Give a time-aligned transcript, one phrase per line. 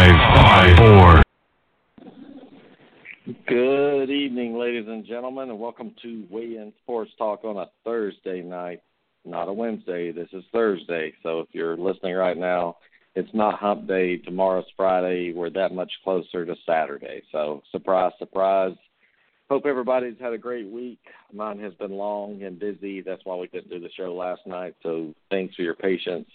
[0.00, 1.22] Five, five, four.
[3.46, 8.40] Good evening, ladies and gentlemen, and welcome to Weigh In Sports Talk on a Thursday
[8.40, 8.80] night,
[9.26, 10.10] not a Wednesday.
[10.10, 12.78] This is Thursday, so if you're listening right now,
[13.14, 14.16] it's not Hump Day.
[14.16, 15.34] Tomorrow's Friday.
[15.34, 17.20] We're that much closer to Saturday.
[17.30, 18.76] So, surprise, surprise.
[19.50, 21.00] Hope everybody's had a great week.
[21.30, 23.02] Mine has been long and busy.
[23.02, 24.76] That's why we couldn't do the show last night.
[24.82, 26.30] So, thanks for your patience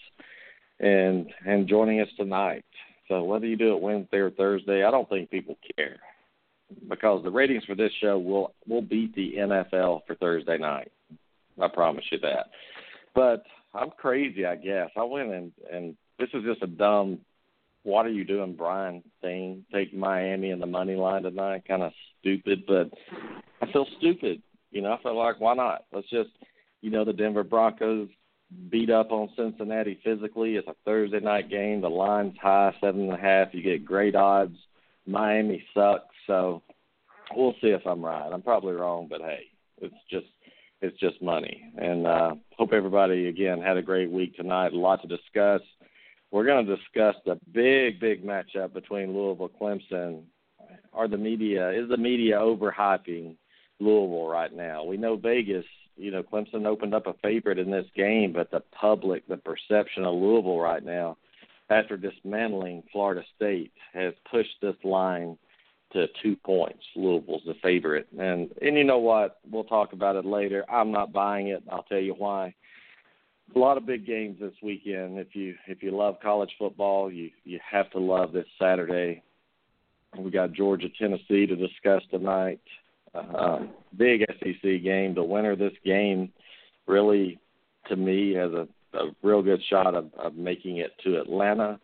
[0.78, 2.64] and and joining us tonight.
[3.08, 5.98] So, whether you do it Wednesday or Thursday, I don't think people care
[6.88, 10.90] because the ratings for this show will will beat the NFL for Thursday night.
[11.60, 12.50] I promise you that.
[13.14, 14.90] But I'm crazy, I guess.
[14.96, 17.20] I went and and this is just a dumb
[17.86, 19.64] what are you doing, Brian thing.
[19.72, 21.68] Take Miami in the money line tonight.
[21.68, 22.90] Kind of stupid, but
[23.62, 24.42] I feel stupid.
[24.72, 25.84] You know, I feel like why not?
[25.92, 26.30] Let's just,
[26.82, 28.08] you know, the Denver Broncos
[28.70, 30.56] beat up on Cincinnati physically.
[30.56, 31.80] It's a Thursday night game.
[31.80, 33.48] The line's high, seven and a half.
[33.52, 34.56] You get great odds.
[35.06, 36.62] Miami sucks, so
[37.34, 38.30] we'll see if I'm right.
[38.32, 39.44] I'm probably wrong, but hey,
[39.80, 40.26] it's just
[40.80, 41.72] it's just money.
[41.76, 44.72] And uh hope everybody again had a great week tonight.
[44.72, 45.62] A lot to discuss.
[46.32, 50.22] We're going to discuss the big, big matchup between Louisville Clemson.
[50.92, 53.36] Are the media is the media overhyping
[53.78, 54.84] Louisville right now?
[54.84, 55.64] We know Vegas,
[55.96, 60.04] you know, Clemson opened up a favorite in this game, but the public, the perception
[60.04, 61.16] of Louisville right now,
[61.70, 65.36] after dismantling Florida State, has pushed this line
[65.92, 66.82] to two points.
[66.94, 69.38] Louisville's the favorite, and and you know what?
[69.50, 70.64] We'll talk about it later.
[70.70, 71.62] I'm not buying it.
[71.70, 72.54] I'll tell you why
[73.54, 75.18] a lot of big games this weekend.
[75.18, 79.22] If you if you love college football, you you have to love this Saturday.
[80.18, 82.60] We got Georgia Tennessee to discuss tonight.
[83.16, 83.58] Uh,
[83.96, 85.14] big SEC game.
[85.14, 86.32] The winner of this game
[86.86, 87.38] really,
[87.88, 91.80] to me, has a, a real good shot of, of making it to Atlanta.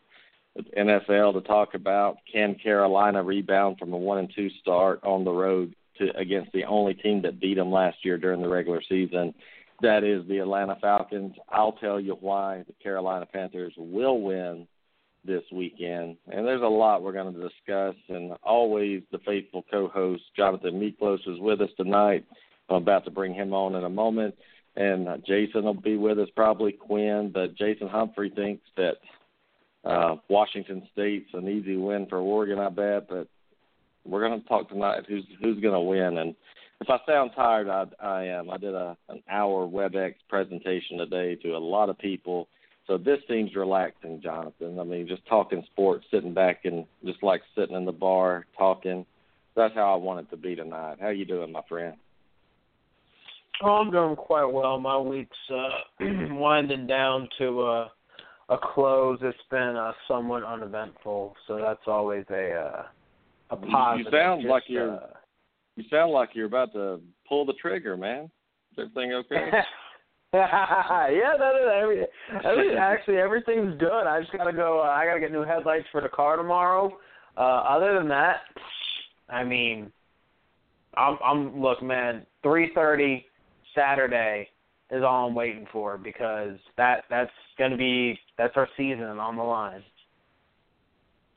[0.76, 2.18] NFL to talk about.
[2.30, 6.64] Can Carolina rebound from a one and two start on the road to against the
[6.64, 9.32] only team that beat them last year during the regular season?
[9.82, 11.34] that is the Atlanta Falcons.
[11.48, 14.66] I'll tell you why the Carolina Panthers will win
[15.24, 16.16] this weekend.
[16.30, 17.94] And there's a lot we're going to discuss.
[18.08, 22.24] And always the faithful co host, Jonathan Miklos, is with us tonight.
[22.68, 24.34] I'm about to bring him on in a moment.
[24.76, 27.30] And Jason will be with us, probably Quinn.
[27.32, 28.94] But Jason Humphrey thinks that
[29.84, 33.08] uh, Washington State's an easy win for Oregon, I bet.
[33.08, 33.28] But
[34.04, 36.18] we're going to talk tonight who's who's going to win.
[36.18, 36.34] And
[36.80, 38.50] if I sound tired, I, I am.
[38.50, 42.48] I did a an hour WebEx presentation today to a lot of people,
[42.86, 44.78] so this seems relaxing, Jonathan.
[44.78, 49.06] I mean, just talking sports, sitting back and just like sitting in the bar talking.
[49.54, 50.96] That's how I want it to be tonight.
[51.00, 51.94] How you doing, my friend?
[53.62, 54.80] Oh, I'm doing quite well.
[54.80, 55.68] My week's uh,
[56.30, 57.92] winding down to a
[58.48, 59.18] a close.
[59.22, 62.82] It's been uh, somewhat uneventful, so that's always a uh,
[63.50, 64.12] a positive.
[64.12, 65.06] You sound Just, like you're uh,
[65.76, 68.24] You sound like you're about to pull the trigger, man.
[68.72, 69.50] Is everything okay?
[70.34, 72.06] yeah, no, no, every,
[72.42, 74.06] every, actually everything's good.
[74.06, 74.80] I just gotta go.
[74.80, 76.90] Uh, I gotta get new headlights for the car tomorrow.
[77.36, 78.36] Uh, other than that,
[79.28, 79.92] I mean,
[80.96, 82.24] I'm, I'm look, man.
[82.42, 83.26] Three thirty
[83.74, 84.48] Saturday
[84.90, 89.42] is all I'm waiting for because that that's gonna be that's our season on the
[89.42, 89.82] line.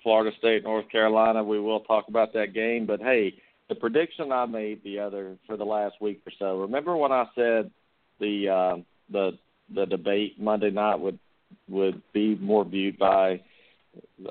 [0.04, 1.44] Florida State, North Carolina.
[1.44, 3.34] We will talk about that game, but hey,
[3.68, 6.60] the prediction I made the other for the last week or so.
[6.60, 7.72] Remember when I said
[8.20, 8.78] the uh,
[9.12, 9.38] the
[9.74, 11.20] the debate Monday night would
[11.68, 13.42] would be more viewed by,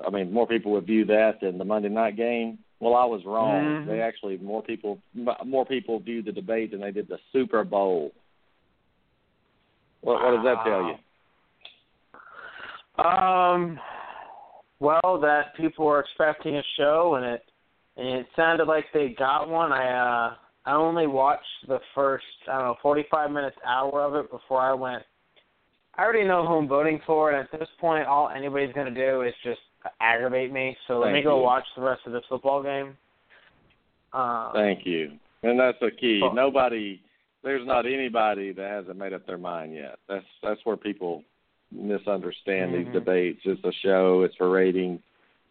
[0.07, 2.59] I mean, more people would view that than the Monday night game.
[2.81, 3.65] Well, I was wrong.
[3.65, 3.87] Mhm.
[3.87, 5.01] They actually more people
[5.45, 8.13] more people viewed the debate than they did the Super Bowl.
[10.03, 10.97] What, what does that tell you?
[13.03, 13.81] Um,
[14.81, 17.43] well, that people were expecting a show, and it
[17.97, 19.73] and it sounded like they got one.
[19.73, 20.35] I uh,
[20.67, 24.61] I only watched the first I don't know forty five minutes hour of it before
[24.61, 25.03] I went.
[25.97, 29.23] I already know who I'm voting for, and at this point, all anybody's gonna do
[29.23, 29.61] is just
[30.01, 30.77] aggravate me.
[30.89, 31.43] So let me go you.
[31.43, 32.97] watch the rest of this football game.
[34.13, 35.13] Um, Thank you.
[35.43, 36.21] And that's the key.
[36.23, 37.01] Well- Nobody,
[37.43, 39.99] there's not anybody that hasn't made up their mind yet.
[40.09, 41.23] That's that's where people
[41.71, 42.85] misunderstand Mhm.
[42.85, 43.41] these debates.
[43.45, 44.23] It's a show.
[44.23, 45.01] It's for ratings.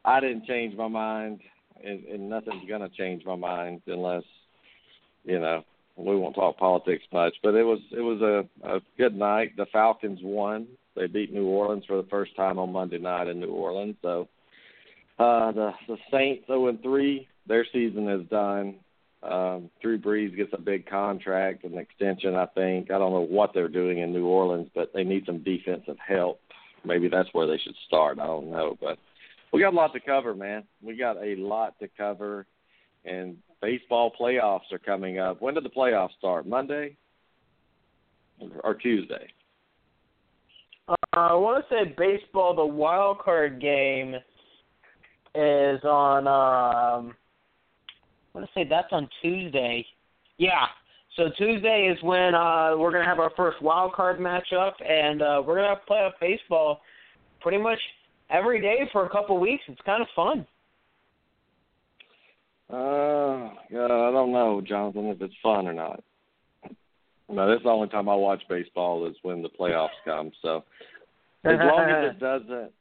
[0.05, 1.41] I didn't change my mind,
[1.83, 4.23] and, and nothing's gonna change my mind unless,
[5.23, 5.63] you know,
[5.95, 7.35] we won't talk politics much.
[7.43, 9.55] But it was it was a, a good night.
[9.57, 10.67] The Falcons won.
[10.95, 13.95] They beat New Orleans for the first time on Monday night in New Orleans.
[14.01, 14.27] So
[15.19, 17.27] uh, the the Saints 0 and 3.
[17.47, 18.75] Their season is done.
[19.21, 22.35] Um, Drew Brees gets a big contract, an extension.
[22.35, 22.91] I think.
[22.91, 26.39] I don't know what they're doing in New Orleans, but they need some defensive help.
[26.85, 28.19] Maybe that's where they should start.
[28.19, 28.97] I don't know, but
[29.53, 30.63] we got a lot to cover, man.
[30.81, 32.45] We got a lot to cover,
[33.05, 35.41] and baseball playoffs are coming up.
[35.41, 36.45] When did the playoffs start?
[36.45, 36.97] Monday
[38.63, 39.27] or Tuesday?
[40.87, 42.53] Uh, I want to say baseball.
[42.55, 44.15] The wild card game
[45.33, 46.27] is on.
[46.27, 47.15] Um,
[48.35, 49.85] I want to say that's on Tuesday.
[50.37, 50.65] Yeah.
[51.15, 55.41] So Tuesday is when uh, we're gonna have our first wild card matchup, and uh,
[55.45, 56.81] we're gonna have playoff baseball
[57.39, 57.79] pretty much
[58.29, 59.63] every day for a couple weeks.
[59.67, 60.45] It's kind of fun.
[62.73, 66.03] Uh, yeah, I don't know, Jonathan, if it's fun or not.
[67.29, 70.31] No, that's the only time I watch baseball is when the playoffs come.
[70.41, 70.63] So
[71.43, 72.71] as long as it doesn't,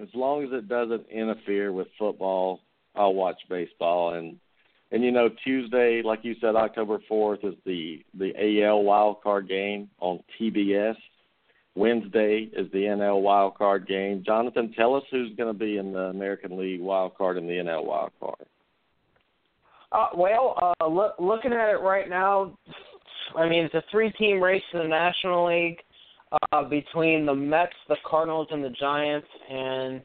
[0.00, 2.60] as long as it doesn't interfere with football,
[2.96, 4.14] I'll watch baseball.
[4.14, 4.36] And
[4.90, 9.46] and you know Tuesday, like you said, October fourth is the the AL wild card
[9.46, 10.96] game on TBS.
[11.74, 14.22] Wednesday is the NL wild card game.
[14.24, 17.54] Jonathan, tell us who's going to be in the American League wild card and the
[17.54, 18.46] NL wild card.
[19.92, 22.56] Uh, well, uh, look, looking at it right now,
[23.36, 25.78] I mean it's a three-team race in the National League
[26.52, 29.26] uh, between the Mets, the Cardinals, and the Giants.
[29.50, 30.02] And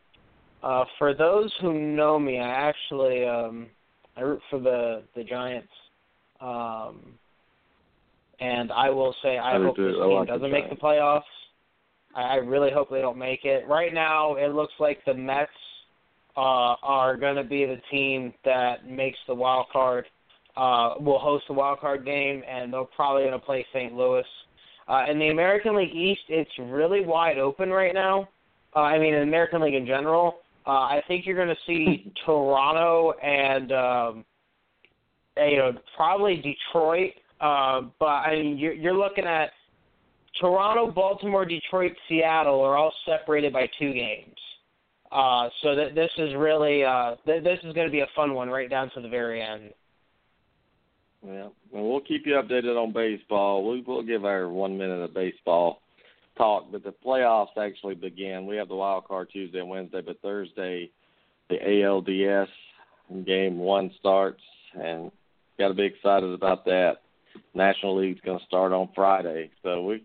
[0.64, 3.68] uh, for those who know me, I actually um,
[4.18, 5.70] I root for the the Giants.
[6.42, 7.14] Um,
[8.40, 9.88] and I will say I, I hope do.
[9.88, 11.22] this I team doesn't make the playoffs.
[12.16, 13.68] I, I really hope they don't make it.
[13.68, 15.52] Right now, it looks like the Mets
[16.38, 20.06] uh, are going to be the team that makes the wild card.
[20.58, 23.94] Uh, will host the wild card game, and they're probably going to play St.
[23.94, 24.24] Louis.
[24.88, 28.30] Uh, in the American League East, it's really wide open right now.
[28.76, 30.38] Uh, I mean, in the American League in general,
[30.68, 34.26] uh, I think you're going to see Toronto and um,
[35.38, 37.12] you know probably Detroit.
[37.42, 39.50] Uh, but I mean, you're, you're looking at
[40.40, 44.36] Toronto, Baltimore, Detroit, Seattle are all separated by two games.
[45.16, 48.34] Uh, so th- this is really uh, th- this is going to be a fun
[48.34, 49.72] one right down to the very end.
[51.26, 53.70] Yeah, well, we'll keep you updated on baseball.
[53.70, 55.82] We will give our one minute of baseball
[56.38, 58.46] talk, but the playoffs actually begin.
[58.46, 60.92] We have the wild card Tuesday and Wednesday, but Thursday
[61.50, 62.50] the ALDS
[63.26, 64.42] game one starts,
[64.74, 65.12] and
[65.58, 66.96] got to be excited about that.
[67.54, 70.04] National League's going to start on Friday, so we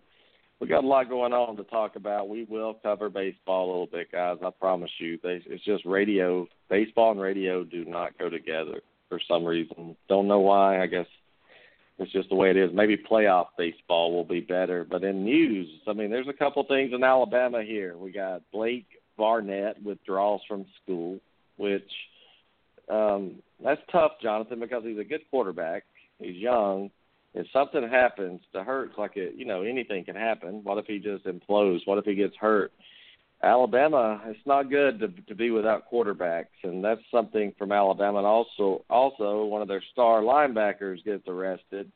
[0.60, 2.28] we got a lot going on to talk about.
[2.28, 4.36] We will cover baseball a little bit, guys.
[4.44, 5.18] I promise you.
[5.24, 9.96] It's just radio, baseball and radio do not go together for some reason.
[10.08, 10.82] Don't know why.
[10.82, 11.06] I guess
[11.98, 12.70] it's just the way it is.
[12.74, 14.86] Maybe playoff baseball will be better.
[14.88, 17.96] But in news, I mean, there's a couple things in Alabama here.
[17.96, 18.86] We got Blake
[19.16, 21.20] Barnett withdraws from school,
[21.56, 21.90] which
[22.90, 25.84] um, that's tough, Jonathan, because he's a good quarterback.
[26.18, 26.90] He's young.
[27.34, 30.64] If something happens to Hurts, like it, you know, anything can happen.
[30.64, 31.86] What if he just implodes?
[31.86, 32.72] What if he gets hurt?
[33.42, 38.18] Alabama, it's not good to to be without quarterbacks, and that's something from Alabama.
[38.18, 41.90] And also, also one of their star linebackers gets arrested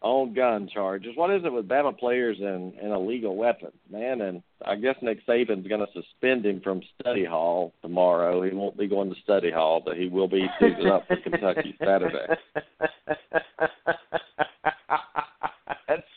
[0.00, 1.16] on gun charges.
[1.16, 4.20] What is it with Bama players and, and illegal weapons, man?
[4.20, 8.42] And I guess Nick Saban's going to suspend him from study hall tomorrow.
[8.42, 11.76] He won't be going to study hall, but he will be suited up for Kentucky
[11.78, 12.26] Saturday.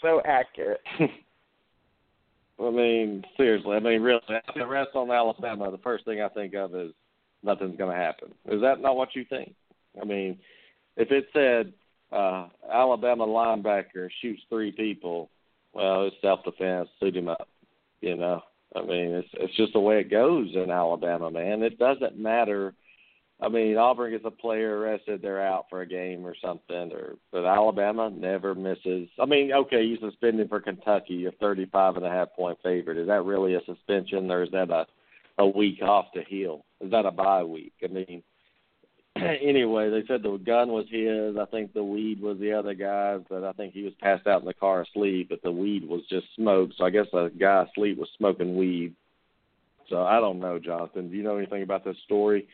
[0.01, 0.81] So accurate.
[0.99, 3.75] I mean, seriously.
[3.75, 6.91] I mean, really, after rest on Alabama, the first thing I think of is
[7.43, 8.33] nothing's going to happen.
[8.49, 9.55] Is that not what you think?
[9.99, 10.37] I mean,
[10.95, 11.73] if it said
[12.11, 15.29] uh, Alabama linebacker shoots three people,
[15.73, 16.89] well, it's self defense.
[16.99, 17.47] Suit him up.
[18.01, 18.41] You know,
[18.75, 21.63] I mean, it's it's just the way it goes in Alabama, man.
[21.63, 22.73] It doesn't matter.
[23.41, 27.15] I mean, Auburn gets a player arrested, they're out for a game or something, or
[27.31, 29.09] but Alabama never misses.
[29.19, 32.97] I mean, okay, you suspend for Kentucky, a thirty-five and a half point favorite.
[32.97, 34.85] Is that really a suspension, or is that a
[35.39, 36.65] a week off to heal?
[36.81, 37.73] Is that a bye week?
[37.83, 38.21] I mean,
[39.15, 41.35] anyway, they said the gun was his.
[41.35, 44.41] I think the weed was the other guy's, but I think he was passed out
[44.41, 45.29] in the car asleep.
[45.29, 46.71] But the weed was just smoke.
[46.77, 48.93] So I guess the guy asleep was smoking weed.
[49.89, 51.09] So I don't know, Jonathan.
[51.09, 52.47] Do you know anything about this story?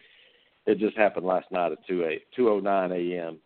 [0.67, 3.39] It just happened last night at two eight two oh nine a.m.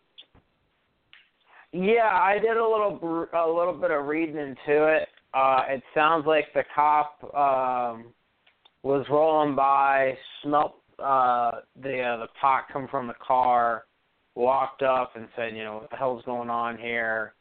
[1.71, 5.07] Yeah, I did a little br- a little bit of reading into it.
[5.33, 8.07] Uh, it sounds like the cop um,
[8.83, 11.51] was rolling by, smelt uh,
[11.81, 13.85] the uh, the pot come from the car,
[14.35, 17.33] walked up and said, you know, what the hell's going on here?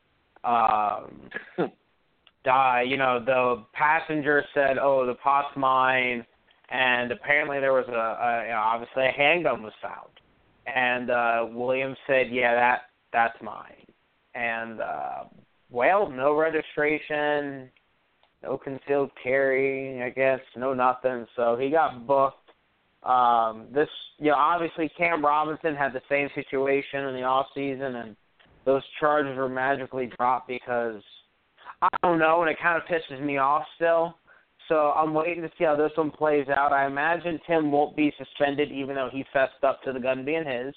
[0.44, 1.30] Um,
[2.44, 2.84] die.
[2.86, 6.24] You know, the passenger said, "Oh, the pot's mine,"
[6.70, 10.10] and apparently there was a, a you know, obviously a handgun was found,
[10.66, 12.80] and uh, Williams said, "Yeah, that
[13.12, 13.86] that's mine."
[14.34, 15.24] And uh,
[15.70, 17.70] well, no registration,
[18.42, 21.26] no concealed carry, I guess, no nothing.
[21.36, 22.36] So he got booked.
[23.02, 27.96] Um, this, you know, obviously Cam Robinson had the same situation in the off season,
[27.96, 28.16] and
[28.64, 31.02] those charges were magically dropped because
[31.82, 34.16] I don't know, and it kind of pisses me off still.
[34.70, 36.72] So I'm waiting to see how this one plays out.
[36.72, 40.46] I imagine Tim won't be suspended, even though he fessed up to the gun being
[40.46, 40.72] his.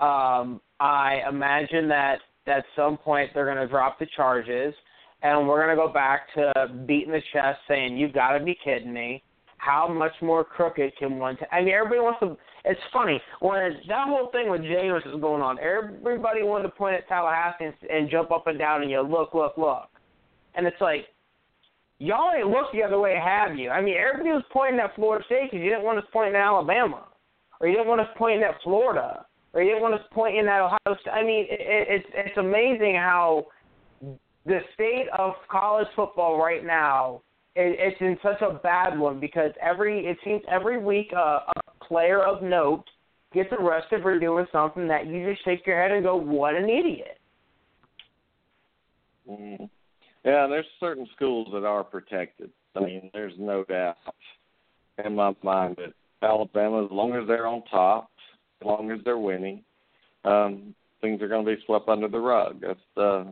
[0.00, 2.18] Um, I imagine that
[2.48, 4.74] at some point they're going to drop the charges,
[5.22, 6.52] and we're going to go back to
[6.88, 9.22] beating the chest, saying, "You've got to be kidding me."
[9.58, 11.36] How much more crooked can one?
[11.36, 12.36] T- I mean, everybody wants to.
[12.64, 15.58] It's funny when that whole thing with Jameis was going on.
[15.60, 19.34] Everybody wanted to point at Tallahassee and, and jump up and down and you look,
[19.34, 19.88] look, look,
[20.56, 21.06] and it's like
[22.00, 23.70] y'all ain't looked the other way, have you?
[23.70, 26.42] I mean, everybody was pointing at Florida State because you didn't want us pointing at
[26.42, 27.06] Alabama,
[27.60, 30.60] or you didn't want us pointing at Florida, or you didn't want us pointing at
[30.60, 31.12] Ohio State.
[31.12, 33.46] I mean, it, it, it's it's amazing how
[34.46, 37.20] the state of college football right now
[37.54, 41.84] it, it's in such a bad one because every it seems every week uh, a
[41.84, 42.84] player of note
[43.32, 46.68] gets arrested for doing something that you just shake your head and go, "What an
[46.68, 47.18] idiot."
[49.28, 49.68] Mm.
[50.24, 52.50] Yeah, there's certain schools that are protected.
[52.76, 53.96] I mean, there's no doubt
[55.04, 58.10] in my mind that Alabama, as long as they're on top,
[58.60, 59.64] as long as they're winning,
[60.24, 62.60] um, things are going to be swept under the rug.
[62.60, 63.24] That's uh,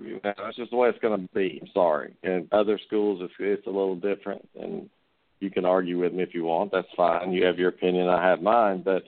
[0.00, 1.58] you know, that's just the way it's going to be.
[1.60, 2.14] I'm sorry.
[2.22, 4.88] And other schools, it's, it's a little different, and
[5.40, 6.72] you can argue with me if you want.
[6.72, 7.32] That's fine.
[7.32, 8.08] You have your opinion.
[8.08, 8.82] I have mine.
[8.82, 9.02] But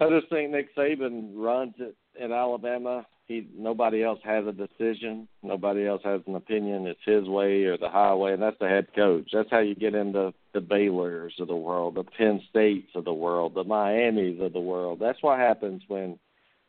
[0.00, 3.06] I just think Nick Saban runs it in Alabama.
[3.28, 5.28] He nobody else has a decision.
[5.42, 6.86] Nobody else has an opinion.
[6.86, 9.28] It's his way or the highway, and that's the head coach.
[9.32, 13.12] That's how you get into the Baylor's of the world, the Penn States of the
[13.12, 14.98] world, the Miami's of the world.
[14.98, 16.18] That's what happens when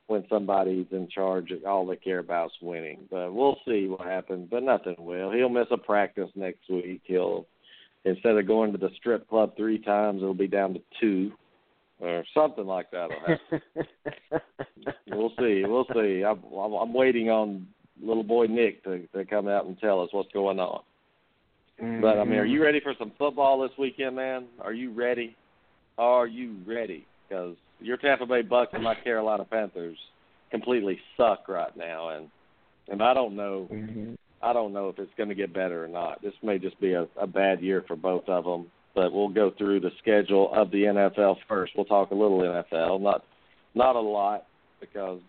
[0.08, 3.08] when somebody's in charge, all they care about is winning.
[3.10, 4.50] But we'll see what happens.
[4.52, 5.32] But nothing will.
[5.32, 7.02] He'll miss a practice next week.
[7.06, 7.46] He'll
[8.04, 11.32] instead of going to the strip club three times, it'll be down to two,
[12.00, 13.10] or something like that.
[13.10, 13.62] Will happen.
[15.08, 15.64] we'll see.
[15.66, 16.24] We'll see.
[16.24, 17.68] I'm, I'm waiting on
[18.02, 20.82] little boy Nick to to come out and tell us what's going on.
[21.82, 22.02] Mm-hmm.
[22.02, 24.48] But I mean, are you ready for some football this weekend, man?
[24.62, 25.36] Are you ready?
[25.98, 27.06] Are you ready?
[27.28, 29.98] Because your Tampa Bay Bucks and my Carolina Panthers
[30.52, 32.30] completely suck right now, and
[32.90, 33.68] and I don't know.
[33.72, 34.14] Mm-hmm.
[34.42, 36.22] I don't know if it's going to get better or not.
[36.22, 38.68] This may just be a, a bad year for both of them.
[39.00, 41.72] But we'll go through the schedule of the NFL first.
[41.74, 43.24] We'll talk a little NFL, not
[43.74, 44.46] not a lot
[44.82, 45.22] because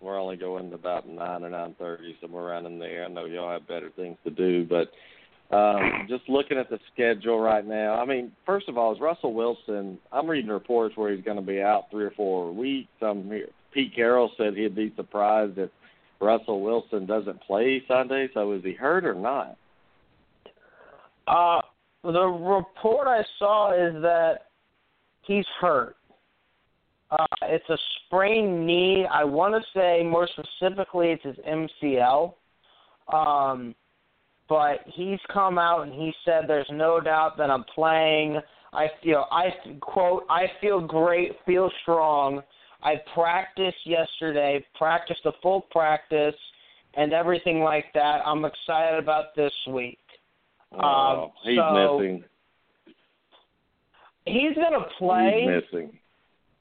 [0.00, 3.04] we're only going to about nine or nine thirty, somewhere around in there.
[3.04, 4.92] I know y'all have better things to do, but
[5.52, 9.34] um, just looking at the schedule right now, I mean, first of all, is Russell
[9.34, 9.98] Wilson.
[10.12, 12.90] I'm reading reports where he's going to be out three or four weeks.
[13.02, 15.70] Um, here, Pete Carroll said he'd be surprised if
[16.20, 18.28] Russell Wilson doesn't play Sunday.
[18.34, 19.56] So is he hurt or not?
[21.26, 21.62] Uh,
[22.12, 24.46] the report I saw is that
[25.22, 25.96] he's hurt.
[27.10, 29.06] Uh, it's a sprained knee.
[29.10, 32.34] I want to say more specifically, it's his MCL.
[33.12, 33.74] Um,
[34.48, 38.40] but he's come out and he said there's no doubt that I'm playing.
[38.72, 39.48] I feel I
[39.80, 42.42] quote I feel great, feel strong.
[42.82, 46.34] I practiced yesterday, practiced a full practice
[46.94, 48.20] and everything like that.
[48.24, 49.98] I'm excited about this week.
[50.82, 52.24] Oh, um, he's so missing.
[54.26, 55.46] He's gonna play.
[55.46, 55.98] He's missing.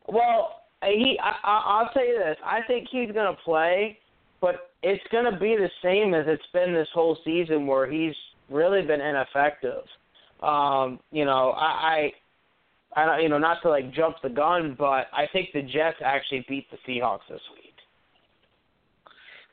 [0.07, 2.38] Well, he I, I'll tell you this.
[2.43, 3.98] I think he's gonna play
[4.45, 8.13] but it's going to be the same as it's been this whole season, where he's
[8.48, 9.81] really been ineffective.
[10.43, 12.12] Um, you know, I,
[12.95, 15.63] I, I don't, you know, not to like jump the gun, but I think the
[15.63, 17.74] Jets actually beat the Seahawks this week.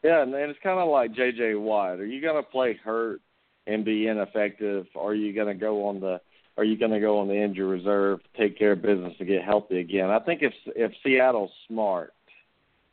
[0.03, 1.55] Yeah, and it's kind of like J.J.
[1.55, 2.01] Watt.
[2.01, 3.21] Are you going to play hurt
[3.67, 6.21] and be ineffective, are you going to go on the
[6.59, 9.43] are you going to go on the injury reserve, take care of business, to get
[9.43, 10.11] healthy again?
[10.11, 12.13] I think if if Seattle's smart,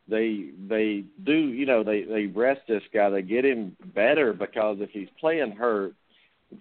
[0.10, 4.78] they they do you know they they rest this guy they get him better because
[4.80, 5.94] if he's playing hurt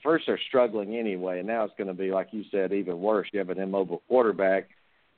[0.03, 3.29] first they're struggling anyway and now it's going to be like you said even worse.
[3.33, 4.69] You have an immobile quarterback.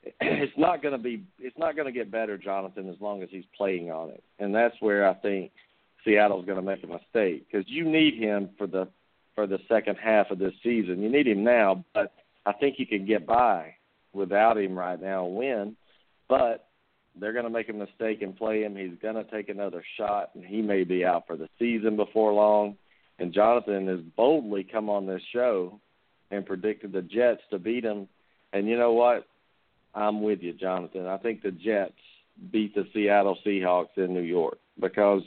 [0.21, 3.29] It's not going to be it's not going to get better jonathan as long as
[3.29, 4.23] he's playing on it.
[4.39, 5.51] And that's where i think
[6.05, 8.87] seattle's going to make a mistake because you need him for the
[9.35, 12.13] for the second half of this season you need him now but
[12.45, 13.73] i think you can get by
[14.13, 15.75] without him right now win
[16.27, 16.67] but
[17.19, 18.75] they're going to make a mistake and play him.
[18.75, 22.33] He's going to take another shot, and he may be out for the season before
[22.33, 22.77] long.
[23.19, 25.79] And Jonathan has boldly come on this show
[26.31, 28.07] and predicted the Jets to beat him.
[28.53, 29.27] And you know what?
[29.93, 31.05] I'm with you, Jonathan.
[31.05, 31.93] I think the Jets
[32.51, 35.21] beat the Seattle Seahawks in New York because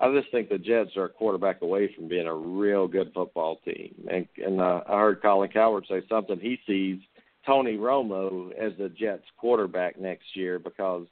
[0.00, 3.58] I just think the Jets are a quarterback away from being a real good football
[3.64, 3.94] team.
[4.10, 7.00] And, and uh, I heard Colin Cowherd say something he sees
[7.44, 11.06] Tony Romo as the Jets quarterback next year because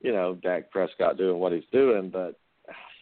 [0.00, 2.38] you know Dak Prescott doing what he's doing, but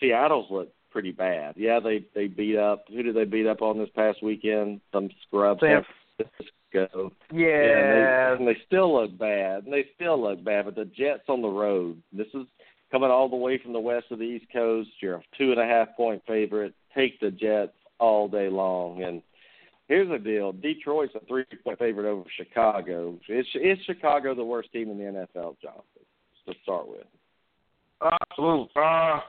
[0.00, 1.54] Seattle's looked pretty bad.
[1.56, 2.84] Yeah, they they beat up.
[2.88, 4.80] Who did they beat up on this past weekend?
[4.92, 5.60] Some scrubs.
[5.60, 5.84] San
[6.16, 7.12] Francisco.
[7.32, 7.46] Yeah.
[7.46, 9.64] Yeah, and they, and they still look bad.
[9.64, 10.66] And they still look bad.
[10.66, 12.02] But the Jets on the road.
[12.12, 12.46] This is
[12.90, 14.90] coming all the way from the west of the East Coast.
[15.00, 16.74] You're a two and a half point favorite.
[16.94, 19.02] Take the Jets all day long.
[19.02, 19.22] And
[19.88, 23.18] here's the deal: Detroit's a three point favorite over Chicago.
[23.28, 25.84] Is is Chicago the worst team in the NFL, Jonathan?
[26.46, 27.04] To start with,
[28.30, 28.70] Absolutely.
[28.74, 29.20] Uh,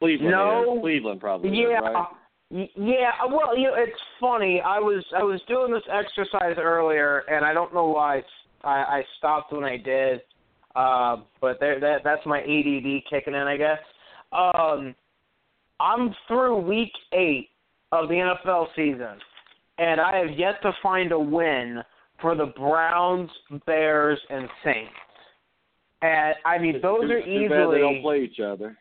[0.00, 0.30] Cleveland.
[0.30, 0.74] No.
[0.74, 0.80] Is.
[0.80, 1.50] Cleveland probably.
[1.50, 1.78] is, yeah.
[1.78, 2.06] right?
[2.50, 4.62] Yeah, well, you know, it's funny.
[4.64, 8.22] I was I was doing this exercise earlier, and I don't know why
[8.64, 10.22] I, I stopped when I did.
[10.76, 13.78] Uh, but there, that that's my ADD kicking in, I guess.
[14.32, 14.94] Um,
[15.80, 17.48] I'm through week eight
[17.92, 19.18] of the NFL season,
[19.78, 21.82] and I have yet to find a win
[22.20, 23.30] for the Browns,
[23.66, 24.92] Bears, and Saints.
[26.02, 28.76] And I mean, those too, are too easily bad they don't play each other.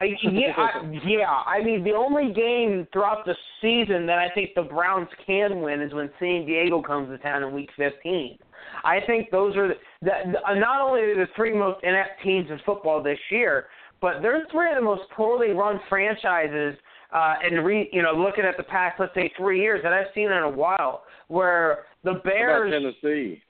[0.00, 1.30] I, yeah, I, yeah.
[1.46, 5.80] I mean, the only game throughout the season that I think the Browns can win
[5.80, 8.38] is when San Diego comes to town in Week 15.
[8.84, 12.58] I think those are the, the, the not only the three most inept teams in
[12.64, 13.66] football this year,
[14.00, 16.76] but they're three of the most poorly run franchises.
[17.12, 20.08] Uh, and re, you know, looking at the past, let's say three years that I've
[20.16, 22.72] seen in a while, where the Bears.
[22.72, 23.40] Tennessee?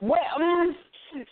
[0.00, 0.76] Well, um,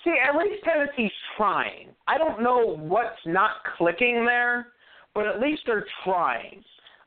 [0.03, 1.89] see, at least Tennessee's trying.
[2.09, 4.69] I don't know what's not clicking there,
[5.15, 6.65] but at least they're trying.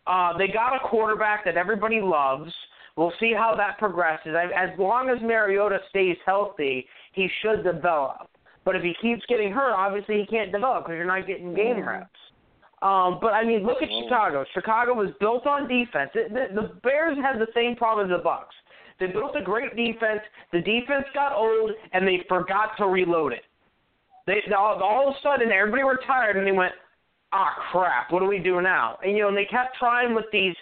[0.07, 2.51] Uh, they got a quarterback that everybody loves.
[2.95, 4.35] We'll see how that progresses.
[4.35, 8.29] As long as Mariota stays healthy, he should develop.
[8.63, 11.85] But if he keeps getting hurt, obviously he can't develop because you're not getting game
[11.85, 12.09] reps.
[12.81, 14.03] Um, but I mean, look at Oh.
[14.03, 14.45] Chicago.
[14.53, 16.11] Chicago was built on defense.
[16.13, 18.55] It, the, the Bears had the same problem as the Bucks.
[18.99, 20.21] They built a great defense.
[20.51, 23.43] The defense got old, and they forgot to reload it.
[24.25, 26.73] They all, all of a sudden everybody were tired, and they went,
[27.33, 28.11] "Ah, crap!
[28.11, 30.55] What do we do now?" And you know, and they kept trying with these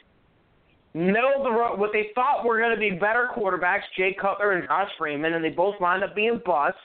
[0.93, 4.53] middle of the road, what they thought were going to be better quarterbacks, Jay Cutler
[4.53, 6.79] and Josh Freeman, and they both wound up being busts.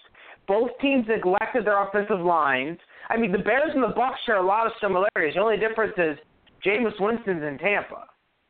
[0.46, 2.78] Both teams neglected their offensive lines.
[3.10, 5.34] I mean, the Bears and the Bucks share a lot of similarities.
[5.34, 6.16] The only difference is
[6.64, 8.04] Jameis Winston's in Tampa.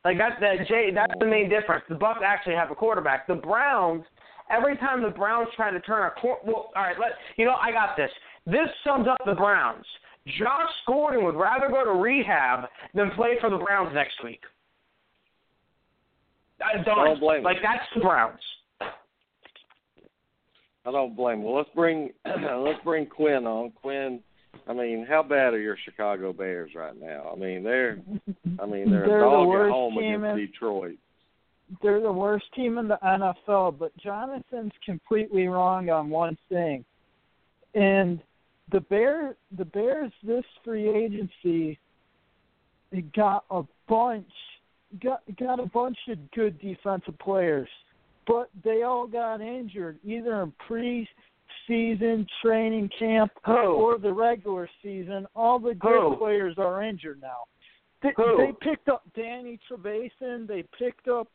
[0.05, 0.91] Like that's that Jay.
[0.95, 1.85] That's the main difference.
[1.89, 3.27] The Bucks actually have a quarterback.
[3.27, 4.05] The Browns.
[4.51, 7.57] Every time the Browns try to turn a court, well, all right, let you know.
[7.61, 8.11] I got this.
[8.47, 9.85] This sums up the Browns.
[10.39, 14.41] Josh Gordon would rather go to rehab than play for the Browns next week.
[16.63, 18.41] I don't, don't blame like that's the Browns.
[20.85, 21.43] I don't blame.
[21.43, 23.71] Well, let's bring let's bring Quinn on.
[23.73, 24.21] Quinn,
[24.67, 27.31] I mean, how bad are your Chicago Bears right now?
[27.33, 27.99] I mean, they're
[28.61, 30.99] I mean they're, They're a the dog at home team against in- Detroit.
[31.83, 36.83] They're the worst team in the NFL, but Jonathan's completely wrong on one thing.
[37.75, 38.21] And
[38.73, 41.79] the Bear the Bears this free agency
[42.91, 44.31] they got a bunch
[45.03, 47.69] got got a bunch of good defensive players.
[48.27, 51.09] But they all got injured either in pre
[51.67, 55.27] season training camp or the regular season.
[55.35, 57.45] All the good players are injured now.
[58.03, 60.47] They, they picked up Danny Trevathan.
[60.47, 61.29] They picked up.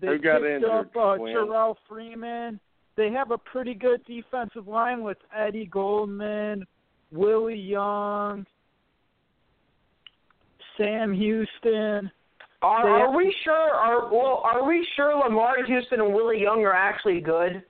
[0.00, 1.34] They got picked injured, up uh, Quinn?
[1.34, 2.60] Terrell Freeman.
[2.96, 6.64] They have a pretty good defensive line with Eddie Goldman,
[7.10, 8.46] Willie Young,
[10.76, 12.10] Sam Houston.
[12.64, 13.52] Are, are we sure?
[13.52, 14.40] Are well?
[14.42, 17.62] Are we sure Lamar Houston and Willie Young are actually good?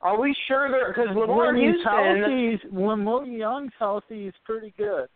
[0.00, 1.84] Are we sure they're because Lamar when Houston?
[1.84, 5.08] healthy, when Willie Young's healthy, he's pretty good.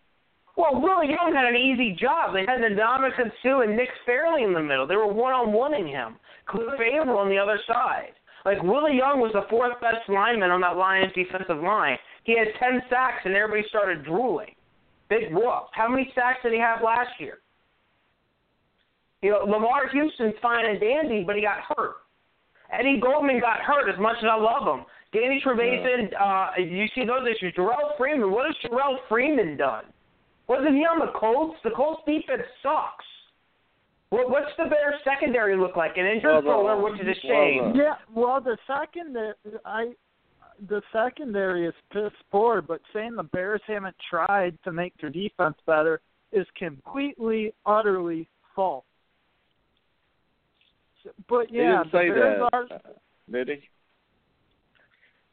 [0.59, 2.35] Well, Willie Young had an easy job.
[2.35, 4.87] They had Ndamukong Suh and Nick Fairley in the middle.
[4.87, 6.17] They were one on oneing him.
[6.47, 8.13] Cliff Avril on the other side.
[8.45, 11.97] Like Willie Young was the fourth best lineman on that Lions defensive line.
[12.25, 14.53] He had ten sacks and everybody started drooling.
[15.09, 15.73] Big whoop.
[15.73, 17.39] How many sacks did he have last year?
[19.23, 21.97] You know, Lamar Houston's fine and dandy, but he got hurt.
[22.73, 24.85] Eddie Goldman got hurt as much as I love him.
[25.13, 27.55] Danny Trevathan, uh, you see those issues.
[27.57, 29.85] Jerrell Freeman, what has Jerrell Freeman done?
[30.49, 31.57] Wasn't he on the Colts?
[31.65, 33.05] The Colts defense sucks.
[34.09, 35.97] What, what's the Bears secondary look like?
[35.97, 37.73] An injured Well, the- Fuller, which is a shame.
[37.73, 39.93] the- Yeah, well, the secondary, I,
[40.69, 45.57] the secondary is piss poor, but saying the Bears haven't tried to make their defense
[45.67, 46.01] better
[46.33, 48.85] is completely, utterly false.
[51.29, 52.65] But He didn't say that, are.
[52.71, 52.79] uh,
[53.31, 53.69] did he?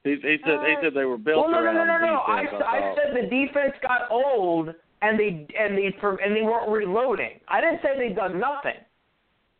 [0.03, 2.19] He, he said he said they were built well, no, no, around no, no, no.
[2.25, 2.63] I, defense.
[2.65, 4.69] I said the defense got old
[5.01, 7.39] and they and they and they weren't reloading.
[7.47, 8.79] I didn't say they've done nothing.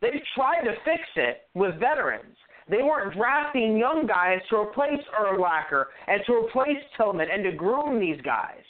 [0.00, 2.36] They tried to fix it with veterans.
[2.70, 8.00] They weren't drafting young guys to replace Urlacher and to replace Tillman and to groom
[8.00, 8.62] these guys.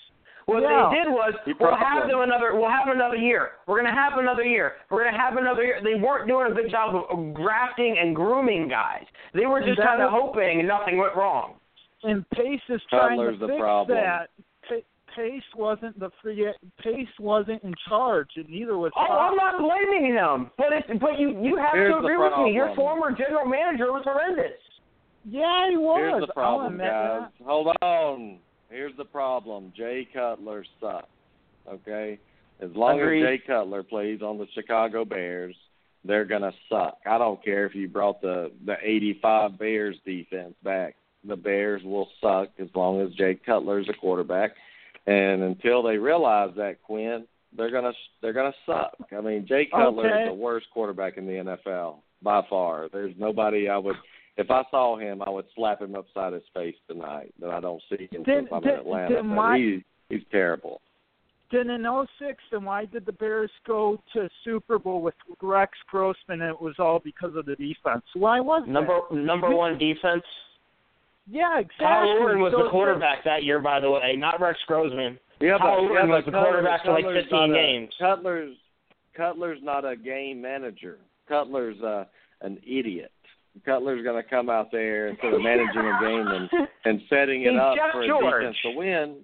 [0.50, 0.90] What yeah.
[0.90, 3.62] they did was we'll have them another we'll have another year.
[3.68, 4.82] We're gonna have another year.
[4.90, 5.80] We're gonna have another year.
[5.82, 9.04] They weren't doing a good job of grafting and grooming guys.
[9.32, 11.54] They were just kind of hoping nothing went wrong.
[12.02, 13.96] And Pace is trying Cutler's to fix problem.
[13.96, 14.30] that.
[15.16, 16.46] Pace wasn't the free.
[16.82, 18.92] Pace wasn't in charge, and neither was.
[18.96, 22.32] Oh, I'm not blaming him, but it, but you you have Here's to agree with
[22.44, 22.52] me.
[22.52, 24.58] Your former general manager was horrendous.
[25.24, 25.98] Yeah, he was.
[25.98, 27.28] Here's the oh, problem, admit guys.
[27.44, 28.38] Hold on.
[28.70, 29.72] Here's the problem.
[29.76, 31.06] Jay Cutler sucks.
[31.68, 32.18] Okay?
[32.60, 33.24] As long Agreed.
[33.24, 35.56] as Jay Cutler plays on the Chicago Bears,
[36.04, 36.98] they're gonna suck.
[37.06, 40.96] I don't care if you brought the the eighty five Bears defense back.
[41.24, 44.52] The Bears will suck as long as Jay Cutler's a quarterback.
[45.06, 48.96] And until they realize that, Quinn, they're gonna they're gonna suck.
[49.16, 50.22] I mean, Jay Cutler Okay.
[50.22, 52.88] is the worst quarterback in the NFL by far.
[52.92, 53.96] There's nobody I would
[54.36, 57.32] if I saw him, I would slap him upside his face tonight.
[57.40, 59.14] That I don't see him Then- since I'm then- in Atlanta.
[59.16, 60.80] then why- he, he's terrible.
[61.52, 66.42] Then in '06, then why did the Bears go to Super Bowl with Rex Grossman?
[66.42, 68.04] And it was all because of the defense.
[68.14, 68.70] Why was that?
[68.70, 70.22] Number number one defense.
[71.26, 71.86] Yeah, exactly.
[71.86, 75.18] Kyle Orton was So the quarterback that year, by the way, not Rex Grossman.
[75.40, 77.94] Yeah, Kyle but, Orton yeah, was but the quarterback for like 15 not a- games.
[77.98, 78.56] Cutler's
[79.16, 80.98] Cutler's not a game manager.
[81.28, 82.04] Cutler's uh,
[82.42, 83.10] an idiot.
[83.64, 87.52] Cutler's going to come out there instead of managing a game and and setting it
[87.52, 89.16] He's up for a defense to win.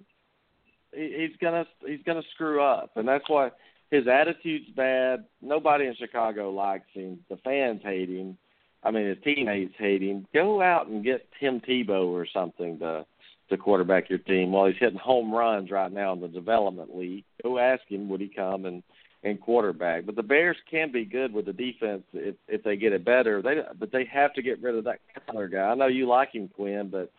[0.93, 3.49] He, he's gonna he's gonna screw up, and that's why
[3.89, 5.25] his attitude's bad.
[5.41, 7.19] Nobody in Chicago likes him.
[7.29, 8.37] The fans hate him.
[8.83, 10.27] I mean, his teammates hate him.
[10.33, 13.05] Go out and get Tim Tebow or something to
[13.49, 17.23] to quarterback your team while he's hitting home runs right now in the development league.
[17.43, 18.83] Go ask him would he come and
[19.27, 20.05] and quarterback.
[20.05, 23.41] But the Bears can be good with the defense if if they get it better.
[23.41, 25.69] They but they have to get rid of that Cutler guy.
[25.69, 27.11] I know you like him, Quinn, but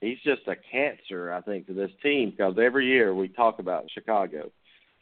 [0.00, 3.90] he's just a cancer, I think, to this team because every year we talk about
[3.92, 4.50] Chicago.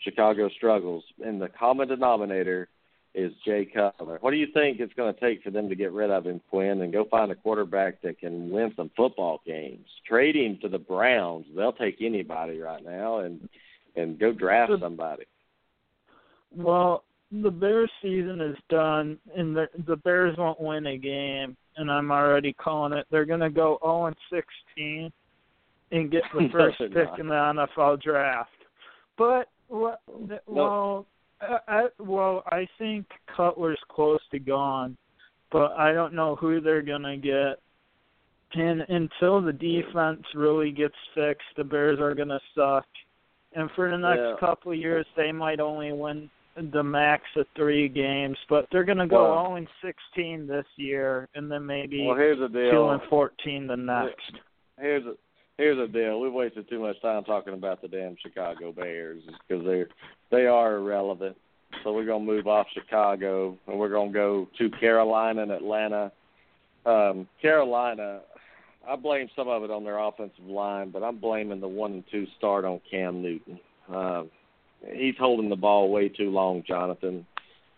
[0.00, 2.68] Chicago struggles, and the common denominator
[3.14, 4.18] is Jay Cutler.
[4.20, 6.40] What do you think it's going to take for them to get rid of him,
[6.50, 9.86] Quinn, and go find a quarterback that can win some football games?
[10.06, 11.46] Trade him to the Browns.
[11.56, 13.48] They'll take anybody right now, and
[13.96, 15.24] and go draft somebody.
[16.56, 17.04] Well,
[17.42, 22.10] the Bears season is done, and the the Bears won't win a game, and I'm
[22.10, 23.06] already calling it.
[23.10, 25.12] They're gonna go 0 and 16
[25.92, 27.20] and get the first they're pick not.
[27.20, 27.34] in the
[27.78, 28.50] NFL draft.
[29.18, 30.00] But what?
[30.46, 31.06] Well,
[31.40, 34.96] I, well, I think Cutler's close to gone,
[35.50, 37.60] but I don't know who they're gonna get.
[38.56, 42.86] And until the defense really gets fixed, the Bears are gonna suck.
[43.56, 44.36] And for the next Yeah.
[44.38, 46.30] couple of years, they might only win
[46.72, 50.66] the max of three games, but they're going to go Well- 0 and 16 this
[50.76, 52.70] year, and then maybe Well, here's the deal.
[52.70, 54.32] 2 and 14 the next.
[54.80, 55.14] here's a
[55.56, 56.20] here's the deal.
[56.20, 59.88] We've wasted too much time talking about the damn Chicago Bears because they're
[60.30, 61.36] they are irrelevant.
[61.82, 66.12] So we're gonna move off Chicago and we're gonna go to Carolina and Atlanta.
[66.86, 68.20] Um, Carolina,
[68.86, 72.04] I blame some of it on their offensive line, but I'm blaming the one and
[72.10, 73.58] two start on Cam Newton.
[73.88, 74.30] Um,
[74.92, 77.26] he's holding the ball way too long, Jonathan.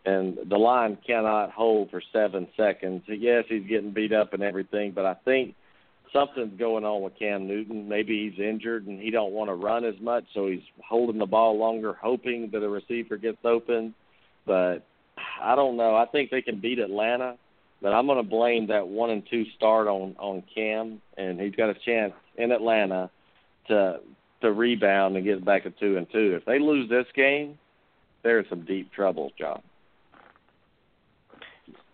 [0.04, 3.02] And the line cannot hold for seven seconds.
[3.08, 5.56] Yes, he's getting beat up and everything, but I think
[6.12, 7.88] something's going on with Cam Newton.
[7.88, 11.26] Maybe he's injured and he don't want to run as much, so he's holding the
[11.26, 13.94] ball longer, hoping that a receiver gets open.
[14.46, 14.86] But
[15.42, 15.96] I don't know.
[15.96, 17.36] I think they can beat Atlanta,
[17.82, 21.54] but I'm going to blame that one and two start on on Cam, and he's
[21.54, 23.10] got a chance in Atlanta
[23.68, 24.00] to
[24.42, 26.37] to rebound and get back to two and two.
[26.38, 27.59] If they lose this game,
[28.22, 29.62] they're in some deep trouble, John.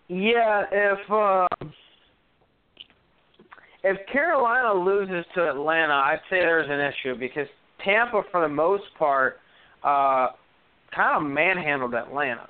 [0.09, 1.47] Yeah, if uh,
[3.85, 7.49] if Carolina loses to Atlanta, I'd say there's an issue because
[7.85, 9.39] Tampa, for the most part,
[9.83, 10.29] uh,
[10.95, 12.49] kind of manhandled Atlanta.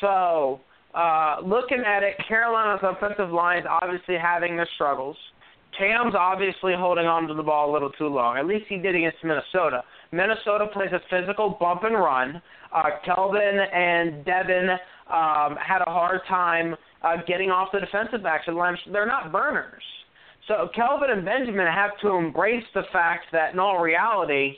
[0.00, 0.60] So,
[0.94, 5.16] uh, looking at it, Carolina's offensive line is obviously having their struggles.
[5.78, 8.36] Cam's obviously holding on to the ball a little too long.
[8.36, 9.82] At least he did against Minnesota.
[10.12, 12.40] Minnesota plays a physical bump and run.
[12.72, 14.70] Uh, Kelvin and Devin
[15.10, 18.44] um, had a hard time uh, getting off the defensive backs.
[18.46, 19.82] They're not burners.
[20.48, 24.56] So Kelvin and Benjamin have to embrace the fact that in all reality,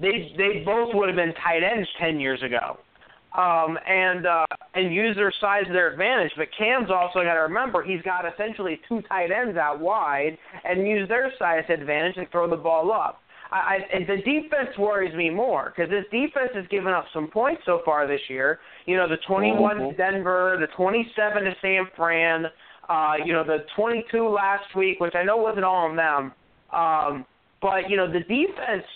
[0.00, 2.78] they they both would have been tight ends ten years ago,
[3.36, 6.32] um, and uh, and use their size to their advantage.
[6.36, 10.86] But Cam's also got to remember he's got essentially two tight ends out wide and
[10.86, 13.20] use their size advantage and throw the ball up.
[13.50, 17.62] I, I the defense worries me more because this defense has given up some points
[17.64, 18.60] so far this year.
[18.86, 19.90] You know, the 21 mm-hmm.
[19.90, 22.46] to Denver, the 27 to San Fran,
[22.88, 26.32] uh, you know, the 22 last week, which I know wasn't all on them.
[26.72, 27.26] Um,
[27.60, 28.86] but you know, the defense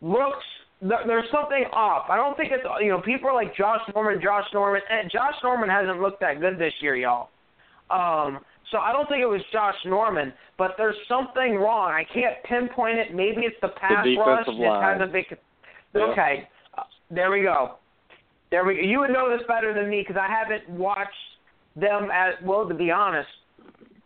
[0.00, 0.44] looks
[0.82, 2.06] there's something off.
[2.10, 5.34] I don't think it's you know people are like Josh Norman, Josh Norman, and Josh
[5.42, 7.28] Norman hasn't looked that good this year, y'all.
[7.90, 8.40] Um,
[8.70, 11.90] so I don't think it was Josh Norman, but there's something wrong.
[11.92, 13.14] I can't pinpoint it.
[13.14, 14.46] Maybe it's the pass the rush.
[14.48, 14.58] Line.
[14.58, 16.02] It hasn't been.
[16.02, 17.76] Okay, uh, there we go.
[18.50, 18.74] There we.
[18.74, 18.80] Go.
[18.80, 21.10] You would know this better than me because I haven't watched
[21.76, 22.66] them as well.
[22.66, 23.28] To be honest,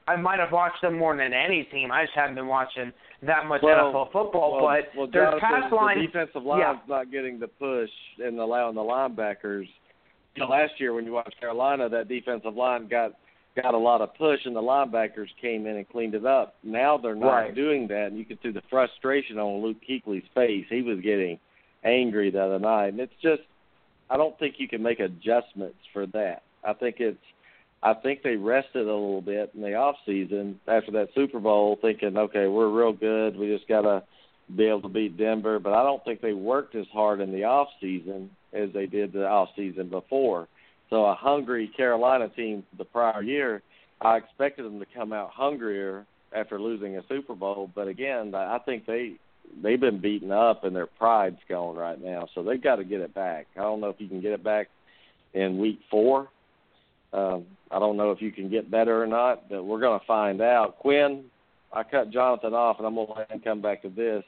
[0.09, 1.91] I might have watched them more than any team.
[1.91, 2.93] I just haven't been watching
[3.23, 4.63] that much well, NFL football.
[4.63, 5.99] Well, but well, their pass line.
[5.99, 6.97] The defensive line's yeah.
[6.97, 9.67] not getting the push and allowing the linebackers.
[10.35, 13.13] You know, last year when you watched Carolina, that defensive line got
[13.61, 16.57] got a lot of push, and the linebackers came in and cleaned it up.
[16.63, 17.55] Now they're not right.
[17.55, 20.67] doing that, and you could see the frustration on Luke Kuechly's face.
[20.69, 21.39] He was getting
[21.85, 23.43] angry the other night, and it's just
[24.11, 26.43] I don't think you can make adjustments for that.
[26.65, 27.19] I think it's
[27.83, 31.79] I think they rested a little bit in the off season after that Super Bowl,
[31.81, 33.37] thinking, okay, we're real good.
[33.37, 34.03] We just gotta
[34.55, 35.59] be able to beat Denver.
[35.59, 39.13] But I don't think they worked as hard in the off season as they did
[39.13, 40.49] the off season before.
[40.91, 43.63] So a hungry Carolina team the prior year,
[44.01, 47.71] I expected them to come out hungrier after losing a Super Bowl.
[47.75, 49.15] But again, I think they
[49.63, 52.29] they've been beaten up and their pride's gone right now.
[52.35, 53.47] So they've got to get it back.
[53.57, 54.69] I don't know if you can get it back
[55.35, 56.29] in week four.
[57.13, 60.07] Um, I don't know if you can get better or not, but we're going to
[60.07, 60.79] find out.
[60.79, 61.25] Quinn,
[61.73, 64.25] I cut Jonathan off, and I'm going to let him come back to this.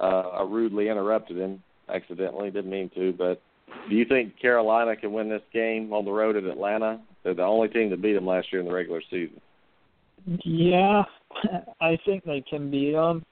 [0.00, 3.40] Uh, I rudely interrupted him accidentally, didn't mean to, but
[3.88, 7.00] do you think Carolina can win this game on the road at Atlanta?
[7.22, 9.40] They're the only team to beat them last year in the regular season.
[10.44, 11.02] Yeah,
[11.80, 13.24] I think they can beat them.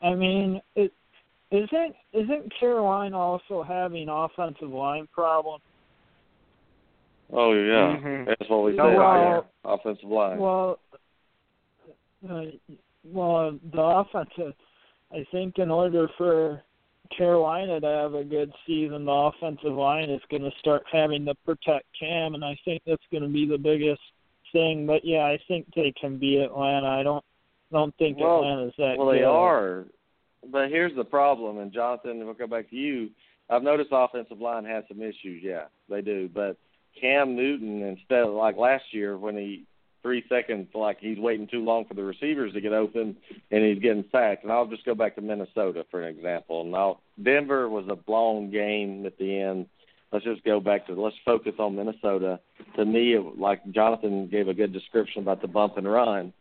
[0.00, 0.92] I mean, it
[1.50, 5.62] isn't isn't Carolina also having offensive line problems?
[7.32, 8.24] Oh yeah, mm-hmm.
[8.26, 8.94] that's what we said.
[8.94, 10.38] Well, offensive line.
[10.38, 10.78] Well,
[12.28, 12.42] uh,
[13.04, 14.54] well, the offensive.
[15.12, 16.62] I think in order for
[17.16, 21.34] Carolina to have a good season, the offensive line is going to start having to
[21.46, 24.00] protect Cam, and I think that's going to be the biggest
[24.52, 24.86] thing.
[24.86, 26.86] But yeah, I think they can beat Atlanta.
[26.86, 27.24] I don't
[27.70, 28.98] don't think well, Atlanta's that good.
[28.98, 29.20] well, good.
[29.20, 29.84] they are,
[30.50, 31.58] but here's the problem.
[31.58, 33.08] And Jonathan, we'll go back to you.
[33.48, 35.42] I've noticed offensive line has some issues.
[35.42, 36.28] Yeah, they do.
[36.32, 36.56] But
[37.00, 39.64] Cam Newton, instead of like last year when he
[40.02, 43.16] three seconds, like he's waiting too long for the receivers to get open,
[43.50, 44.42] and he's getting sacked.
[44.42, 46.64] And I'll just go back to Minnesota for an example.
[46.64, 49.66] Now Denver was a blown game at the end.
[50.12, 52.40] Let's just go back to let's focus on Minnesota.
[52.76, 56.32] To me, it, like Jonathan gave a good description about the bump and run.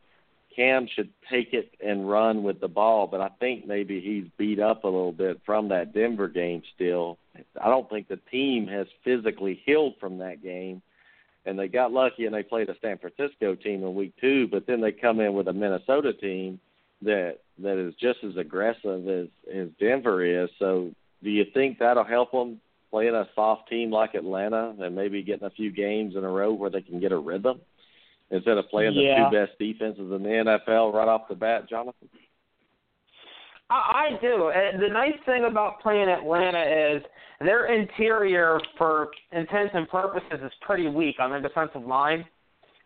[0.55, 4.59] Cam should take it and run with the ball, but I think maybe he's beat
[4.59, 7.17] up a little bit from that Denver game still.
[7.61, 10.81] I don't think the team has physically healed from that game
[11.45, 14.67] and they got lucky and they played a San Francisco team in week two, but
[14.67, 16.59] then they come in with a Minnesota team
[17.01, 20.49] that that is just as aggressive as as Denver is.
[20.59, 20.91] So,
[21.23, 22.61] do you think that'll help them
[22.91, 26.53] playing a soft team like Atlanta and maybe getting a few games in a row
[26.53, 27.61] where they can get a rhythm
[28.31, 29.29] instead of playing yeah.
[29.29, 32.09] the two best defenses in the NFL right off the bat, Jonathan?
[33.69, 34.51] I, I do.
[34.53, 37.03] And the nice thing about playing Atlanta is
[37.39, 42.25] their interior, for intents and purposes, is pretty weak on their defensive line.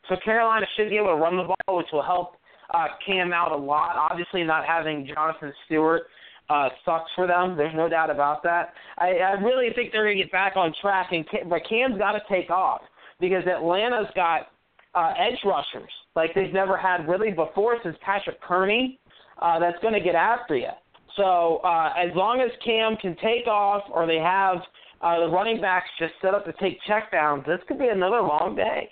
[0.09, 2.35] So Carolina should be able to run the ball, which will help
[2.73, 3.95] uh, Cam out a lot.
[3.95, 6.03] Obviously, not having Jonathan Stewart
[6.49, 7.57] uh, sucks for them.
[7.57, 8.73] There's no doubt about that.
[8.97, 11.97] I, I really think they're going to get back on track, and Cam, but Cam's
[11.97, 12.81] got to take off
[13.19, 14.49] because Atlanta's got
[14.95, 18.99] uh, edge rushers like they've never had really before since Patrick Kerney.
[19.41, 20.69] Uh, that's going to get after you.
[21.17, 24.57] So uh, as long as Cam can take off, or they have
[25.01, 28.55] uh, the running backs just set up to take checkdowns, this could be another long
[28.55, 28.89] day.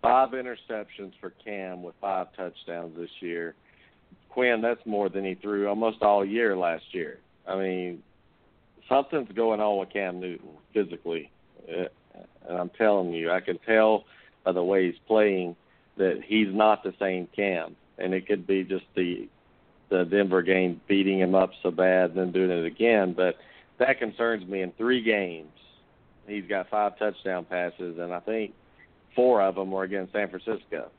[0.00, 3.54] Five interceptions for Cam with five touchdowns this year.
[4.28, 7.18] Quinn, that's more than he threw almost all year last year.
[7.46, 8.02] I mean,
[8.88, 11.30] something's going on with Cam Newton physically,
[11.68, 11.84] uh,
[12.48, 14.04] and I'm telling you, I can tell
[14.44, 15.56] by the way he's playing
[15.96, 19.28] that he's not the same Cam, and it could be just the
[19.90, 23.12] the Denver game beating him up so bad and then doing it again.
[23.12, 23.36] But
[23.78, 24.62] that concerns me.
[24.62, 25.52] In three games,
[26.26, 28.54] he's got five touchdown passes, and I think
[29.14, 30.90] four of them were against San Francisco.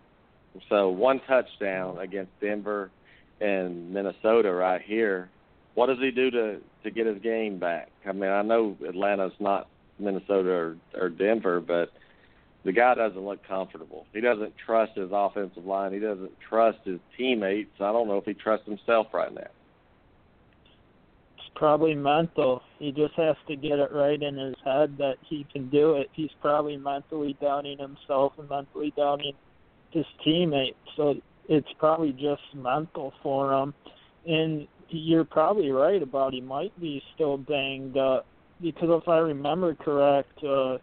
[0.69, 2.91] So one touchdown against Denver
[3.41, 5.29] and Minnesota right here.
[5.73, 7.89] What does he do to to get his game back?
[8.05, 9.67] I mean, I know Atlanta's not
[9.99, 11.91] Minnesota or, or Denver, but
[12.63, 14.05] the guy doesn't look comfortable.
[14.13, 15.91] He doesn't trust his offensive line.
[15.93, 17.73] He doesn't trust his teammates.
[17.79, 19.41] I don't know if he trusts himself right now.
[21.37, 22.61] It's probably mental.
[22.79, 26.09] He just has to get it right in his head that he can do it.
[26.13, 29.33] He's probably mentally doubting himself and mentally doubting
[29.91, 30.77] his teammates.
[30.95, 31.15] So
[31.49, 33.73] it's probably just mental for him.
[34.25, 38.25] And you're probably right about he might be still banged up
[38.61, 40.77] because if I remember correct, uh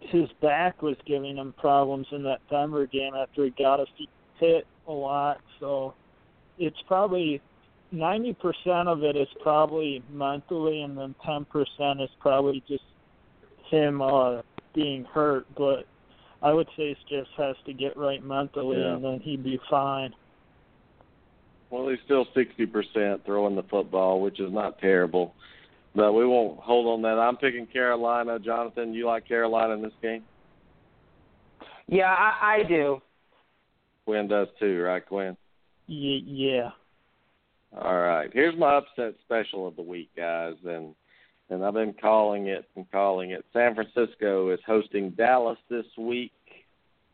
[0.00, 3.86] his back was giving him problems in that Denver game after he got a
[4.38, 5.40] hit a lot.
[5.60, 5.94] So
[6.58, 7.40] it's probably
[7.92, 12.84] ninety percent of it is probably mentally, and then ten percent is probably just
[13.70, 14.42] him uh
[14.74, 15.46] being hurt.
[15.56, 15.86] But
[16.42, 18.94] I would say it just has to get right mentally, yeah.
[18.94, 20.14] and then he'd be fine.
[21.70, 25.34] Well, he's still sixty percent throwing the football, which is not terrible.
[25.94, 27.20] But we won't hold on that.
[27.20, 28.38] I'm picking Carolina.
[28.38, 30.22] Jonathan, you like Carolina in this game?
[31.86, 33.02] Yeah, I, I do.
[34.06, 35.36] Quinn does too, right, Quinn?
[35.88, 36.70] Y- yeah.
[37.78, 38.30] All right.
[38.32, 40.94] Here's my upset special of the week, guys, and
[41.50, 43.44] and I've been calling it and calling it.
[43.52, 46.32] San Francisco is hosting Dallas this week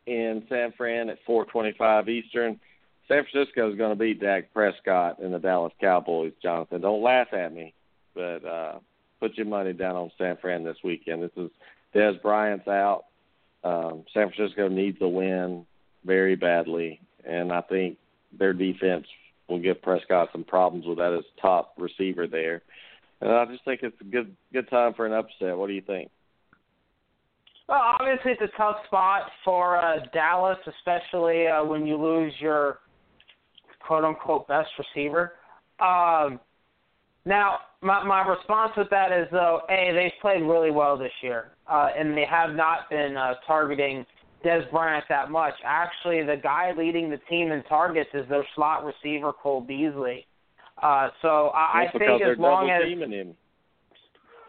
[0.07, 2.61] in San Fran at 4:25 Eastern.
[3.09, 6.33] San Francisco is going to beat Dak Prescott and the Dallas Cowboys.
[6.41, 7.75] Jonathan, don't laugh at me
[8.15, 8.79] but uh,
[9.21, 11.23] put your money down on San Fran this weekend.
[11.23, 11.51] This is
[11.95, 13.05] Dez Bryant's out.
[13.65, 15.67] Um, San Francisco needs a win
[16.05, 17.99] very badly, and I think
[18.39, 19.07] their defense
[19.49, 22.63] will give Prescott some problems with that as top receiver there.
[23.21, 25.57] And I just think it's a good good time for an upset.
[25.57, 26.11] What do you think?
[27.69, 32.79] Well, obviously it's a tough spot for uh, Dallas, especially uh, when you lose your
[33.87, 35.33] quote unquote best receiver.
[35.81, 36.41] Um,
[37.29, 41.53] now, my my response with that is though, a they've played really well this year,
[41.71, 44.07] uh, and they have not been uh, targeting
[44.43, 45.53] Dez Bryant that much.
[45.63, 50.27] Actually, the guy leading the team in targets is their slot receiver Cole Beasley.
[50.83, 53.35] Uh, so I, That's I think as long as him.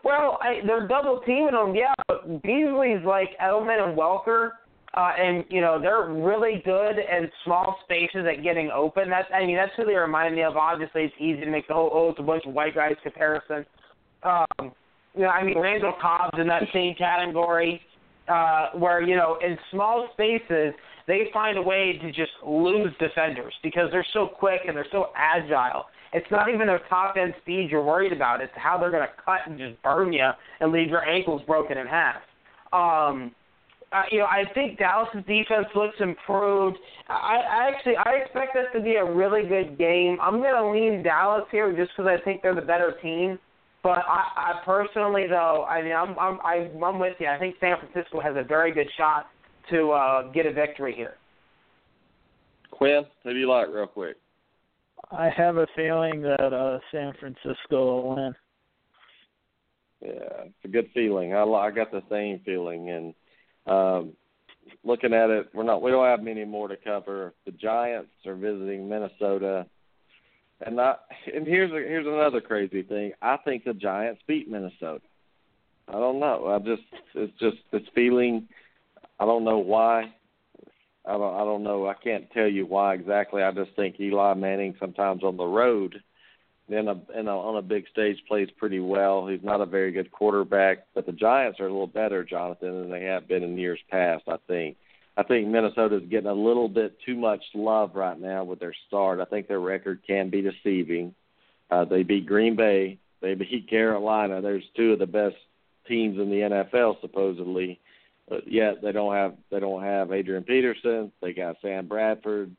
[0.05, 1.93] well, I, they're double teaming him, yeah.
[2.07, 4.51] But Beasley's like Edelman and Welker
[4.95, 9.09] uh, and you know they're really good in small spaces at getting open.
[9.09, 10.57] That's I mean that's who they remind me of.
[10.57, 13.65] Obviously, it's easy to make the whole oh it's a bunch of white guys comparison.
[14.23, 14.71] Um,
[15.13, 17.81] you know, I mean Randall Cobb's in that same category,
[18.27, 20.73] uh, where you know in small spaces
[21.07, 25.07] they find a way to just lose defenders because they're so quick and they're so
[25.15, 25.85] agile.
[26.13, 28.41] It's not even their top end speed you're worried about.
[28.41, 31.77] It's how they're going to cut and just burn you and leave your ankles broken
[31.77, 32.21] in half.
[32.73, 33.31] Um,
[33.91, 36.77] uh, you know, I think Dallas's defense looks improved.
[37.07, 40.17] I, I actually I expect this to be a really good game.
[40.21, 43.39] I'm going to lean Dallas here just because I think they're the better team.
[43.81, 46.39] But I, I personally, though, I mean, I'm I'm
[46.83, 47.27] I'm with you.
[47.27, 49.27] I think San Francisco has a very good shot
[49.69, 51.15] to uh, get a victory here.
[52.71, 54.17] Quinn, who do you like, real quick?
[55.11, 58.35] I have a feeling that uh, San Francisco will win.
[60.01, 61.33] Yeah, it's a good feeling.
[61.33, 63.13] I I got the same feeling, and
[63.69, 64.13] um,
[64.83, 67.33] looking at it, we're not we don't have many more to cover.
[67.45, 69.65] The Giants are visiting Minnesota,
[70.65, 71.01] and not
[71.33, 73.13] and here's a, here's another crazy thing.
[73.21, 75.01] I think the Giants beat Minnesota.
[75.87, 76.47] I don't know.
[76.47, 78.47] I just it's just this feeling.
[79.19, 80.13] I don't know why.
[81.05, 81.87] I don't I don't know.
[81.87, 83.41] I can't tell you why exactly.
[83.43, 86.01] I just think Eli Manning sometimes on the road
[86.69, 89.27] in a, in a on a big stage plays pretty well.
[89.27, 92.91] He's not a very good quarterback, but the Giants are a little better, Jonathan, than
[92.91, 94.23] they have been in years past.
[94.27, 94.77] I think.
[95.17, 99.19] I think Minnesota's getting a little bit too much love right now with their start.
[99.19, 101.13] I think their record can be deceiving.
[101.69, 102.99] Uh, they beat Green Bay.
[103.21, 104.41] They beat Carolina.
[104.41, 105.35] There's two of the best
[105.89, 107.79] teams in the NFL supposedly,
[108.29, 111.11] but yet they don't have they don't have Adrian Peterson.
[111.21, 112.55] They got Sam Bradford.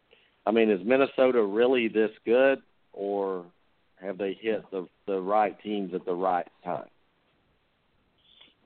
[0.47, 2.61] I mean, is Minnesota really this good,
[2.93, 3.47] or
[4.01, 6.89] have they hit the the right teams at the right time?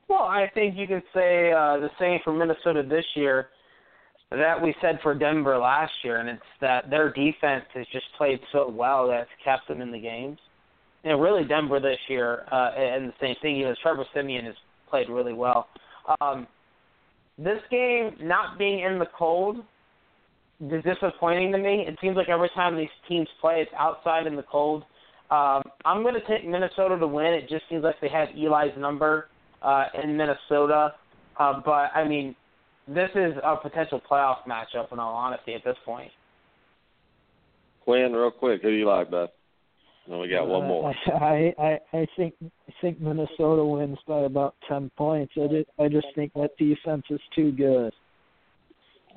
[0.07, 3.47] Well, I think you could say uh, the same for Minnesota this year
[4.31, 8.39] that we said for Denver last year, and it's that their defense has just played
[8.51, 10.37] so well that it's kept them in the games.
[11.03, 13.57] And really, Denver this year, uh, and the same thing.
[13.57, 14.55] You know, Trevor Siemian has
[14.89, 15.67] played really well.
[16.19, 16.47] Um,
[17.37, 19.57] this game not being in the cold
[20.61, 21.85] is disappointing to me.
[21.87, 24.83] It seems like every time these teams play, it's outside in the cold.
[25.31, 27.33] Um, I'm going to take Minnesota to win.
[27.33, 29.29] It just seems like they have Eli's number
[29.61, 30.93] uh, in Minnesota.
[31.37, 32.35] Uh, but, I mean,
[32.87, 36.11] this is a potential playoff matchup, in all honesty, at this point.
[37.83, 39.29] Quinn, real quick, who do you like, bud?
[40.07, 40.93] And we got one more.
[41.07, 45.33] I I I think I think Minnesota wins by about ten points.
[45.35, 47.91] I just, I just think that defense is too good.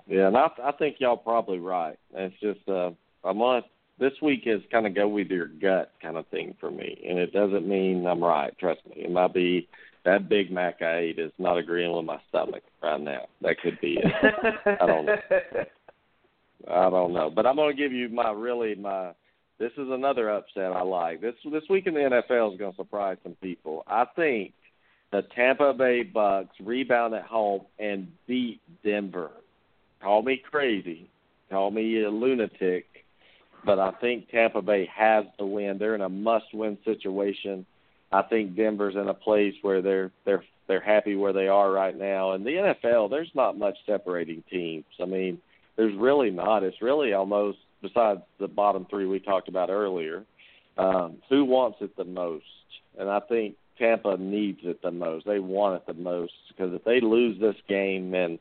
[0.06, 1.98] Yeah, and I I think y'all probably right.
[2.14, 2.92] It's just uh
[3.24, 3.66] a month
[3.99, 7.18] this week is kind of go with your gut kind of thing for me, and
[7.18, 8.57] it doesn't mean I'm right.
[8.59, 9.68] Trust me, it might be
[10.05, 13.26] that Big Mac I ate is not agreeing with my stomach right now.
[13.42, 14.76] That could be it.
[14.80, 15.16] I don't know.
[16.70, 19.12] I don't know, but I'm going to give you my really my.
[19.59, 21.20] This is another upset I like.
[21.20, 23.82] This this week in the NFL is going to surprise some people.
[23.86, 24.53] I think
[25.11, 29.30] the Tampa Bay Bucks rebound at home and beat Denver.
[30.03, 31.11] Call me crazy,
[31.51, 32.86] call me a lunatic,
[33.64, 35.78] but I think Tampa Bay has to win.
[35.78, 37.66] They're in a must-win situation.
[38.11, 41.96] I think Denver's in a place where they're they're they're happy where they are right
[41.96, 42.32] now.
[42.32, 44.84] And the NFL, there's not much separating teams.
[45.00, 45.38] I mean,
[45.76, 46.62] there's really not.
[46.62, 50.24] It's really almost besides the bottom three we talked about earlier.
[50.76, 52.44] Um, who wants it the most?
[52.98, 55.26] And I think Tampa needs it the most.
[55.26, 58.38] They want it the most because if they lose this game and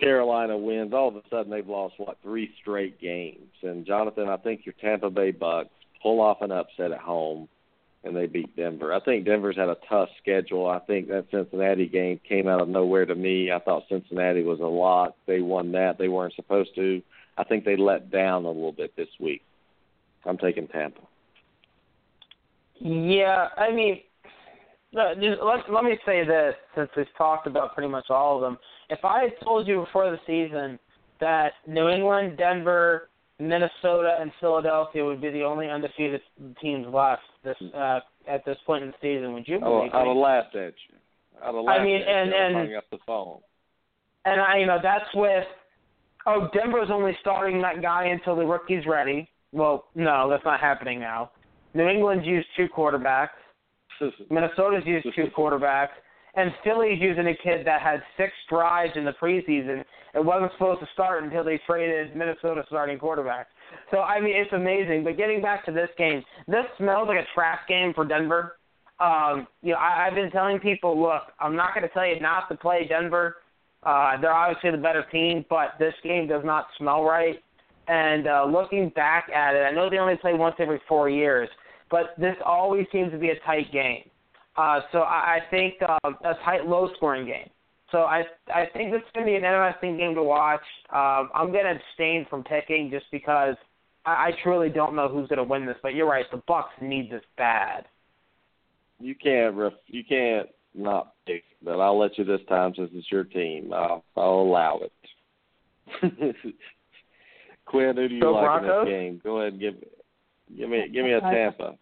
[0.00, 3.50] Carolina wins, all of a sudden they've lost what three straight games.
[3.62, 5.68] And Jonathan, I think your Tampa Bay Bucks
[6.02, 7.48] pull off an upset at home
[8.02, 8.94] and they beat Denver.
[8.94, 10.66] I think Denver's had a tough schedule.
[10.66, 13.52] I think that Cincinnati game came out of nowhere to me.
[13.52, 15.16] I thought Cincinnati was a lot.
[15.26, 15.98] They won that.
[15.98, 17.02] They weren't supposed to.
[17.36, 19.42] I think they let down a little bit this week.
[20.24, 21.00] I'm taking Tampa.
[22.78, 24.00] Yeah, I mean,
[24.92, 25.18] let,
[25.70, 28.58] let me say this since we've talked about pretty much all of them.
[28.90, 30.78] If I had told you before the season
[31.20, 36.20] that New England, Denver, Minnesota, and Philadelphia would be the only undefeated
[36.60, 40.02] teams left this uh, at this point in the season, would you believe I, I
[40.02, 40.96] would have laughed at you.
[41.42, 42.36] I'd have laughed I mean, at and you.
[42.36, 43.38] and hung up the phone.
[44.26, 45.44] And I, you know, that's with
[46.26, 49.28] oh, Denver's only starting that guy until the rookie's ready.
[49.52, 51.30] Well, no, that's not happening now.
[51.74, 53.28] New England's used two quarterbacks.
[54.30, 55.88] Minnesota's used two quarterbacks.
[56.34, 60.80] And Philly's using a kid that had six drives in the preseason and wasn't supposed
[60.80, 63.48] to start until they traded Minnesota starting quarterback.
[63.90, 65.04] So I mean, it's amazing.
[65.04, 68.56] But getting back to this game, this smells like a trap game for Denver.
[69.00, 72.20] Um, you know, I, I've been telling people, look, I'm not going to tell you
[72.20, 73.36] not to play Denver.
[73.82, 77.42] Uh, they're obviously the better team, but this game does not smell right.
[77.88, 81.48] And uh, looking back at it, I know they only play once every four years,
[81.90, 84.02] but this always seems to be a tight game.
[84.60, 87.48] Uh, so I, I think um, a tight, low-scoring game.
[87.90, 90.60] So I I think this is going to be an interesting game to watch.
[90.92, 93.56] Um, I'm going to abstain from picking just because
[94.04, 95.76] I, I truly don't know who's going to win this.
[95.82, 97.86] But you're right, the Bucks need this bad.
[99.00, 103.10] You can't ref, you can't not pick, but I'll let you this time since it's
[103.10, 103.72] your team.
[103.72, 104.92] I'll I'll allow it.
[107.64, 108.70] Quinn, who do you Go like Broncos?
[108.70, 109.20] in this game?
[109.24, 109.74] Go ahead and give
[110.56, 111.76] give me give me a Tampa.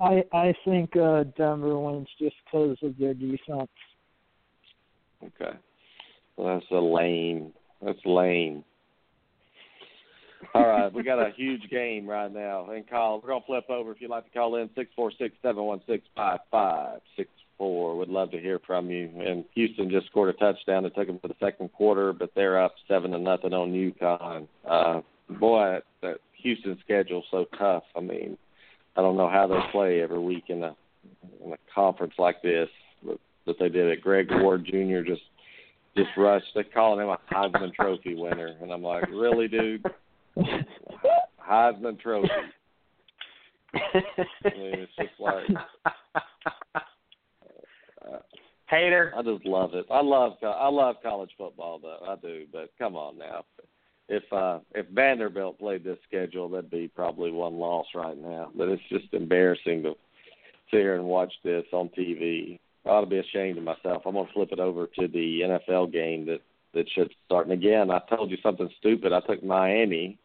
[0.00, 3.70] I I think uh Denver wins just because of their defense.
[5.22, 5.56] Okay.
[6.36, 7.52] Well, that's a lame.
[7.82, 8.64] That's lame.
[10.54, 12.70] All right, we got a huge game right now.
[12.70, 13.92] And call, we're gonna flip over.
[13.92, 17.28] If you'd like to call in, six four six seven one six five five six
[17.58, 17.96] four.
[17.96, 19.10] Would love to hear from you.
[19.18, 20.86] And Houston just scored a touchdown.
[20.86, 24.48] It took them to the second quarter, but they're up seven to nothing on UConn.
[24.68, 25.02] Uh,
[25.38, 27.84] boy, that, that Houston schedule's so tough.
[27.94, 28.38] I mean,
[28.96, 30.74] I don't know how they play every week in a
[31.44, 32.68] in a conference like this,
[33.04, 34.00] but, but they did it.
[34.00, 35.02] Greg Ward Jr.
[35.06, 35.22] just
[35.96, 36.46] just rushed.
[36.54, 39.84] They're calling him a Heisman Trophy winner, and I'm like, really, dude?
[41.48, 42.28] Heisman Trophy.
[43.74, 43.78] I
[44.44, 45.44] mean, it's just like
[48.04, 48.18] uh,
[48.68, 49.12] Hater.
[49.16, 49.86] I just love it.
[49.90, 52.06] I love I love college football though.
[52.08, 53.44] I do, but come on now.
[54.12, 58.50] If uh if Vanderbilt played this schedule, that'd be probably one loss right now.
[58.56, 59.94] But it's just embarrassing to
[60.70, 62.58] sit here and watch this on TV.
[62.84, 64.02] I ought to be ashamed of myself.
[64.04, 66.40] I'm gonna flip it over to the NFL game that
[66.74, 67.46] that should start.
[67.46, 69.12] And again, I told you something stupid.
[69.12, 70.18] I took Miami.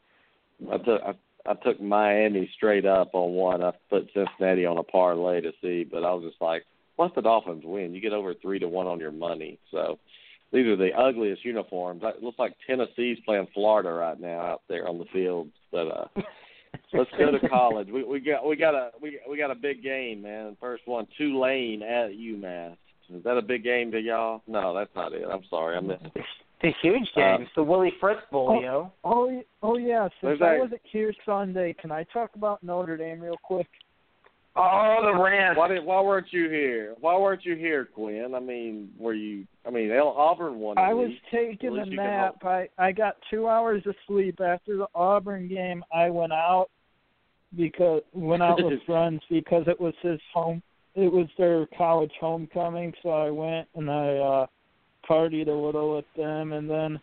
[0.71, 1.13] I took I,
[1.45, 3.63] I took Miami straight up on one.
[3.63, 6.63] I put Cincinnati on a parlay to see, but I was just like,
[6.97, 7.93] let the Dolphins win.
[7.93, 9.59] You get over three to one on your money.
[9.69, 9.99] So
[10.51, 12.01] these are the ugliest uniforms.
[12.03, 15.49] It looks like Tennessee's playing Florida right now out there on the field.
[15.71, 16.07] But uh
[16.93, 17.87] let's go to college.
[17.91, 20.55] We we got we got a we we got a big game, man.
[20.59, 22.77] First one, Tulane at UMass.
[23.13, 24.41] Is that a big game to y'all?
[24.47, 25.23] No, that's not it.
[25.31, 26.23] I'm sorry, I missed it.
[26.61, 27.41] It's a huge game.
[27.41, 28.91] it's the Willie Fritz Bowl, yo.
[29.03, 30.03] Oh, y- oh yeah.
[30.05, 33.67] Since There's I that- wasn't here Sunday, can I talk about Notre Dame real quick?
[34.57, 35.57] Oh, the Rams.
[35.57, 36.95] Why did why weren't you here?
[37.01, 38.33] Why weren't you here, Quinn?
[38.35, 39.45] I mean, were you?
[39.67, 40.75] I mean, El- Auburn won.
[40.75, 41.21] the I was week.
[41.29, 42.37] taking a least you can nap.
[42.43, 45.83] I I got two hours of sleep after the Auburn game.
[45.93, 46.69] I went out,
[47.55, 50.61] because went out with friends because it was his home
[50.95, 54.45] it was their college homecoming so I went and I uh
[55.09, 56.99] partied a little with them and then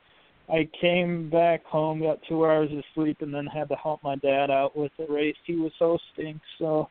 [0.49, 4.17] I came back home, got two hours of sleep and then had to help my
[4.17, 6.91] dad out with the race he was hosting, so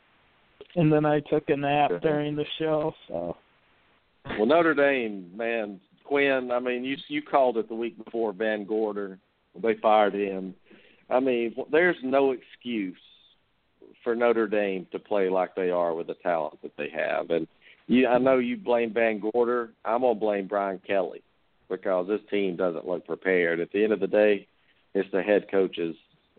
[0.76, 2.00] and then I took a nap uh-huh.
[2.00, 3.38] during the show, so
[4.38, 8.66] Well Notre Dame, man, Quinn, I mean you you called it the week before Van
[8.66, 9.18] Gorder.
[9.62, 10.56] They fired him.
[11.10, 12.96] I mean, there's no excuse
[14.04, 17.30] for Notre Dame to play like they are with the talent that they have.
[17.30, 17.48] And
[17.88, 19.72] you, I know you blame Van Gorder.
[19.84, 21.22] I'm gonna blame Brian Kelly
[21.70, 23.60] because this team doesn't look prepared.
[23.60, 24.48] At the end of the day,
[24.94, 25.96] it's the head coach's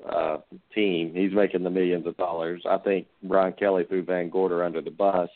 [0.08, 0.38] uh,
[0.74, 1.12] team.
[1.14, 2.62] He's making the millions of dollars.
[2.68, 5.28] I think Brian Kelly threw Van Gorder under the bus.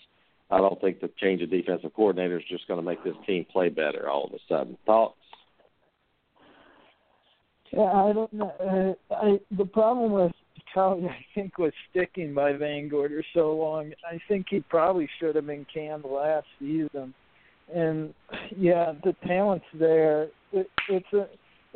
[0.51, 3.47] I don't think the change of defensive coordinator is just going to make this team
[3.51, 4.77] play better all of a sudden.
[4.87, 5.17] Thoughts?
[7.73, 8.97] Yeah, I don't know.
[9.11, 10.33] Uh, I the problem with
[10.73, 13.93] Kelly, I think, was sticking by Van Gorder so long.
[14.09, 17.13] I think he probably should have been canned last season.
[17.75, 18.15] And
[18.57, 20.29] yeah, the talent's there.
[20.53, 21.27] It, it's a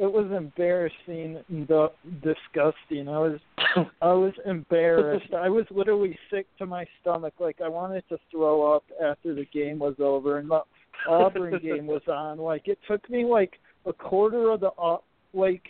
[0.01, 1.69] it was embarrassing and
[2.23, 3.07] disgusting.
[3.07, 3.39] I was
[4.01, 5.35] I was embarrassed.
[5.35, 7.35] I was literally sick to my stomach.
[7.39, 10.63] Like I wanted to throw up after the game was over and the
[11.07, 12.39] Auburn game was on.
[12.39, 14.97] Like it took me like a quarter of the uh,
[15.35, 15.65] like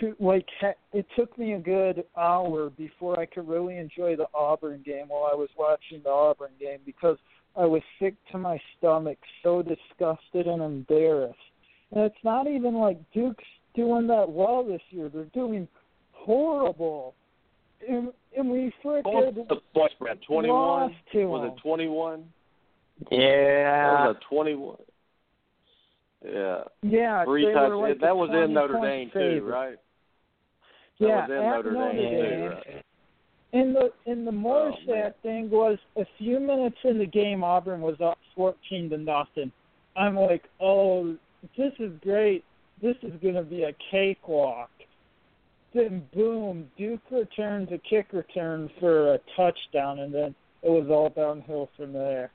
[0.00, 0.46] to like
[0.92, 5.30] it took me a good hour before I could really enjoy the Auburn game while
[5.32, 7.16] I was watching the Auburn game because
[7.56, 11.38] I was sick to my stomach, so disgusted and embarrassed.
[11.92, 15.08] And it's not even like Duke's doing that well this year.
[15.08, 15.66] They're doing
[16.12, 17.14] horrible.
[17.88, 20.18] And, and we freaking the point spread?
[20.26, 20.92] Twenty one.
[21.14, 22.24] Was it twenty one?
[23.10, 24.06] Yeah.
[24.06, 24.76] Was it twenty one?
[26.24, 26.64] Yeah.
[26.82, 27.24] Yeah.
[27.24, 27.80] Three touchdowns.
[27.80, 29.78] Like that was in Notre Dame too, right?
[30.98, 32.40] That yeah, was in Notre, Notre Dame, Dame.
[32.40, 32.84] too, right?
[33.52, 35.14] And the and the more oh, sad man.
[35.22, 39.52] thing was a few minutes in the game Auburn was up fourteen to nothing.
[39.96, 41.16] I'm like, oh,
[41.56, 42.44] this is great.
[42.82, 44.70] This is going to be a cakewalk.
[45.74, 51.10] Then boom, Duke returns a kick return for a touchdown, and then it was all
[51.10, 52.30] downhill from there.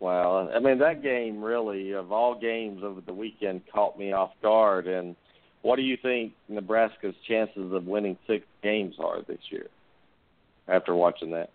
[0.00, 4.30] Wow, I mean that game really, of all games over the weekend, caught me off
[4.40, 4.86] guard.
[4.86, 5.14] And
[5.62, 9.66] what do you think Nebraska's chances of winning six games are this year?
[10.68, 11.50] After watching that,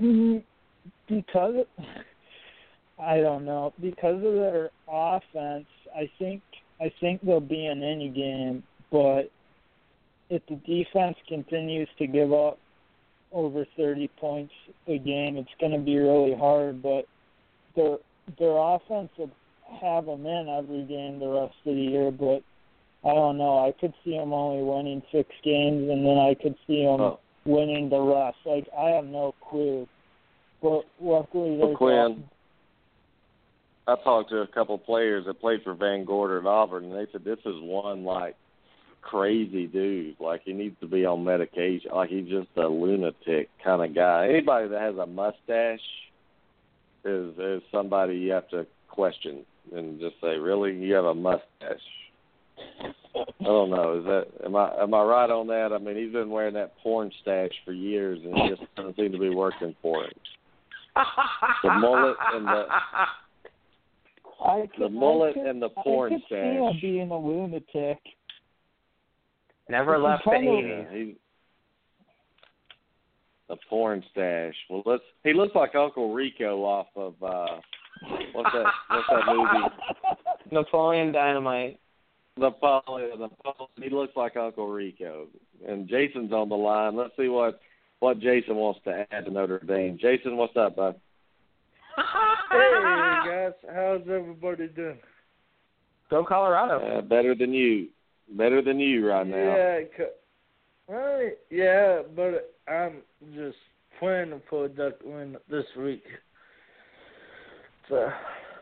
[0.00, 0.38] mm-hmm.
[1.08, 1.64] because
[3.00, 6.42] I don't know because of their offense, I think
[6.80, 9.30] I think they'll be in any game, but
[10.30, 12.58] if the defense continues to give up
[13.32, 14.52] over 30 points
[14.86, 16.82] a game, it's going to be really hard.
[16.82, 17.06] But
[17.76, 17.98] their
[18.38, 19.30] their offense will
[19.80, 22.10] have them in every game the rest of the year.
[22.10, 22.42] But
[23.08, 23.58] I don't know.
[23.58, 27.20] I could see them only winning six games, and then I could see them oh.
[27.44, 28.38] winning the rest.
[28.46, 29.86] Like I have no clue.
[30.62, 32.24] But luckily, well, there's Quinn,
[33.86, 36.94] I talked to a couple of players that played for Van Gorder at Auburn, and
[36.94, 38.36] they said this is one like
[39.02, 40.16] crazy dude.
[40.20, 41.90] Like he needs to be on medication.
[41.94, 44.28] Like he's just a lunatic kind of guy.
[44.28, 45.80] Anybody that has a mustache
[47.04, 51.44] is is somebody you have to question and just say, really, you have a mustache.
[53.24, 53.98] I don't know.
[53.98, 55.70] Is that am I am I right on that?
[55.72, 59.12] I mean, he's been wearing that porn stash for years, and it just doesn't seem
[59.12, 60.12] to be working for him.
[61.62, 62.64] The mullet and the
[64.44, 66.38] I could, the mullet I could, and the porn I could stash.
[66.40, 67.98] see him being a lunatic.
[69.68, 70.48] Never It's left the funny.
[70.58, 70.86] eighties.
[70.90, 71.16] Yeah, he,
[73.48, 74.54] the porn stash.
[74.68, 75.02] Well, let's.
[75.24, 77.60] He looks like Uncle Rico off of uh,
[78.32, 78.66] what's that?
[78.88, 79.74] What's that movie?
[80.52, 81.78] Napoleon Dynamite.
[82.36, 83.10] Napoleon.
[83.18, 83.68] Napoleon.
[83.82, 85.26] He looks like Uncle Rico.
[85.66, 86.96] And Jason's on the line.
[86.96, 87.60] Let's see what
[87.98, 89.98] what Jason wants to add to Notre Dame.
[90.00, 90.94] Jason, what's up, bud?
[92.50, 94.98] Hey guys, how's everybody doing?
[96.08, 96.98] Go Colorado.
[96.98, 97.88] Uh, better than you.
[98.36, 99.56] Better than you right now.
[99.56, 100.04] Yeah, c-
[100.88, 103.02] well, yeah, but I'm
[103.34, 103.56] just
[103.98, 106.02] planning for a duck win this week.
[107.88, 108.10] So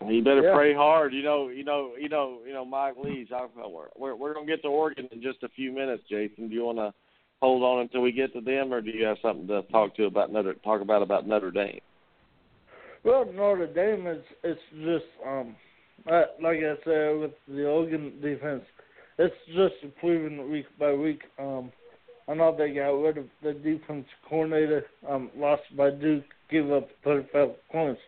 [0.06, 0.54] You better Yeah.
[0.54, 1.12] pray hard.
[1.12, 2.64] You know, you know, you know, you know.
[2.64, 3.30] Mike Leach.
[3.32, 3.46] I,
[3.96, 6.02] we're we're gonna get to Oregon in just a few minutes.
[6.08, 6.94] Jason, do you want to
[7.40, 10.04] hold on until we get to them, or do you have something to talk to
[10.06, 11.80] about Notre talk about about Notre Dame?
[13.08, 15.56] Well, Notre Dame is it's just um
[16.06, 18.64] uh, like I said with the Oregon defense,
[19.18, 21.22] it's just improving week by week.
[21.38, 21.72] Um,
[22.28, 26.88] I know they got rid of the defense coordinator, um, lost by Duke, give up
[27.02, 28.00] 35 points,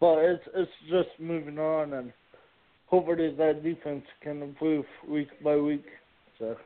[0.00, 2.12] but it's it's just moving on, and
[2.88, 5.86] hopefully that defense can improve week by week.
[6.38, 6.56] So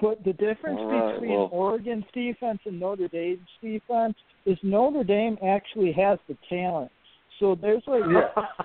[0.00, 1.48] But the difference right, between well.
[1.50, 4.14] Oregon's defense and Notre Dame's defense
[4.48, 6.90] is Notre Dame actually has the talent.
[7.38, 8.02] So there's like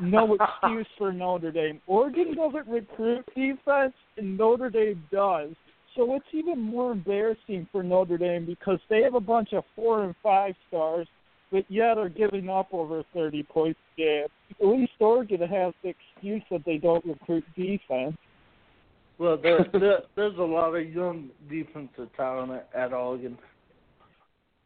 [0.02, 1.82] no excuse for Notre Dame.
[1.86, 5.50] Oregon doesn't recruit defense, and Notre Dame does.
[5.96, 10.04] So it's even more embarrassing for Notre Dame because they have a bunch of four
[10.04, 11.08] and five stars,
[11.52, 14.26] but yet are giving up over 30 points a game.
[14.60, 18.18] At least Oregon has the excuse that they don't recruit defense.
[19.20, 23.38] Well, there, there, there's a lot of young defensive talent at Oregon.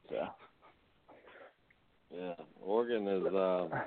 [0.09, 0.29] Yeah.
[2.13, 2.33] Yeah.
[2.61, 3.81] Oregon is um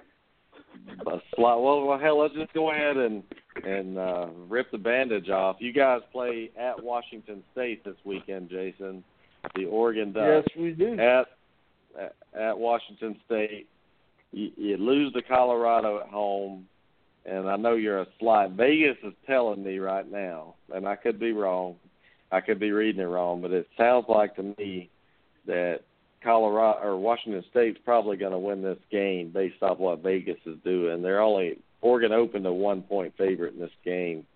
[1.06, 1.62] a slot.
[1.62, 3.22] Well, well, hell, let's just go ahead and
[3.64, 5.56] and uh, rip the bandage off.
[5.58, 9.02] You guys play at Washington State this weekend, Jason.
[9.54, 10.94] The Oregon Ducks Yes, we do.
[10.98, 11.26] at
[11.98, 13.66] at- at Washington State.
[14.32, 16.68] You, you lose to Colorado at home,
[17.26, 18.52] and I know you're a slot.
[18.52, 21.74] Vegas is telling me right now, and I could be wrong.
[22.30, 24.88] I could be reading it wrong, but it sounds like to me
[25.46, 25.80] that
[26.22, 30.58] Colorado or Washington State's probably going to win this game based off what Vegas is
[30.64, 31.02] doing.
[31.02, 34.26] They're only Oregon opened a one point favorite in this game.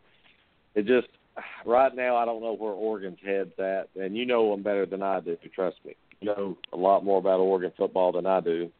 [0.75, 1.09] It just
[1.67, 5.03] right now I don't know where Oregon's head's at, and you know them better than
[5.03, 5.37] I do.
[5.55, 8.71] Trust me, you know a lot more about Oregon football than I do.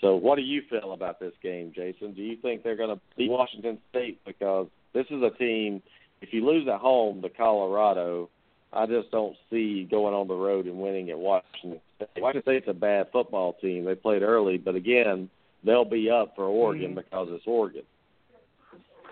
[0.00, 2.14] So, what do you feel about this game, Jason?
[2.14, 5.82] Do you think they're going to beat Washington State because this is a team?
[6.22, 8.30] If you lose at home to Colorado,
[8.72, 11.80] I just don't see going on the road and winning at Washington.
[12.16, 13.84] Washington State's a bad football team.
[13.84, 15.28] They played early, but again,
[15.64, 16.96] they'll be up for Oregon Mhm.
[16.96, 17.84] because it's Oregon.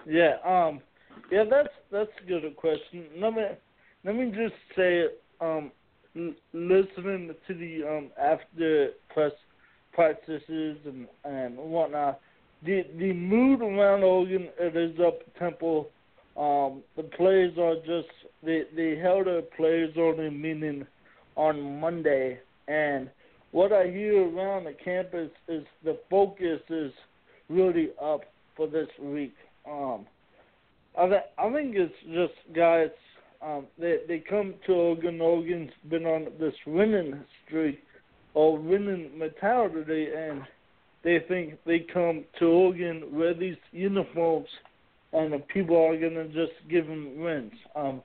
[0.07, 0.81] Yeah, um,
[1.31, 3.07] yeah, that's that's a good question.
[3.17, 3.45] Let me
[4.05, 5.09] let me just say,
[5.41, 5.71] um,
[6.17, 9.33] l- listening to the um after press
[9.93, 12.21] practices and and whatnot,
[12.63, 15.87] the the mood around Oregon it is up tempo.
[16.37, 18.09] Um, the players are just
[18.43, 20.87] they they held a players only meeting
[21.37, 23.11] on Monday, and
[23.51, 26.93] what I hear around the campus is the focus is
[27.49, 28.21] really up
[28.57, 29.35] for this week.
[29.69, 30.07] Um,
[30.99, 32.91] I th- I think it's just guys.
[33.41, 35.21] Um, they they come to Oregon.
[35.21, 37.83] Oregon's been on this winning streak
[38.35, 40.43] or winning mentality, and
[41.03, 44.49] they think they come to Oregon wear these uniforms,
[45.13, 47.53] and the people are gonna just give them wins.
[47.75, 48.03] Um,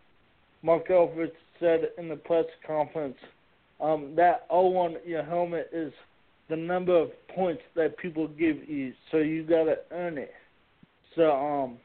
[0.61, 3.18] Mark Helfrich said in the press conference
[3.84, 5.91] um, that O on your helmet is
[6.49, 10.31] the number of points that people give you, so you gotta earn it.
[11.15, 11.77] So um,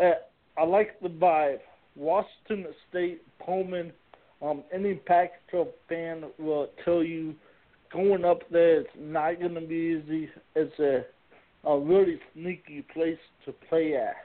[0.00, 0.12] uh,
[0.58, 1.60] I like the vibe.
[1.96, 3.92] Washington State, Pullman,
[4.42, 7.34] um, any Pac-12 fan will tell you
[7.92, 10.28] going up there it's not gonna be easy.
[10.54, 11.04] It's a
[11.64, 14.16] a really sneaky place to play at.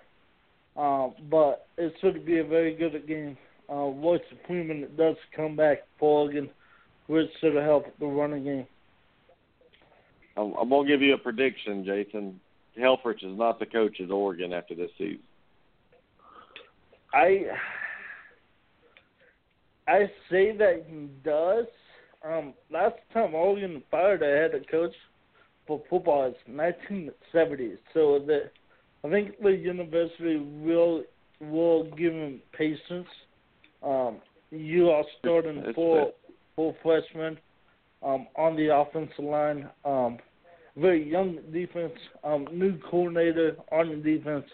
[0.82, 3.38] Um, but it should be a very good game.
[3.70, 6.50] Uh, Royce Freeman does come back for Oregon,
[7.08, 8.68] which should help the running game.
[10.38, 12.40] I'm, I'm gonna give you a prediction, Jason.
[12.80, 15.20] Helfrich is not the coach of Oregon after this season.
[17.14, 17.46] I
[19.88, 21.66] I say that he does.
[22.24, 24.94] Um, last time Oregon fired a head coach
[25.68, 27.78] for football is 1970s.
[27.94, 28.52] So that
[29.04, 31.04] I think the university will
[31.40, 33.08] will give him patience.
[33.84, 34.18] Um,
[34.52, 36.12] you are starting It's four
[36.56, 37.38] four freshmen
[38.04, 39.70] um, on the offensive line.
[39.84, 40.18] Um,
[40.78, 41.94] very young defense.
[42.24, 44.46] Um, new coordinator on the defense.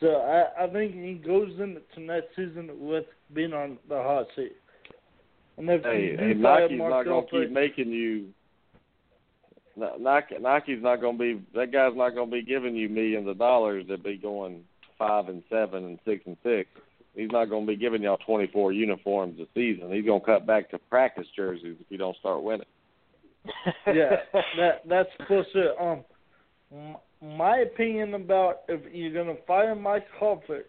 [0.00, 4.52] So I, I think he goes into next season with being on the hot seat.
[5.56, 8.26] And if Hey, hey Nike's not gonna Alfred- keep making you.
[9.98, 11.40] Nike, Nike's not gonna be.
[11.54, 14.64] That guy's not gonna be giving you millions of dollars to be going
[14.98, 16.68] five and seven and six and six.
[17.16, 19.90] He's not gonna be giving y'all twenty four uniforms a season.
[19.90, 22.66] He's gonna cut back to practice jerseys if you don't start winning.
[23.86, 24.16] yeah,
[24.58, 25.08] that that's
[25.52, 25.80] sure.
[25.80, 26.04] Um,
[26.70, 30.66] m- my opinion about if you're gonna fire Mike Alford,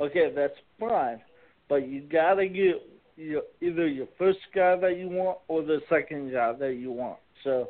[0.00, 1.20] okay, that's fine,
[1.68, 2.82] but you gotta get
[3.16, 7.18] your either your first guy that you want or the second guy that you want.
[7.44, 7.68] So,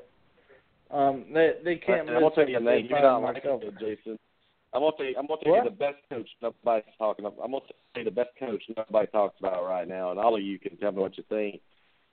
[0.92, 2.09] um, they they can't.
[2.09, 2.86] And I'm gonna tell you a name.
[2.88, 3.80] You're not Mike like.
[3.80, 4.18] Jason.
[4.74, 5.14] I'm gonna you.
[5.18, 7.24] I'm gonna tell you the best coach nobody's talking.
[7.24, 7.38] About.
[7.42, 7.64] I'm gonna
[7.96, 10.92] you the best coach nobody talks about right now, and all of you can tell
[10.92, 11.60] me what you think.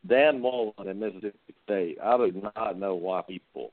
[0.07, 1.97] Dan Mullen in Mississippi State.
[2.03, 3.71] I do not know why people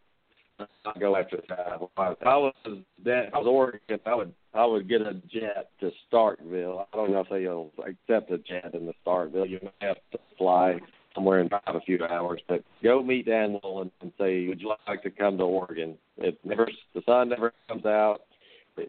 [0.84, 1.78] not go after that.
[1.80, 5.70] If I was Dan, if I was Oregon, I would I would get a jet
[5.80, 6.86] to Starkville.
[6.92, 9.48] I don't know if they'll accept a jet in the Starkville.
[9.48, 10.78] You may have to fly
[11.14, 14.74] somewhere and drive a few hours, but go meet Dan Mullen and say, "Would you
[14.88, 18.22] like to come to Oregon?" It never the sun never comes out.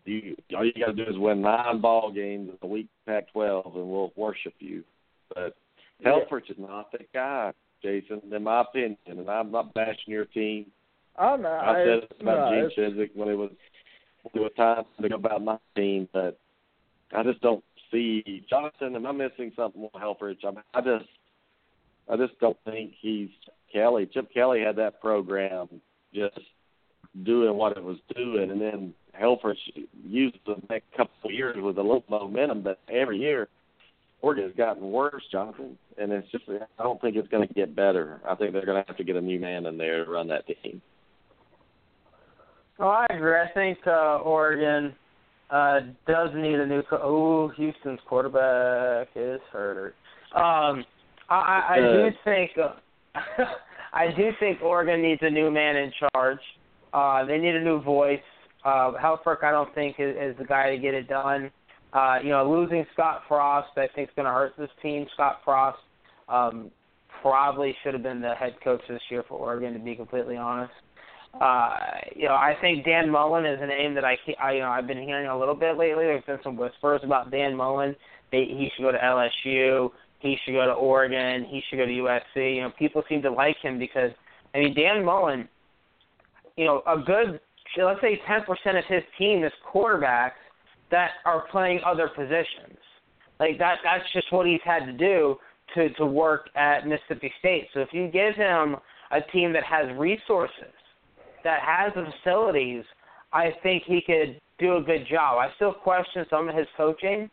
[0.05, 3.75] You all you got to do is win nine ball games in the week Pac-12,
[3.75, 4.83] and we'll worship you.
[5.33, 5.55] But
[6.05, 10.67] Helfrich is not that guy, Jason, in my opinion, and I'm not bashing your team.
[11.17, 11.63] Oh, I'm not.
[11.63, 13.51] I said it about no, Gene Chizik when it was
[14.23, 16.39] when it was time to go about my team, but
[17.15, 18.95] I just don't see Jonathan.
[18.95, 20.43] Am I missing something with Helfrich?
[20.43, 21.05] I, mean, I just,
[22.09, 23.29] I just don't think he's
[23.71, 24.09] Kelly.
[24.11, 25.67] Chip Kelly had that program
[26.13, 26.39] just
[27.23, 29.55] doing what it was doing, and then Helfrich
[30.05, 33.47] used the next couple of years with a little momentum, but every year
[34.23, 38.21] Oregon's gotten worse, Jonathan, and it's just I don't think it's going to get better.
[38.27, 40.29] I think they're going to have to get a new man in there to run
[40.29, 40.81] that team.
[42.79, 43.35] Oh, I agree.
[43.35, 44.95] I think uh, Oregon
[45.49, 46.81] uh, does need a new.
[46.83, 49.93] Co- oh, Houston's quarterback is hurt.
[50.33, 50.85] Um,
[51.29, 52.51] I, I, I do think.
[52.57, 52.73] Uh,
[53.93, 56.39] I do think Oregon needs a new man in charge.
[56.93, 58.19] Uh, they need a new voice.
[58.63, 61.51] Uh, Helfrich, I don't think is, is the guy to get it done.
[61.91, 65.05] Uh, you know, losing Scott Frost, I think is going to hurt this team.
[65.13, 65.77] Scott Frost
[66.29, 66.71] um,
[67.21, 70.73] probably should have been the head coach this year for Oregon, to be completely honest.
[71.39, 71.75] Uh,
[72.15, 74.87] you know, I think Dan Mullen is a name that I, I, you know, I've
[74.87, 76.05] been hearing a little bit lately.
[76.05, 77.95] There's been some whispers about Dan Mullen.
[78.31, 79.89] He should go to LSU.
[80.19, 81.45] He should go to Oregon.
[81.49, 82.55] He should go to USC.
[82.55, 84.11] You know, people seem to like him because,
[84.53, 85.47] I mean, Dan Mullen,
[86.57, 87.39] you know, a good,
[87.77, 88.41] let's say 10%
[88.77, 90.31] of his team is quarterbacks
[90.91, 92.77] that are playing other positions.
[93.39, 95.37] Like that, that's just what he's had to do
[95.75, 97.67] to to work at Mississippi State.
[97.73, 98.75] So if you give him
[99.11, 100.73] a team that has resources,
[101.43, 102.83] that has the facilities,
[103.31, 105.39] I think he could do a good job.
[105.39, 107.29] I still question some of his coaching,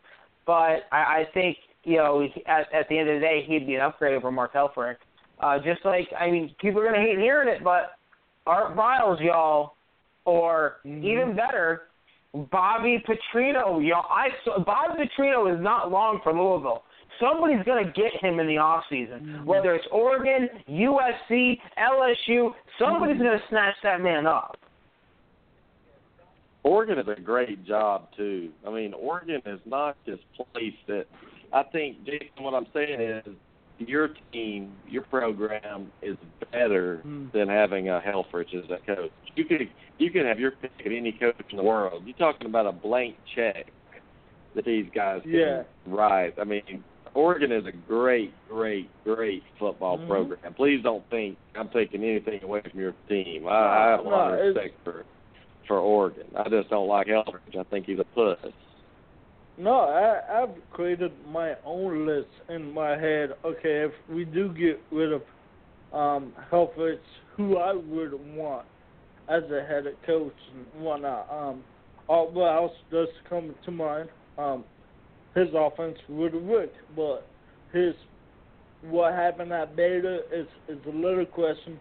[0.47, 3.75] but I, I think you know at at the end of the day he'd be
[3.75, 4.97] an upgrade over Mark Helfrich.
[5.39, 7.93] Uh, just like I mean, people are gonna hate hearing it, but
[8.51, 9.77] Art Briles, y'all,
[10.25, 11.05] or Mhm.
[11.05, 11.89] even better,
[12.35, 14.07] Bobby Petrino, y'all.
[14.11, 16.85] I saw, Bobby Petrino is not long for Louisville.
[17.21, 19.45] Somebody's going to get him in the off season, Mhm.
[19.45, 22.53] whether it's Oregon, USC, LSU.
[22.77, 24.57] Somebody's going to snatch that man up.
[26.65, 28.53] Oregon is a great job too.
[28.67, 31.07] I mean, Oregon is not this place that
[31.53, 32.43] I think, Jason.
[32.43, 33.25] What I'm saying is,
[33.81, 36.17] your team, your program is
[36.53, 37.29] better Hmm.
[37.33, 39.11] than having a Helfrich as a coach.
[39.37, 39.69] You could
[39.99, 42.03] you could have your pick of any coach in the world.
[42.07, 43.67] You're talking about a blank check
[44.55, 45.63] that these guys can Yeah.
[45.87, 46.39] write.
[46.39, 50.09] I mean, Oregon is a great, great, great football Mhm.
[50.09, 50.55] program.
[50.55, 53.47] Please don't think I'm taking anything away from your team.
[53.47, 55.05] I, I have a lot No, of respect for
[55.67, 56.27] for Oregon.
[56.35, 57.57] I just don't like Helfrich.
[57.59, 58.39] I think he's a puss.
[59.61, 63.35] No, I, I've created my own list in my head.
[63.45, 65.23] Okay, if we do get rid of
[65.93, 66.99] um, Helfrich,
[67.37, 68.65] who I would want
[69.29, 71.29] as a head coach and whatnot.
[71.31, 71.63] Um,
[72.09, 74.09] Art Briles does come to mind.
[74.39, 74.65] Um,
[75.35, 77.27] his offense would work, but
[77.71, 77.95] his
[78.85, 81.79] what happened at Beta is is a little question.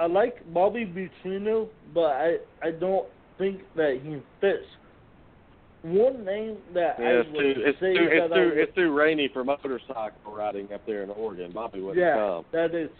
[0.00, 3.06] I like Bobby Petrino, but I I don't
[3.38, 4.66] think that he fits.
[5.92, 8.48] One name that Yeah, I it's would too it's say too it's that I too
[8.50, 11.50] would- it's too rainy for motorcycle riding up there in Oregon.
[11.52, 12.44] Bobby wouldn't yeah, come.
[12.52, 12.90] that is.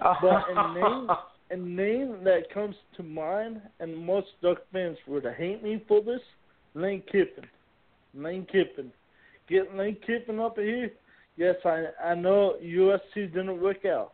[0.00, 1.08] But a name,
[1.50, 6.20] a name that comes to mind, and most Duck fans would hate me for this,
[6.74, 7.46] Lane Kiffin.
[8.14, 8.90] Lane Kiffin.
[9.48, 10.90] Get Lane Kiffin up here.
[11.36, 14.12] Yes, I I know USC didn't work out,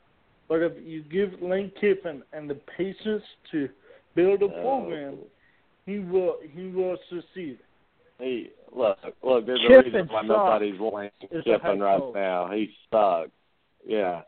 [0.49, 3.23] but if you give Lane Kiffin and the patience
[3.53, 3.69] to
[4.15, 4.63] build a oh.
[4.63, 5.27] program, Oh.
[5.87, 7.59] he will he will succeed.
[8.21, 9.47] He look look.
[9.47, 12.51] There's a reason why nobody's wanting Kiffin right now.
[12.53, 13.31] He sucks.
[13.87, 14.23] Yeah.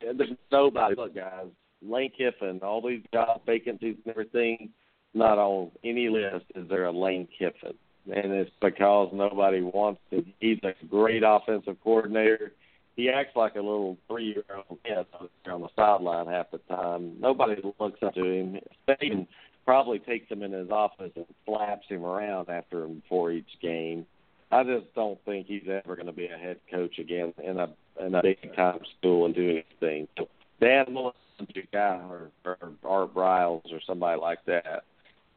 [0.00, 0.94] There's nobody.
[0.96, 1.46] Look, guys.
[1.82, 2.60] Lane Kiffin.
[2.62, 4.70] All these job vacancies and everything.
[5.12, 7.74] Not on any list is there a Lane Kiffin,
[8.06, 10.32] and it's because nobody wants him.
[10.38, 12.52] He's a great offensive coordinator.
[12.94, 15.06] He acts like a little three-year-old kid
[15.50, 17.16] on the sideline half the time.
[17.18, 18.58] Nobody looks up to him.
[18.88, 19.26] Saban
[19.64, 24.06] probably takes him in his office and slaps him around after him before each game.
[24.52, 27.68] I just don't think he's ever going to be a head coach again in a
[28.04, 29.48] in a big time school and do
[29.82, 30.08] anything.
[30.18, 30.28] So
[30.60, 34.84] Dan Mullen's a guy or, or Art Briles or somebody like that.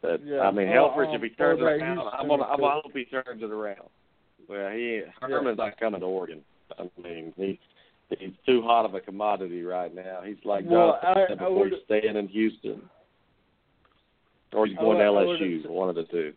[0.02, 0.40] But Yeah.
[0.42, 2.82] I mean, Oh, Helfrich, um, if he turns oh, it around, I'm gonna, I'm gonna
[2.84, 3.88] hope he turns it around.
[4.50, 6.42] Well, he Herman's not coming to Oregon.
[6.78, 7.60] I mean, he
[8.18, 10.22] he's too hot of a commodity right now.
[10.26, 12.82] He's like Well, Jonathan I- said I would- he's staying in Houston,
[14.54, 15.70] or he's I going to would- I LSU.
[15.70, 16.34] One of the two.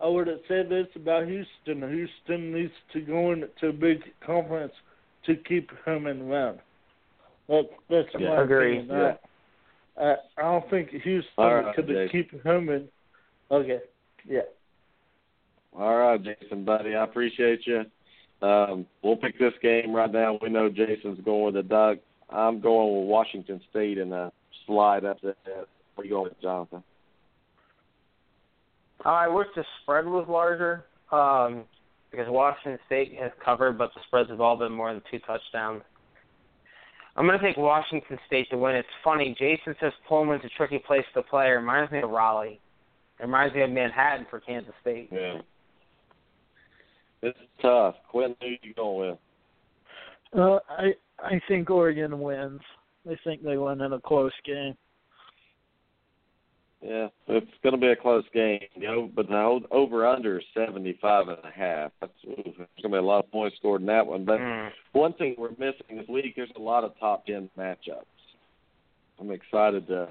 [0.00, 1.90] I would have said this about Houston.
[1.90, 4.72] Houston needs to go into a big conference
[5.26, 6.60] to keep Herman around.
[7.48, 8.28] That, that's Yeah.
[8.36, 8.96] my Agree, opinion.
[8.96, 9.14] yeah.
[10.00, 12.08] I, I, I don't think Houston All right, could Jason.
[12.10, 12.88] keep Herman.
[13.50, 13.80] Okay,
[14.28, 14.42] yeah.
[15.76, 16.94] All right, Jason, buddy.
[16.94, 17.84] I appreciate you.
[18.46, 20.38] Um, we'll pick this game right now.
[20.40, 22.00] We know Jason's going with the Ducks.
[22.30, 24.30] I'm going with Washington State in a
[24.66, 25.34] slide up there.
[25.44, 25.64] Where
[25.98, 26.84] are you going with, Jonathan?
[29.04, 31.64] I wish the spread was larger um,
[32.10, 35.82] because Washington State has covered, but the spreads have all been more than two touchdowns.
[37.16, 38.76] I'm going to take Washington State to win.
[38.76, 39.34] It's funny.
[39.38, 41.46] Jason says Pullman's a tricky place to play.
[41.46, 42.60] It reminds me of Raleigh.
[43.18, 45.08] It reminds me of Manhattan for Kansas State.
[45.10, 45.40] Yeah.
[47.22, 47.96] It's tough.
[48.08, 49.18] Quinn, who you going with?
[50.38, 52.60] Uh, I I think Oregon wins.
[53.08, 54.76] I think they win in a close game.
[56.80, 58.60] Yeah, it's going to be a close game.
[58.76, 61.90] You know, but the over under is seventy five and a half.
[62.00, 64.24] That's ooh, there's going to be a lot of points scored in that one.
[64.24, 64.70] But Mm.
[64.92, 68.04] one thing we're missing this week, there's a lot of top ten matchups.
[69.20, 70.08] I'm excited to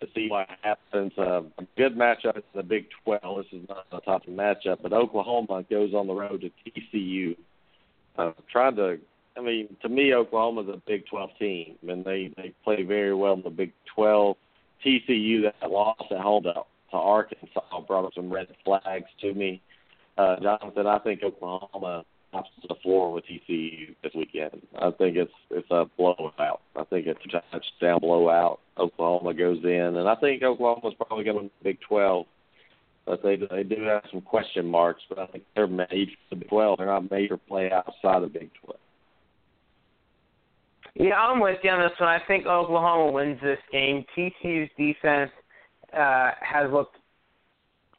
[0.00, 1.12] to see what happens.
[1.16, 3.44] Uh, a good matchup in the Big 12.
[3.44, 7.36] This is not a top matchup, but Oklahoma goes on the road to TCU.
[8.18, 8.98] Uh, trying to,
[9.36, 13.34] I mean, to me, Oklahoma's a Big 12 team, and they they play very well
[13.34, 14.36] in the Big 12.
[14.84, 19.62] TCU that lost at home to, to Arkansas brought up some red flags to me.
[20.18, 24.62] Uh, Jonathan, I think Oklahoma tops the floor with TCU this weekend.
[24.78, 26.60] I think it's it's a blowout.
[26.76, 28.60] I think it's a touchdown blowout.
[28.78, 32.26] Oklahoma goes in, and I think Oklahoma's probably going to the Big 12.
[33.04, 36.36] But they they do have some question marks, but I think they're made for the
[36.36, 36.78] Big 12.
[36.78, 38.78] They're not made for play outside the Big 12.
[40.94, 42.08] Yeah, I'm with you on this one.
[42.08, 44.04] I think Oklahoma wins this game.
[44.16, 45.30] TCU's defense
[45.96, 46.96] uh, has looked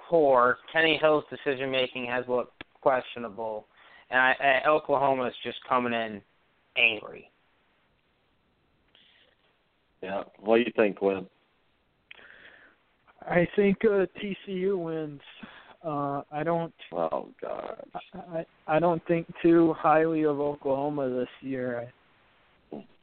[0.09, 0.57] poor.
[0.71, 3.65] Kenny Hill's decision making has looked questionable,
[4.11, 6.21] and I, uh, Oklahoma is just coming in
[6.77, 7.29] angry.
[10.03, 10.23] Yeah.
[10.39, 11.25] What do you think, Quinn?
[13.21, 15.21] I think uh, TCU wins.
[15.83, 16.73] Uh, I don't.
[16.91, 17.83] Oh God.
[18.13, 21.81] I I don't think too highly of Oklahoma this year.
[21.81, 22.03] I,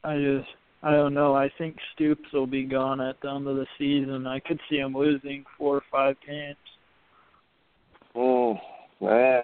[0.03, 0.49] I just
[0.83, 1.35] I don't know.
[1.35, 4.25] I think Stoops will be gone at the end of the season.
[4.25, 6.55] I could see him losing four or five games.
[8.15, 8.57] Oh,
[8.99, 9.41] nah.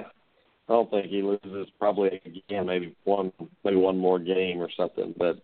[0.70, 1.70] I don't think he loses.
[1.80, 3.32] Probably again, maybe one,
[3.64, 5.14] maybe one more game or something.
[5.18, 5.40] But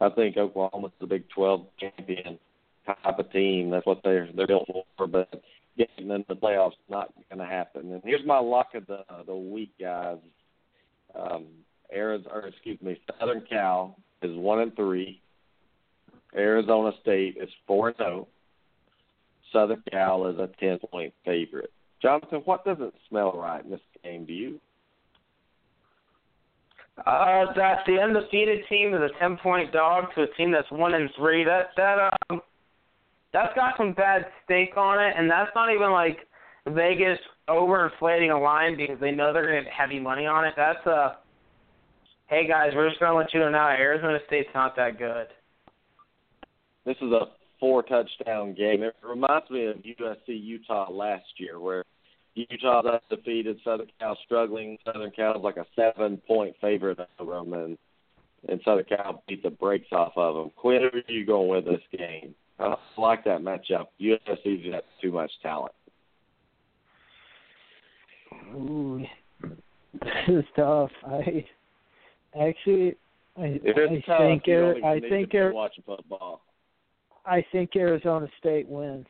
[0.00, 2.38] I think Oklahoma's the Big 12 champion
[2.86, 3.70] type of team.
[3.70, 5.06] That's what they're they're built for.
[5.06, 5.42] But
[5.76, 7.92] getting in the playoffs not going to happen.
[7.92, 10.18] And here's my luck of the the week, guys.
[11.14, 11.46] Um,
[11.94, 15.20] Arizona, or excuse me, Southern Cal is one and three.
[16.34, 18.28] Arizona State is four and zero.
[19.52, 21.72] Southern Cal is a ten point favorite.
[22.02, 24.24] Jonathan, what doesn't smell right in this game?
[24.24, 24.60] Do you?
[27.06, 30.94] Uh, that the undefeated team is a ten point dog to a team that's one
[30.94, 31.44] and three.
[31.44, 32.40] That that um,
[33.32, 36.18] that's got some bad stake on it, and that's not even like
[36.66, 40.54] Vegas overinflating a line because they know they're gonna get heavy money on it.
[40.56, 41.14] That's uh,
[42.28, 43.68] hey guys, we're just gonna let you know now.
[43.68, 45.26] Arizona State's not that good.
[46.84, 47.26] This is a
[47.58, 48.82] four touchdown game.
[48.82, 51.84] It reminds me of USC Utah last year, where
[52.34, 54.78] Utah's undefeated, Southern Cal struggling.
[54.84, 57.78] Southern Cal's like a seven point favorite over them, and
[58.48, 60.50] and Southern Cal beat the brakes off of them.
[60.56, 62.34] Quinn, who are you going with this game?
[62.60, 63.86] I like that matchup.
[64.00, 65.72] USC's got too much talent.
[68.54, 69.04] Ooh,
[69.92, 70.90] this is tough.
[71.06, 71.44] I
[72.40, 72.96] actually,
[73.36, 76.42] I, If I think you don't Ar- even I think to be watching football.
[77.24, 79.06] I think Arizona State wins.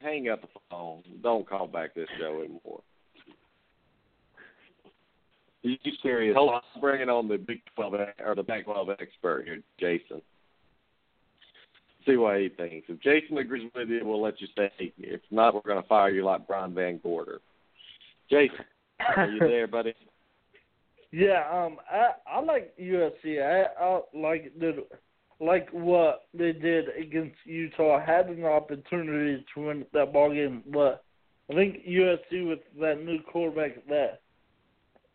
[0.00, 1.02] Hang up the phone.
[1.22, 2.82] Don't call back this show anymore.
[5.62, 6.36] You serious?
[6.36, 10.20] Hold on, I'm bringing on the Big Twelve or the Big Twelve expert here, Jason.
[12.04, 12.86] See what he thinks.
[12.90, 14.70] If Jason agrees with you, we'll let you stay.
[14.98, 17.40] If not, we're going to fire you like Brian Van Gorder.
[18.28, 18.58] Jason,
[19.16, 19.94] are you there, buddy?
[21.14, 23.40] Yeah, um, I I like USC.
[23.40, 24.84] I I like the
[25.38, 27.98] like what they did against Utah.
[27.98, 31.04] I Had an opportunity to win that ball game, but
[31.48, 34.22] I think USC with that new quarterback that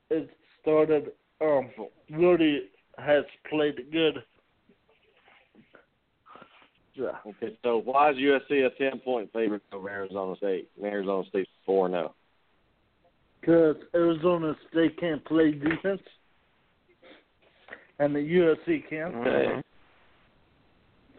[0.10, 0.30] it
[0.62, 1.70] started um
[2.10, 4.24] really has played good.
[6.93, 7.18] Yeah.
[7.28, 10.70] Okay, so why is USC a ten point favorite over Arizona State?
[10.78, 12.16] And Arizona State's four zero.
[13.40, 16.02] Because Arizona State can't play defense,
[18.00, 19.16] and the USC can.
[19.16, 19.62] Okay.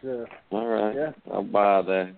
[0.03, 0.95] So, All right.
[0.95, 1.13] Yeah.
[1.33, 2.15] I'll buy that.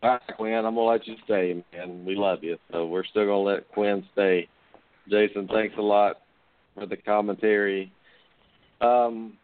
[0.00, 2.04] All right, Quinn, I'm gonna let you stay, man.
[2.04, 4.48] We love you, so we're still gonna let Quinn stay.
[5.08, 6.20] Jason, thanks a lot
[6.74, 7.92] for the commentary.
[8.80, 9.36] Um,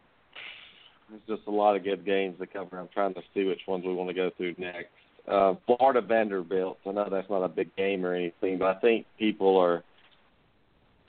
[1.09, 2.79] there's just a lot of good games to cover.
[2.79, 4.94] I'm trying to see which ones we want to go through next.
[5.27, 6.77] Uh, Florida Vanderbilt.
[6.85, 9.83] I know that's not a big game or anything, but I think people are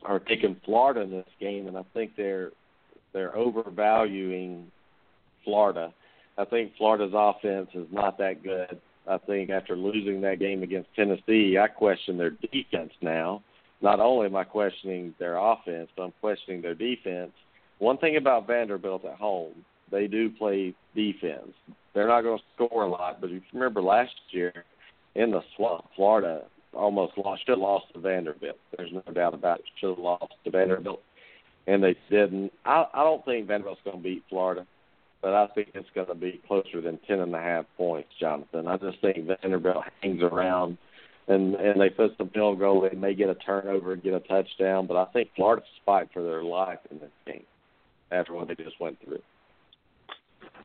[0.04, 2.52] are taking Florida in this game, and I think they're
[3.12, 4.70] they're overvaluing
[5.44, 5.92] Florida.
[6.38, 8.80] I think Florida's offense is not that good.
[9.08, 13.42] I think after losing that game against Tennessee, I question their defense now.
[13.80, 17.32] Not only am I questioning their offense, but I'm questioning their defense.
[17.78, 21.52] One thing about Vanderbilt at home, they do play defense.
[21.94, 24.52] They're not going to score a lot, but if you remember last year
[25.14, 26.42] in the swamp, Florida
[26.74, 28.58] almost lost, should have lost to Vanderbilt.
[28.76, 29.64] There's no doubt about it.
[29.80, 31.02] Should have lost to Vanderbilt,
[31.66, 32.52] and they didn't.
[32.64, 34.66] I, I don't think Vanderbilt's going to beat Florida
[35.22, 38.68] but I think it's going to be closer than ten and a half points, Jonathan.
[38.68, 40.78] I just think Vanderbilt hangs around,
[41.26, 42.88] and and they put some field goal.
[42.88, 46.22] They may get a turnover and get a touchdown, but I think Florida's fight for
[46.22, 47.44] their life in this game
[48.12, 49.18] after what they just went through.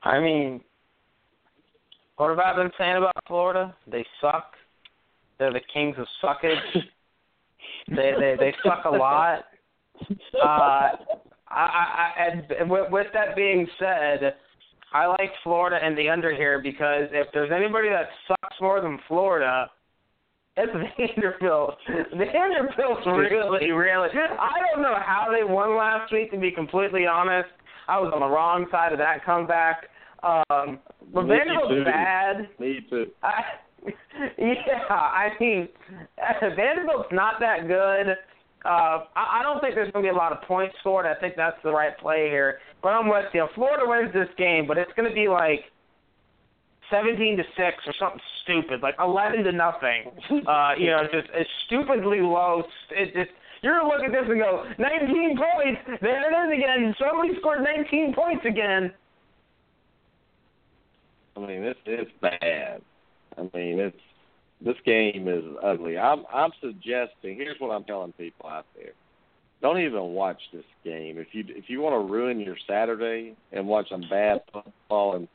[0.04, 0.62] I mean,
[2.18, 3.76] what have I been saying about Florida?
[3.88, 4.54] They suck.
[5.40, 6.56] They're the kings of suckage.
[7.90, 9.46] they they they suck a lot.
[10.44, 10.92] Uh, I,
[11.50, 14.36] I, I and with, with that being said,
[14.94, 19.00] I like Florida and the under here because if there's anybody that sucks more than
[19.08, 19.70] Florida,
[20.58, 20.72] it's
[21.16, 21.78] Vanderbilt.
[21.88, 24.10] Vanderbilt's really, really.
[24.10, 26.32] I don't know how they won last week.
[26.32, 27.50] To be completely honest,
[27.88, 29.88] I was on the wrong side of that comeback.
[30.24, 30.80] Um,
[31.14, 31.84] but Me Vanderbilt's too.
[31.84, 32.50] bad.
[32.60, 33.08] Me too.
[33.24, 33.42] I,
[34.38, 35.68] yeah, I mean,
[36.56, 38.16] Vanderbilt's not that good.
[38.64, 41.06] Uh, I, I don't think there's going to be a lot of points scored.
[41.06, 42.60] I think that's the right play here.
[42.84, 43.48] But I'm with you.
[43.56, 45.62] Florida wins this game, but it's going to be like
[46.92, 50.12] 17 to six or something stupid, like 11 to nothing.
[50.48, 52.64] Uh, you know, just it's stupidly low.
[52.92, 55.82] It just you're gonna look at this and go 19 points.
[56.02, 56.96] There it is again.
[57.00, 58.92] Somebody scored 19 points again.
[61.36, 62.82] I mean, it's it's bad.
[63.38, 63.98] I mean, it's
[64.64, 65.98] this game is ugly.
[65.98, 67.36] I'm I'm suggesting.
[67.36, 68.94] Here's what I'm telling people out there:
[69.62, 71.18] don't even watch this game.
[71.18, 75.28] If you if you want to ruin your Saturday and watch some bad football, and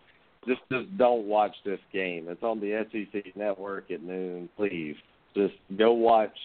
[0.46, 2.26] just just don't watch this game.
[2.28, 4.48] It's on the SEC network at noon.
[4.56, 4.96] Please,
[5.34, 6.36] just go watch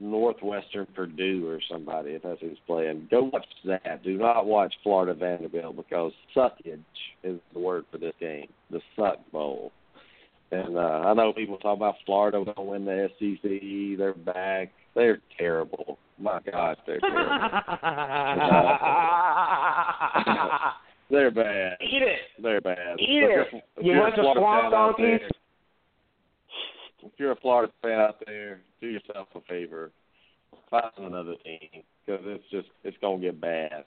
[0.00, 3.06] Northwestern Purdue or somebody if that's who's playing.
[3.10, 4.02] Go watch that.
[4.02, 6.80] Do not watch Florida Vanderbilt because suckage
[7.22, 8.48] is the word for this game.
[8.70, 9.72] The suck bowl.
[10.52, 13.98] And uh, I know people talk about Florida going to win the SEC.
[13.98, 14.72] They're back.
[14.96, 15.98] They're terrible.
[16.18, 17.30] My God, they're terrible.
[21.10, 21.76] they're bad.
[21.80, 22.18] Eat it.
[22.42, 22.96] They're bad.
[22.98, 23.30] Eat it.
[23.30, 23.52] you're- if
[23.84, 25.20] You you're a want the swamp donkeys?
[27.02, 29.90] If you're a Florida fan out there, do yourself a favor.
[30.70, 33.84] Find another team because it's just it's gonna get bad.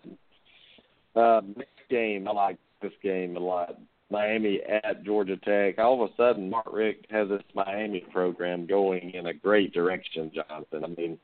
[1.16, 3.78] Uh, next game, I like this game a lot.
[4.09, 5.80] Miami at Georgia Tech.
[5.80, 10.32] All of a sudden, Mark Richt has this Miami program going in a great direction,
[10.34, 10.84] Jonathan.
[10.84, 11.18] I mean,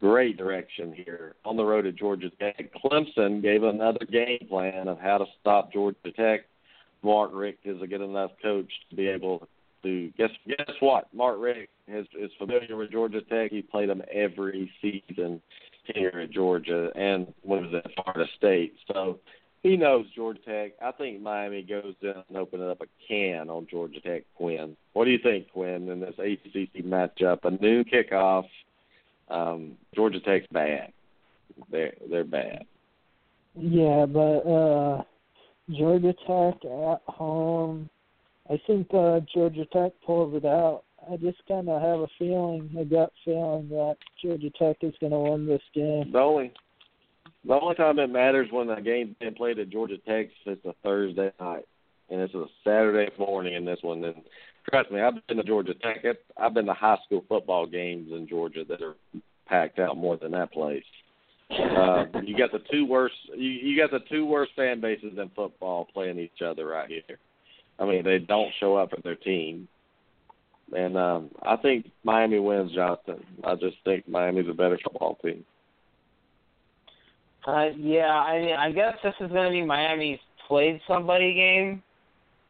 [0.00, 2.70] great direction here on the road to Georgia Tech.
[2.84, 6.40] Clemson gave another game plan of how to stop Georgia Tech.
[7.02, 9.48] Mark Richt is a good enough coach to be able
[9.82, 11.12] to guess guess what?
[11.14, 13.50] Mark Richt is is familiar with Georgia Tech.
[13.50, 15.40] He played them every season
[15.84, 18.74] here at Georgia and he was at Florida State.
[18.92, 19.18] So
[19.62, 20.72] he knows Georgia Tech.
[20.82, 24.24] I think Miami goes down and opens up a can on Georgia Tech.
[24.36, 27.44] Quinn, what do you think, Quinn, in this ACC matchup?
[27.44, 28.46] A noon kickoff.
[29.28, 30.92] Um, Georgia Tech's bad.
[31.70, 32.64] They're they're bad.
[33.54, 35.02] Yeah, but uh
[35.70, 37.88] Georgia Tech at home.
[38.52, 40.82] I think uh Georgia Tech pulls it out.
[41.10, 45.12] I just kind of have a feeling, a gut feeling that Georgia Tech is going
[45.12, 46.12] to win this game.
[46.12, 46.52] The only
[47.44, 50.74] the only time it matters when a game's being played at Georgia Tech is a
[50.82, 51.64] Thursday night,
[52.10, 54.04] and it's a Saturday morning in this one.
[54.04, 54.16] And
[54.68, 56.04] trust me, I've been to Georgia Tech.
[56.36, 58.94] I've been to high school football games in Georgia that are
[59.46, 60.84] packed out more than that place.
[61.50, 63.14] Uh, you got the two worst.
[63.34, 67.18] You, you got the two worst fan bases in football playing each other right here.
[67.82, 69.66] I mean, they don't show up for their team,
[70.76, 73.24] and um, I think Miami wins, Jonathan.
[73.42, 75.44] I just think Miami's a better football team.
[77.46, 81.82] Uh, yeah, I mean, I guess this is going to be Miami's played somebody game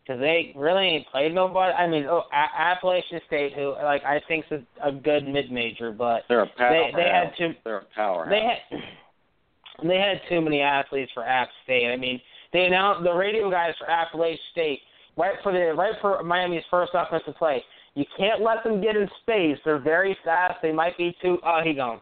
[0.05, 1.73] because they really ain't played nobody.
[1.73, 5.93] I mean, oh, A- Appalachian State, who like I think's a, a good mid major,
[5.93, 6.93] but They're a powerhouse.
[6.95, 8.29] they had too They're a powerhouse.
[8.31, 11.91] they had they had too many athletes for App State.
[11.91, 12.21] I mean,
[12.53, 14.81] they announced the radio guys for Appalachian State
[15.17, 17.63] right for the right for Miami's first offensive play.
[17.95, 19.59] You can't let them get in space.
[19.65, 20.55] They're very fast.
[20.63, 21.39] They might be too.
[21.45, 22.01] Oh, he gone.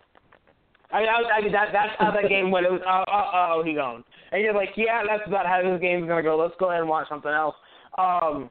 [0.92, 2.66] I mean, I, I mean that that's how that game went.
[2.66, 4.04] It was oh oh oh he gone.
[4.32, 6.36] And you're like, yeah, that's about how this game's gonna go.
[6.36, 7.54] Let's go ahead and watch something else.
[7.98, 8.50] Um,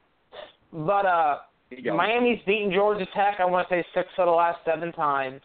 [0.72, 1.38] but uh,
[1.84, 3.36] Miami's beaten Georgia Tech.
[3.38, 5.40] I want to say six of the last seven times.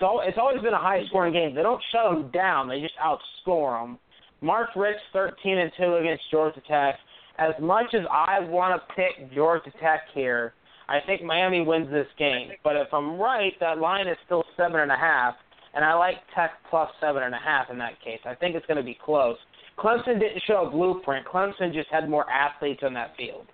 [0.00, 1.54] it's always been a high scoring game.
[1.54, 3.98] They don't shut them down; they just outscore them.
[4.40, 6.96] Mark Richt, 13 and two against Georgia Tech.
[7.38, 10.54] As much as I want to pick Georgia Tech here,
[10.88, 12.50] I think Miami wins this game.
[12.62, 15.34] But if I'm right, that line is still seven and a half,
[15.74, 18.20] and I like Tech plus seven and a half in that case.
[18.24, 19.36] I think it's going to be close.
[19.78, 21.26] Clemson didn't show a blueprint.
[21.26, 23.46] Clemson just had more athletes on that field.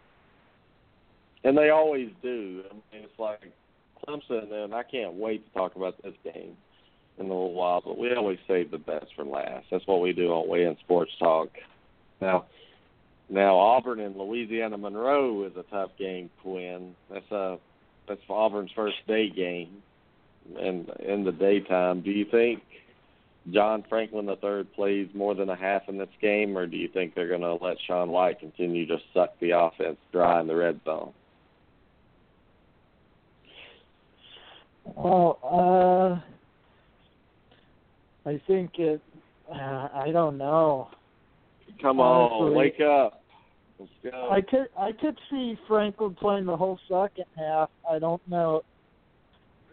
[1.44, 2.62] And they always do.
[2.70, 3.40] I mean, it's like
[4.06, 6.56] Clemson, and I can't wait to talk about this game
[7.18, 7.80] in a little while.
[7.82, 9.66] But we always save the best for last.
[9.70, 11.48] That's what we do on Weigh In Sports Talk.
[12.20, 12.44] Now,
[13.30, 16.94] now Auburn and Louisiana Monroe is a tough game, Quinn.
[17.10, 17.58] That's a
[18.08, 19.82] that's Auburn's first day game,
[20.58, 22.02] and in the daytime.
[22.02, 22.60] Do you think
[23.52, 27.14] John Franklin III plays more than a half in this game, or do you think
[27.14, 30.80] they're going to let Sean White continue to suck the offense dry in the red
[30.84, 31.12] zone?
[34.84, 35.38] Well,
[38.26, 39.00] uh, I think it.
[39.48, 40.88] Uh, I don't know.
[41.80, 43.19] Come on, wake up.
[43.80, 44.30] Let's go.
[44.30, 47.70] I could I could see Franklin playing the whole second half.
[47.90, 48.62] I don't know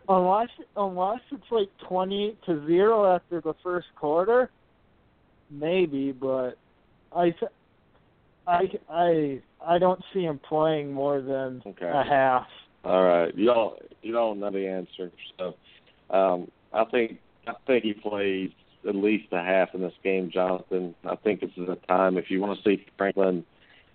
[0.08, 4.50] unless unless it's like twenty to zero after the first quarter,
[5.50, 6.12] maybe.
[6.12, 6.58] But
[7.14, 7.34] I,
[8.48, 11.92] I, I, I don't see him playing more than okay.
[11.94, 12.48] a half.
[12.84, 15.56] All right, you don't you don't know the answer, so
[16.10, 18.52] um, I think I think he plays
[18.88, 20.96] at least a half in this game, Jonathan.
[21.04, 23.44] I think this is a time if you want to see Franklin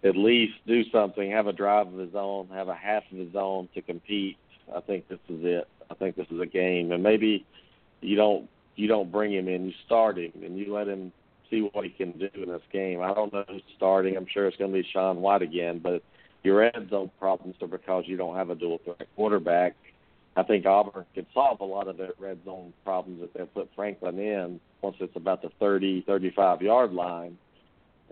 [0.05, 3.35] at least do something, have a drive of his own, have a half of his
[3.35, 4.37] own to compete.
[4.75, 5.69] I think this is it.
[5.91, 7.45] I think this is a game, and maybe
[8.01, 11.13] you don't you don't bring him in, you start him, and you let him
[11.51, 13.03] see what he can do in this game.
[13.03, 14.17] I don't know who's starting.
[14.17, 16.03] I'm sure it's going to be Sean White again, but
[16.43, 19.77] your red zone problems are because you don't have a dual threat quarterback.
[20.35, 23.69] I think Auburn could solve a lot of their red zone problems if they put
[23.77, 27.37] Franklin in once it's about the 30, 35 yard line.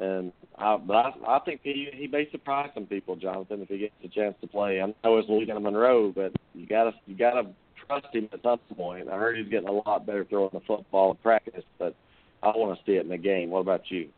[0.00, 3.78] And I, but I, I think he he may surprise some people, Jonathan, if he
[3.78, 4.80] gets a chance to play.
[4.80, 7.50] I know it's Louisiana Monroe, but you gotta you gotta
[7.86, 9.10] trust him at some point.
[9.10, 11.94] I heard he's getting a lot better throwing the football in practice, but
[12.42, 13.50] I want to see it in the game.
[13.50, 14.08] What about you?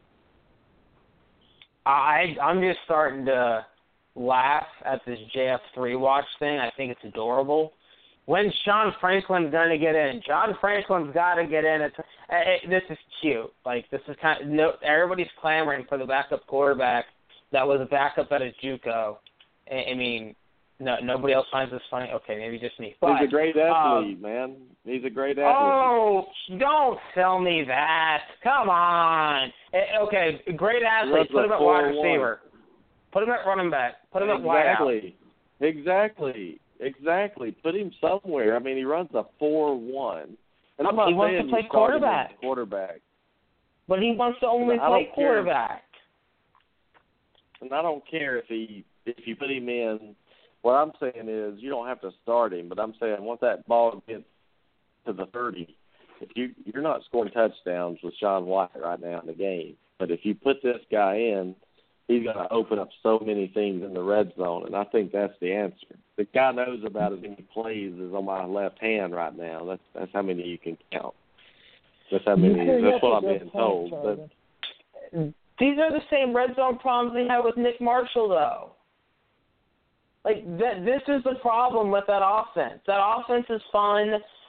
[1.85, 3.67] I I'm just starting to
[4.15, 6.59] laugh at this JF3 watch thing.
[6.59, 7.73] I think it's adorable.
[8.27, 10.23] When's Sean Franklin gonna get in?
[10.27, 11.83] John Franklin's got to get in.
[11.83, 11.97] It's,
[12.31, 13.53] it, this is cute.
[13.67, 14.73] Like this is kind of no.
[14.83, 17.07] Everybody's clamoring for the backup quarterback
[17.53, 19.17] that was a backup at a JUCO.
[19.71, 20.35] I, I mean,
[20.81, 22.11] no, nobody else finds this funny.
[22.13, 22.97] Okay, maybe just me.
[23.01, 24.57] But, He's a great athlete, um, man.
[24.85, 25.57] He's a great athlete.
[25.57, 26.25] Oh,
[26.59, 28.23] don't tell me that.
[28.43, 29.53] Come on.
[29.73, 31.31] Eh, okay, great athlete.
[31.31, 32.41] Put him at wide receiver.
[33.13, 33.95] Put him at running back.
[34.13, 34.43] Put him exactly.
[34.43, 34.89] at wide out.
[34.89, 35.17] Exactly.
[35.61, 36.61] Exactly.
[37.63, 38.57] Put him somewhere.
[38.57, 40.37] I mean, he runs a four-one.
[40.79, 42.41] And I'm not he wants to play quarterback.
[42.41, 43.01] Quarterback.
[43.89, 45.69] But he wants to only play quarterback.
[45.69, 45.79] Care.
[47.61, 50.15] And I don't care if he if you put him in
[50.63, 53.67] what I'm saying is you don't have to start him, but I'm saying once that
[53.67, 54.23] ball gets
[55.07, 55.77] to the 30,
[56.21, 60.11] if you you're not scoring touchdowns with Sean White right now in the game, but
[60.11, 61.55] if you put this guy in,
[62.13, 65.13] he's going to open up so many things in the red zone, and I think
[65.13, 65.97] that's the answer.
[66.17, 69.65] The guy knows about as many plays as on my left hand right now.
[69.65, 71.15] That's that's how many you can count.
[72.11, 72.83] That's how many.
[72.83, 73.91] That's what I'm being told.
[73.91, 74.31] But
[75.59, 78.73] these are the same red zone problems they had with Nick Marshall, though.
[80.25, 82.81] Like that, this is the problem with that offense.
[82.87, 84.09] That offense is fun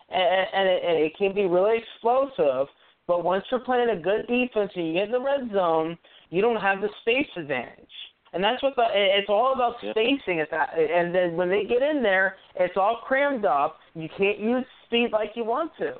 [0.09, 2.67] and, and, it, and it can be really explosive.
[3.07, 5.97] But once you're playing a good defense and you get in the red zone,
[6.33, 7.95] you don't have the space advantage.
[8.33, 10.39] And that's what the, it's all about spacing.
[10.39, 13.77] It's that, and then when they get in there, it's all crammed up.
[13.93, 15.93] You can't use speed like you want to.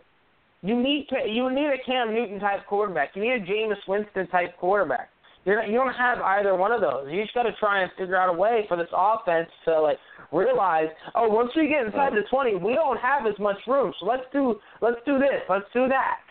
[0.63, 3.11] You need you need a Cam Newton type quarterback.
[3.15, 5.09] You need a Jameis Winston type quarterback.
[5.45, 7.05] You're not, you don't have either one of those.
[7.11, 9.97] You just got to try and figure out a way for this offense to like
[10.31, 13.93] realize, oh, once we get inside the 20, we don't have as much room.
[13.99, 16.22] So let's do let's do this, let's do that.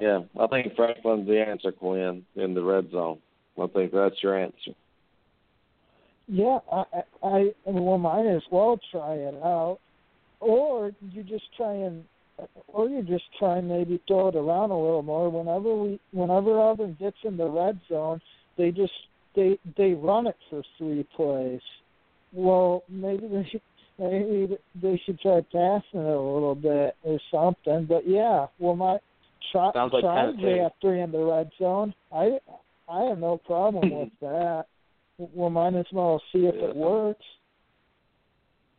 [0.00, 3.18] Yeah, I think Franklin's the answer, Quinn, in the red zone.
[3.60, 4.72] I think that's your answer.
[6.28, 6.84] Yeah, I,
[7.22, 9.78] I, well, might as well try it out,
[10.40, 12.04] or you just try and
[12.68, 15.30] or you just try and maybe throw it around a little more.
[15.30, 18.20] Whenever we, whenever Auburn gets in the red zone,
[18.58, 18.92] they just
[19.34, 21.60] they they run it for three plays.
[22.32, 23.62] Well, maybe they should
[23.98, 27.86] maybe they should try passing it a little bit or something.
[27.86, 28.98] But yeah, well, my
[29.52, 31.94] try Sounds like try JF three in the red zone.
[32.12, 32.38] I
[32.88, 34.66] I have no problem with that.
[35.18, 37.24] Well, might as well see if it works.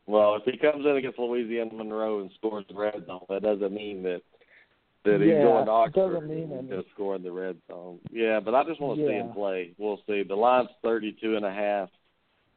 [0.05, 3.73] Well, if he comes in against Louisiana Monroe and scores the red zone, that doesn't
[3.73, 4.21] mean that
[5.03, 6.69] that he's yeah, going to Oxford and anything.
[6.69, 7.99] just scoring the red zone.
[8.11, 9.71] Yeah, but I just want to see him play.
[9.77, 10.23] We'll see.
[10.23, 11.89] The line's thirty-two and a half.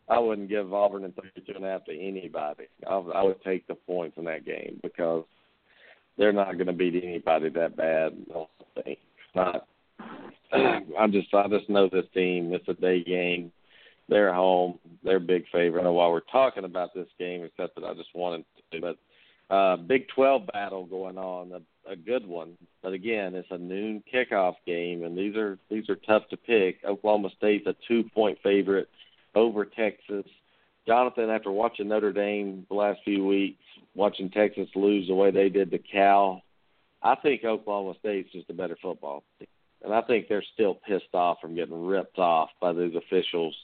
[0.08, 2.64] I wouldn't give Auburn and thirty-two and a half to anybody.
[2.86, 5.24] I, I would take the points in that game because
[6.18, 8.12] they're not going to beat anybody that bad.
[8.30, 8.48] I don't
[8.84, 8.98] think.
[9.34, 9.66] Not.
[10.52, 12.52] I just I just know this team.
[12.52, 13.52] It's a day game.
[14.08, 14.78] They're home.
[15.04, 15.84] They're big favorite.
[15.84, 18.80] Know why we're talking about this game, except that I just wanted to.
[18.80, 22.56] But uh, Big 12 battle going on, a, a good one.
[22.82, 26.78] But again, it's a noon kickoff game, and these are these are tough to pick.
[26.84, 28.88] Oklahoma State's a two-point favorite
[29.34, 30.24] over Texas.
[30.86, 33.62] Jonathan, after watching Notre Dame the last few weeks,
[33.94, 36.42] watching Texas lose the way they did to Cal,
[37.02, 39.48] I think Oklahoma State's just a better football team.
[39.82, 43.54] And I think they're still pissed off from getting ripped off by those officials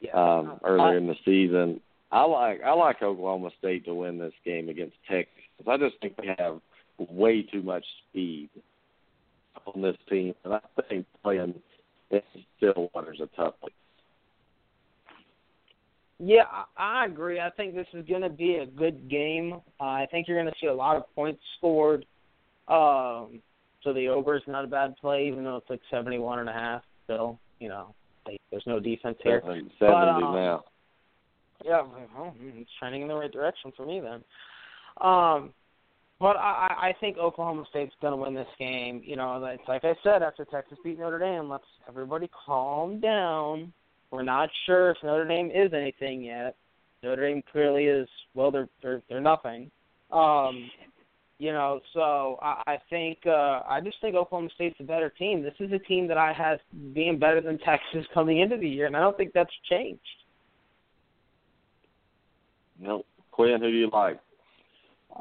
[0.00, 0.12] Yeah.
[0.12, 1.80] um, earlier in the season.
[2.10, 5.44] I like I like Oklahoma State to win this game against Texas.
[5.58, 6.60] Because I just think they have
[6.98, 8.48] way too much speed
[9.66, 11.54] on this team, and I think playing
[12.10, 12.22] in
[12.56, 13.72] Stillwater's a tough place.
[16.22, 16.42] Yeah,
[16.76, 17.40] I agree.
[17.40, 19.54] I think this is going to be a good game.
[19.80, 22.04] Uh, I think you're going to see a lot of points scored.
[22.68, 23.40] Um,
[23.82, 26.52] so the over is not a bad play, even though it's like seventy-one and a
[26.52, 26.82] half.
[27.04, 27.94] Still, you know,
[28.26, 29.40] like, there's no defense here.
[29.42, 30.64] Seventy But, uh, now.
[31.64, 31.82] Yeah,
[32.14, 34.22] well, it's trending in the right direction for me then.
[35.00, 35.54] Um,
[36.18, 39.00] but I, I I think Oklahoma State's going to win this game.
[39.04, 41.48] You know, it's like I said after Texas beat Notre Dame.
[41.48, 43.72] Let's everybody calm down.
[44.10, 46.56] We're not sure if Notre Dame is anything yet.
[47.02, 48.08] Notre Dame clearly is.
[48.34, 49.70] Well, they're they're they're nothing.
[50.12, 50.70] Um,
[51.38, 55.42] you know, so I, I think uh, I just think Oklahoma State's a better team.
[55.42, 56.60] This is a team that I had
[56.92, 60.00] being better than Texas coming into the year, and I don't think that's changed.
[62.78, 64.18] No, Quinn, who do you like?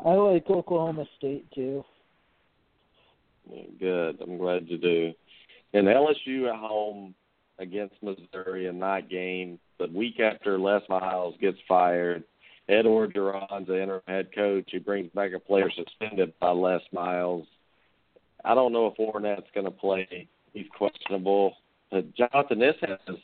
[0.06, 1.84] I like Oklahoma State too.
[3.80, 4.20] Good.
[4.22, 5.14] I'm glad you do.
[5.74, 7.14] And LSU at home
[7.60, 9.60] against Missouri, a night game.
[9.80, 12.24] The week after Les Miles gets fired,
[12.68, 14.70] Ed Orgeron's the interim head coach.
[14.72, 17.46] He brings back a player suspended by Les Miles.
[18.46, 20.28] I don't know if Fournette's going to play.
[20.54, 21.56] He's questionable.
[21.92, 23.18] But Jonathan, this has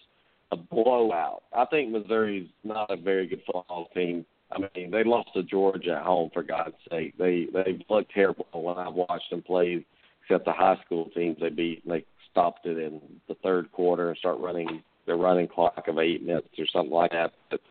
[0.51, 1.43] a blowout.
[1.55, 4.25] I think Missouri's not a very good football team.
[4.51, 7.17] I mean, they lost to Georgia at home for God's sake.
[7.17, 9.85] They they looked terrible when I've watched them play.
[10.23, 12.03] Except the high school teams they beat, and they
[12.35, 12.99] stopped it in
[13.29, 17.11] the third quarter and start running their running clock of eight minutes or something like
[17.11, 17.31] that.
[17.49, 17.61] But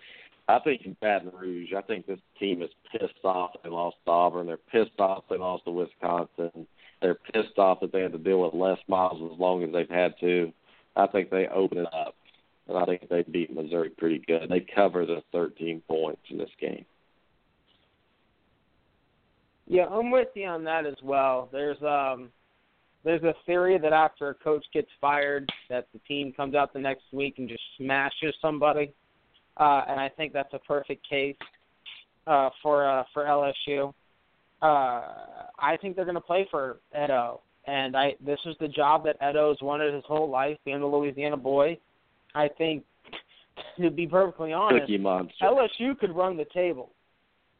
[0.49, 4.11] I think in Baton Rouge, I think this team is pissed off they lost to
[4.11, 4.47] Auburn.
[4.47, 6.67] They're pissed off they lost to Wisconsin.
[7.03, 9.89] They're pissed off that they had to deal with Les Miles as long as they've
[9.89, 10.51] had to.
[10.97, 12.15] I think they open it up,
[12.69, 14.49] and I think they beat Missouri pretty good.
[14.49, 16.87] They cover the 13 points in this game.
[19.67, 21.49] Yeah, I'm with you on that as well.
[21.53, 22.31] There's um
[23.05, 26.79] there's a theory that after a coach gets fired that the team comes out the
[26.79, 28.93] next week and just smashes somebody.
[29.57, 31.37] Uh and I think that's a perfect case
[32.27, 33.93] uh for uh for LSU.
[34.63, 35.03] Uh
[35.59, 37.41] I think they're gonna play for Edo.
[37.67, 41.37] And I this is the job that Edo's wanted his whole life, being a Louisiana
[41.37, 41.79] boy.
[42.35, 42.85] I think
[43.81, 44.91] to be perfectly honest.
[45.43, 46.91] LSU could run the table.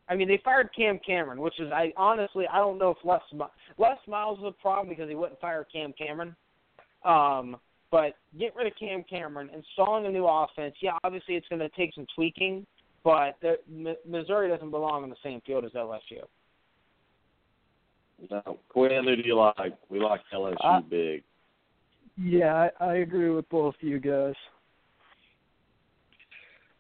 [0.09, 3.21] I mean, they fired Cam Cameron, which is I honestly I don't know if Les
[3.33, 3.47] Mi-
[3.79, 6.37] Les Miles was a problem because he wouldn't fire Cam Cameron.
[7.05, 7.57] Um,
[7.91, 10.75] but get rid of Cam Cameron, installing a new offense.
[10.81, 12.67] Yeah, obviously it's going to take some tweaking,
[13.05, 16.23] but the, M- Missouri doesn't belong on the same field as LSU.
[18.31, 18.59] No.
[18.69, 19.75] Quinn, who do you like?
[19.91, 21.23] We like LSU Uh, big.
[22.17, 24.35] Yeah, I, I agree with both you guys.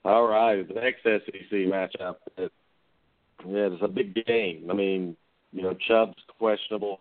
[0.05, 2.17] All right, the next SEC matchup.
[2.37, 2.53] It,
[3.47, 4.69] yeah, it's a big game.
[4.71, 5.17] I mean,
[5.53, 6.99] you know, Chubb's questionable.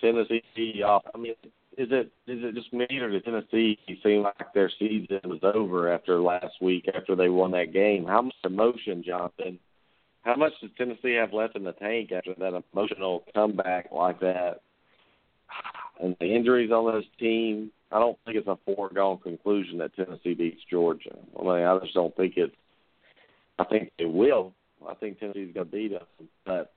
[0.00, 1.02] Tennessee off.
[1.14, 1.34] I mean,
[1.76, 5.92] is it is it just me or did Tennessee seem like their season was over
[5.92, 8.06] after last week after they won that game?
[8.06, 9.58] How much emotion, Jonathan?
[10.22, 14.60] How much does Tennessee have left in the tank after that emotional comeback like that?
[16.02, 20.34] And the injuries on this team, I don't think it's a foregone conclusion that Tennessee
[20.34, 21.16] beats Georgia.
[21.38, 22.54] I mean, I just don't think it's.
[23.58, 24.54] I think they will.
[24.88, 26.72] I think Tennessee's going to beat them, but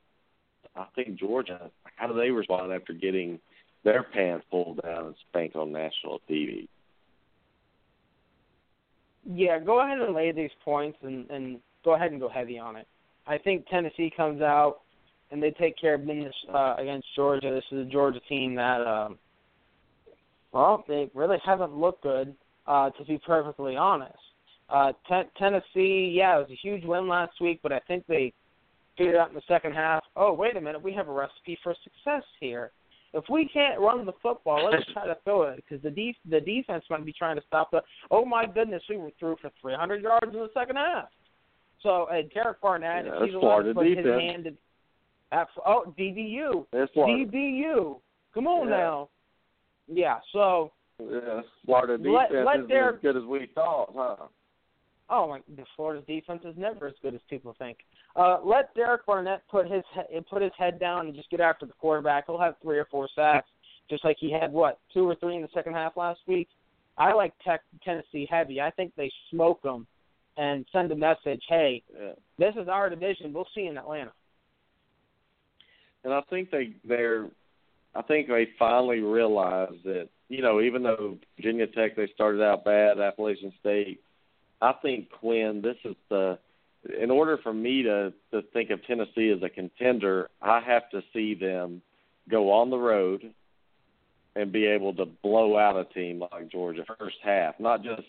[0.75, 1.69] I think Georgia.
[1.95, 3.39] How do they respond after getting
[3.83, 6.67] their pants pulled down and spanked on national TV?
[9.25, 12.75] Yeah, go ahead and lay these points and, and go ahead and go heavy on
[12.75, 12.87] it.
[13.25, 14.81] I think Tennessee comes out
[15.31, 17.51] and they take care of business uh, against Georgia.
[17.51, 19.17] This is a Georgia team that, um,
[20.51, 22.35] well, they really haven't looked good,
[22.67, 24.13] uh, to be perfectly honest.
[24.69, 28.33] Uh, t- Tennessee, yeah, it was a huge win last week, but I think they
[28.97, 30.03] figured out in the second half.
[30.15, 32.71] Oh, wait a minute, we have a recipe for success here.
[33.13, 36.39] If we can't run the football, let's try to throw it because the def- the
[36.41, 37.81] defense might be trying to stop the.
[38.09, 41.09] Oh my goodness, we were through for 300 yards in the second half.
[41.83, 44.57] So uh, Derek Barnett, Yeah, if he's allowed to put his hand in,
[45.31, 47.99] at, oh DBU, That's DBU,
[48.33, 48.77] come on Yeah.
[48.77, 49.09] now.
[49.87, 54.15] Yeah, so Yeah, Florida defense let isn't their- as good as we thought, huh?
[55.09, 57.79] Oh, my, the Florida's defense is never as good as people think.
[58.15, 61.65] Uh, let Derek Barnett put his he- put his head down and just get after
[61.65, 62.25] the quarterback.
[62.27, 63.49] He'll have three or four sacks,
[63.89, 66.47] just like he had what two or three in the second half last week.
[66.97, 68.61] I like tech, Tennessee heavy.
[68.61, 69.87] I think they smoke them
[70.37, 71.43] and send a message.
[71.49, 72.13] Hey, Yeah.
[72.37, 73.33] this is our division.
[73.33, 74.13] We'll see you in Atlanta.
[76.03, 77.27] And I think they they're
[77.95, 82.63] I think they finally realized that, you know, even though Virginia Tech they started out
[82.65, 84.01] bad, Appalachian State,
[84.63, 86.39] I think Quinn, this is the
[87.01, 91.01] in order for me to to think of Tennessee as a contender, I have to
[91.11, 91.81] see them
[92.29, 93.33] go on the road
[94.35, 98.07] and be able to blow out a team like Georgia first half, not just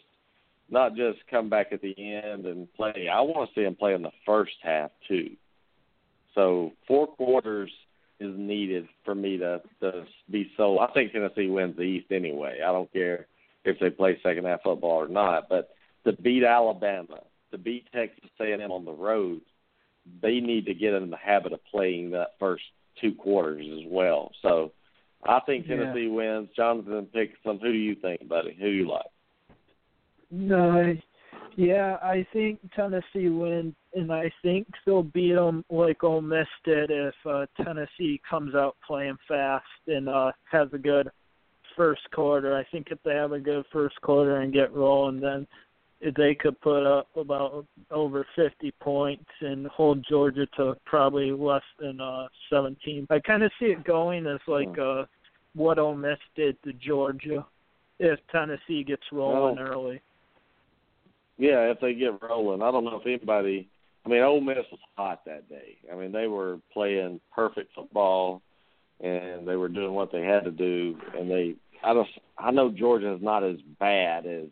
[0.70, 3.08] not just come back at the end and play.
[3.12, 5.30] I want to see them play in the first half too.
[6.36, 7.70] So four quarters
[8.20, 10.78] is needed for me to to be so.
[10.78, 12.60] I think Tennessee wins the East anyway.
[12.64, 13.26] I don't care
[13.64, 15.48] if they play second half football or not.
[15.48, 15.73] But
[16.04, 17.20] to beat Alabama,
[17.50, 19.40] to beat Texas A&M on the road,
[20.22, 22.64] they need to get in the habit of playing that first
[23.00, 24.32] two quarters as well.
[24.42, 24.72] So
[25.26, 25.76] I think Yeah.
[25.76, 26.50] Tennessee wins.
[26.54, 27.58] Jonathan picks them.
[27.58, 28.52] Who do you think, buddy?
[28.54, 29.06] Who do you like?
[30.30, 30.96] No,
[31.56, 36.90] yeah, I think Tennessee wins, and I think they'll beat them like Ole Miss did
[36.90, 41.08] if uh, Tennessee comes out playing fast and uh, has a good
[41.76, 42.56] first quarter.
[42.56, 45.46] I think if they have a good first quarter and get rolling, then
[46.16, 52.00] they could put up about over 50 points and hold Georgia to probably less than
[52.00, 53.06] uh 17.
[53.10, 55.04] I kind of see it going as like uh
[55.54, 57.46] what Ole Miss did to Georgia
[57.98, 60.02] if Tennessee gets rolling Well, early.
[61.38, 62.62] Yeah, if they get rolling.
[62.62, 63.68] I don't know if anybody.
[64.04, 65.76] I mean, Ole Miss was hot that day.
[65.90, 68.42] I mean, they were playing perfect football,
[69.00, 70.96] and they were doing what they had to do.
[71.16, 72.08] And they, I don't,
[72.38, 74.46] I know Georgia is not as bad as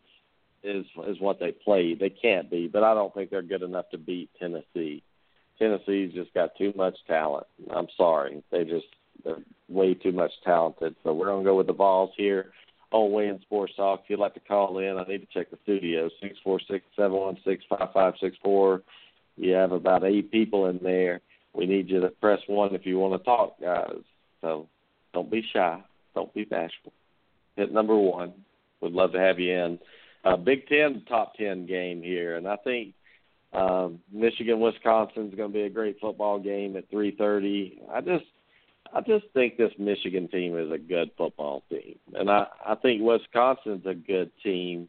[0.63, 1.99] is is what they played.
[1.99, 5.03] They can't be, but I don't think they're good enough to beat Tennessee.
[5.59, 7.47] Tennessee's just got too much talent.
[7.73, 8.85] I'm sorry, they just
[9.23, 10.95] they're way too much talented.
[11.03, 12.51] So we're gonna go with the Vols here
[12.91, 14.01] on Wayne Sports Talk.
[14.03, 16.85] If you'd like to call in, I need to check the studio six four six
[16.95, 18.81] seven one six five five six four.
[19.37, 21.21] You have about eight people in there.
[21.53, 24.01] We need you to press one if you want to talk, guys.
[24.41, 24.67] So
[25.13, 25.81] don't be shy.
[26.15, 26.93] Don't be bashful.
[27.55, 28.33] Hit number one.
[28.81, 29.79] We'd love to have you in.
[30.23, 32.93] Uh, Big Ten top ten game here, and I think
[33.51, 37.81] um, Michigan Wisconsin is going to be a great football game at three thirty.
[37.91, 38.25] I just
[38.93, 43.01] I just think this Michigan team is a good football team, and I I think
[43.01, 44.87] Wisconsin's a good team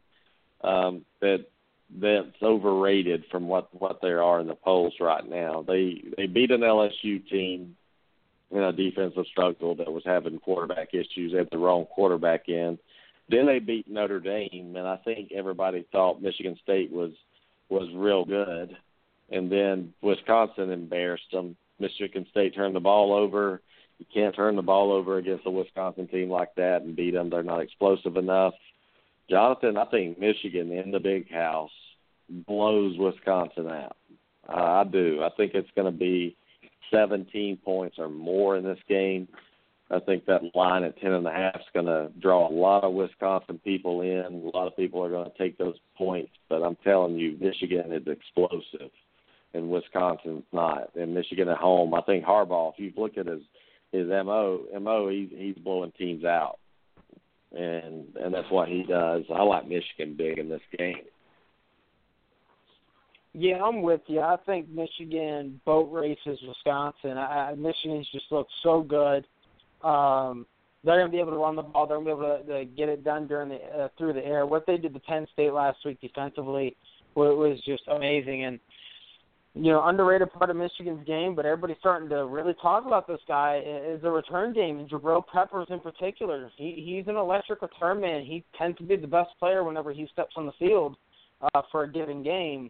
[0.63, 1.45] um, that
[1.99, 5.63] that's overrated from what what they are in the polls right now.
[5.67, 7.75] They they beat an LSU team
[8.51, 11.33] in a defensive struggle that was having quarterback issues.
[11.33, 12.77] Had the wrong quarterback in.
[13.29, 17.11] Then they beat Notre Dame, and I think everybody thought Michigan State was
[17.69, 18.77] was real good,
[19.31, 21.55] and then Wisconsin embarrassed them.
[21.79, 23.61] Michigan State turned the ball over.
[23.97, 27.29] You can't turn the ball over against a Wisconsin team like that and beat them.
[27.29, 28.53] They're not explosive enough.
[29.29, 31.71] Jonathan, I think Michigan in the big house
[32.29, 33.97] blows Wisconsin out.
[34.47, 35.21] Uh, I do.
[35.23, 36.35] I think it's going to be
[36.91, 39.27] 17 points or more in this game.
[39.91, 42.83] I think that line at ten and a half is going to draw a lot
[42.83, 44.49] of Wisconsin people in.
[44.53, 47.93] A lot of people are going to take those points, but I'm telling you, Michigan
[47.93, 48.89] is explosive,
[49.53, 50.95] and Wisconsin's not.
[50.95, 52.73] And Michigan at home, I think Harbaugh.
[52.73, 53.41] If you look at his
[53.91, 56.57] his mo mo, he's he's blowing teams out,
[57.55, 59.23] and and that's what he does.
[59.33, 61.03] I like Michigan big in this game.
[63.37, 64.21] Yeah, I'm with you.
[64.21, 67.17] I think Michigan boat races Wisconsin.
[67.17, 69.27] I, Michigan's just looked so good.
[69.85, 70.45] Um,
[70.83, 71.87] they're going to be able to run the ball.
[71.87, 74.25] They're going to be able to, to get it done during the uh, through the
[74.25, 74.45] air.
[74.45, 76.75] What they did to Penn State last week defensively
[77.15, 78.45] was, was just amazing.
[78.45, 78.59] And
[79.55, 83.21] you know, underrated part of Michigan's game, but everybody's starting to really talk about this
[83.25, 86.51] guy is the return game, and Jabril Peppers in particular.
[86.57, 88.25] He he's an electric return man.
[88.25, 90.97] He tends to be the best player whenever he steps on the field
[91.41, 92.69] uh, for a given game.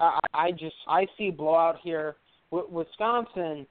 [0.00, 2.16] I, I just I see blowout here.
[2.50, 3.66] W- Wisconsin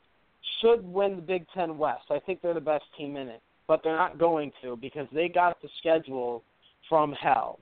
[0.62, 2.04] should win the Big Ten West.
[2.10, 5.28] I think they're the best team in it, but they're not going to because they
[5.28, 6.44] got the schedule
[6.90, 7.60] from hell.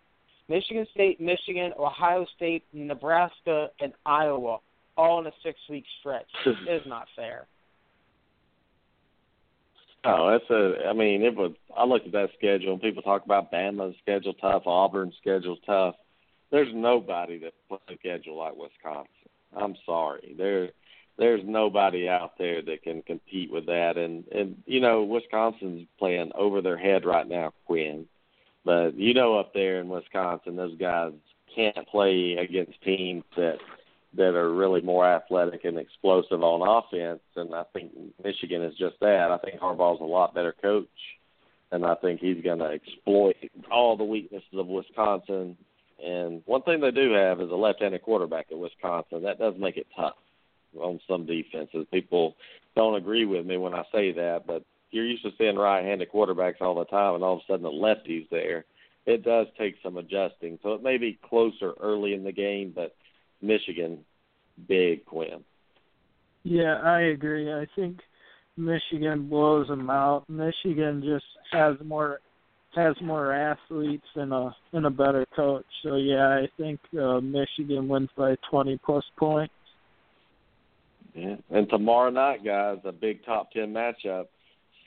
[0.48, 4.60] Michigan State, Michigan, Ohio State, Nebraska, and Iowa
[4.98, 6.28] all in a six week stretch.
[6.46, 7.46] is not fair.
[10.06, 10.88] Oh, that's a.
[10.88, 11.52] I mean, it was.
[11.76, 15.96] I looked at that schedule, and people talk about Bama's schedule tough, Auburn's schedule tough.
[16.52, 19.10] There's nobody that plays a schedule like Wisconsin.
[19.56, 20.70] I'm sorry, there,
[21.20, 23.98] there's nobody out there that can compete with that.
[23.98, 28.06] And and you know, Wisconsin's playing over their head right now, Quinn.
[28.66, 31.12] But you know, up there in Wisconsin, those guys
[31.54, 33.58] can't play against teams that
[34.16, 37.22] that are really more athletic and explosive on offense.
[37.36, 37.92] And I think
[38.24, 39.30] Michigan is just that.
[39.30, 40.88] I think Harbaugh's a lot better coach,
[41.72, 43.36] and I think he's going to exploit
[43.70, 45.58] all the weaknesses of Wisconsin.
[46.04, 49.24] And one thing they do have is a left-handed quarterback at Wisconsin.
[49.24, 50.16] That does make it tough
[50.78, 51.86] on some defenses.
[51.92, 52.36] People
[52.76, 56.62] don't agree with me when I say that, but you're used to seeing right-handed quarterbacks
[56.62, 58.66] all the time, and all of a sudden the lefty's there.
[59.06, 60.60] It does take some adjusting.
[60.62, 62.96] So it may be closer early in the game, but
[63.42, 64.00] Michigan
[64.68, 65.44] big Quinn.
[66.44, 67.52] Yeah, I agree.
[67.52, 68.00] I think
[68.58, 70.30] Michigan blows them out.
[70.30, 72.20] Michigan just has more
[72.76, 75.66] has more athletes and a and a better coach.
[75.84, 79.54] So yeah, I think uh, Michigan wins by 20 plus points.
[81.20, 84.28] Yeah, and tomorrow night, guys, a big top 10 matchup.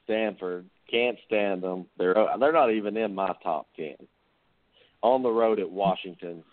[0.05, 1.87] Stanford can't stand them.
[1.99, 3.97] They're they're not even in my top 10.
[5.03, 6.45] On the road at Washington,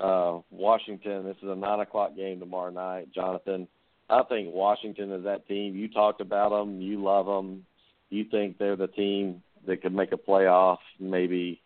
[0.00, 1.24] uh, Washington.
[1.24, 3.68] This is a nine o'clock game tomorrow night, Jonathan.
[4.10, 5.74] I think Washington is that team.
[5.74, 6.80] You talked about them.
[6.80, 7.64] You love them.
[8.10, 10.78] You think they're the team that could make a playoff.
[11.00, 11.62] Maybe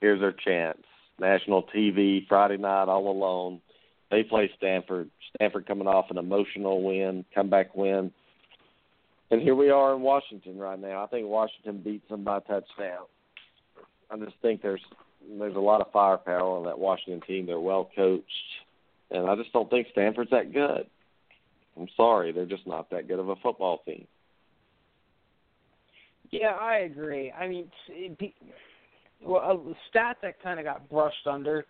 [0.00, 0.82] here's their chance.
[1.18, 3.60] National TV Friday night, all alone.
[4.10, 5.08] They play Stanford.
[5.34, 8.10] Stanford coming off an emotional win, comeback win.
[9.30, 11.04] And here we are in Washington right now.
[11.04, 13.06] I think Washington beats them by touchdown.
[14.10, 14.80] I just think there's
[15.38, 17.46] there's a lot of firepower on that Washington team.
[17.46, 18.26] They're well coached,
[19.10, 20.86] and I just don't think Stanford's that good.
[21.78, 24.06] I'm sorry, they're just not that good of a football team.
[26.30, 27.30] Yeah, I agree.
[27.32, 27.70] I mean,
[29.22, 31.64] well, a stat that kind of got brushed under.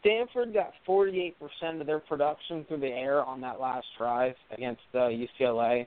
[0.00, 1.34] Stanford got 48%
[1.80, 5.86] of their production through the air on that last drive against uh, UCLA.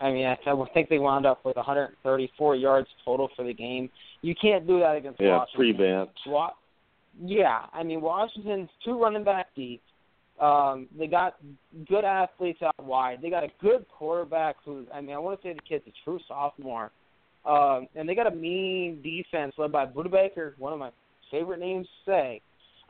[0.00, 3.90] I mean, I, I think they wound up with 134 yards total for the game.
[4.22, 5.76] You can't do that against yeah, Washington.
[5.76, 6.10] prevent.
[6.26, 6.52] Wa-
[7.22, 9.82] yeah, I mean Washington's two running back deep.
[10.40, 11.36] Um, they got
[11.86, 13.18] good athletes out wide.
[13.20, 15.92] They got a good quarterback who, I mean, I want to say the kid's a
[16.02, 16.90] true sophomore.
[17.44, 20.90] Um, and they got a mean defense led by Budda Baker, one of my
[21.30, 22.40] favorite names to say.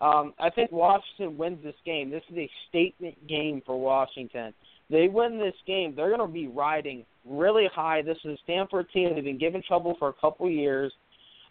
[0.01, 2.11] Um, I think Washington wins this game.
[2.11, 4.55] This is a statement game for Washington.
[4.89, 8.03] They win this game, they're going to be riding really high.
[8.03, 9.15] This is a Stanford team.
[9.15, 10.93] They've been given trouble for a couple years.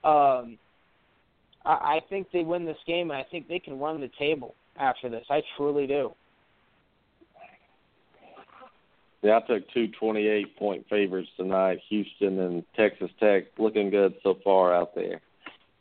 [0.03, 0.57] Um,
[1.65, 4.55] I, I think they win this game, and I think they can run the table
[4.77, 5.25] after this.
[5.29, 6.13] I truly do.
[9.21, 11.79] Yeah, I took two 28 point favorites tonight.
[11.89, 15.21] Houston and Texas Tech looking good so far out there.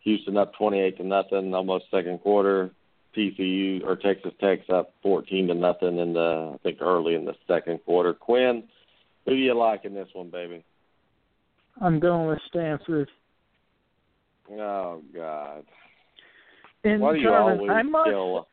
[0.05, 2.71] Houston up 28 to nothing, almost second quarter.
[3.17, 7.35] TCU or Texas Tech's up 14 to nothing in the I think early in the
[7.49, 8.13] second quarter.
[8.15, 8.65] Quinn,
[9.25, 10.65] who do you like in this one, baby?
[11.81, 13.09] I'm going with Stanford.
[14.53, 15.65] Oh God.
[16.85, 18.49] And Why do you Tarvin, always I must, kill?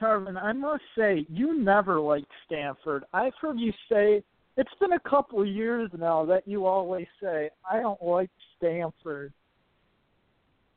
[0.00, 3.04] Tarvin, I must say, you never liked Stanford.
[3.14, 4.22] I've heard you say
[4.56, 9.32] it's been a couple of years now that you always say I don't like Stanford.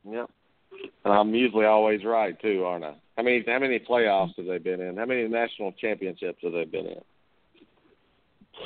[0.10, 0.30] Yep.
[1.04, 2.96] And I'm usually always right too, aren't I?
[3.18, 4.98] How many how many playoffs have they been in?
[4.98, 7.02] How many national championships have they been in?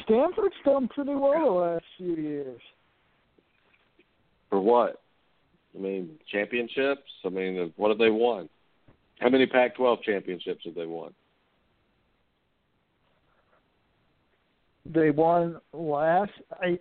[0.04, 2.62] Stanford's done pretty well the last few years.
[4.50, 5.02] For what?
[5.76, 7.10] I mean, championships.
[7.26, 8.50] I mean, uh, what have they won?
[9.20, 11.14] How many Pac-12 championships have they won?
[14.86, 16.32] They won last.
[16.52, 16.80] I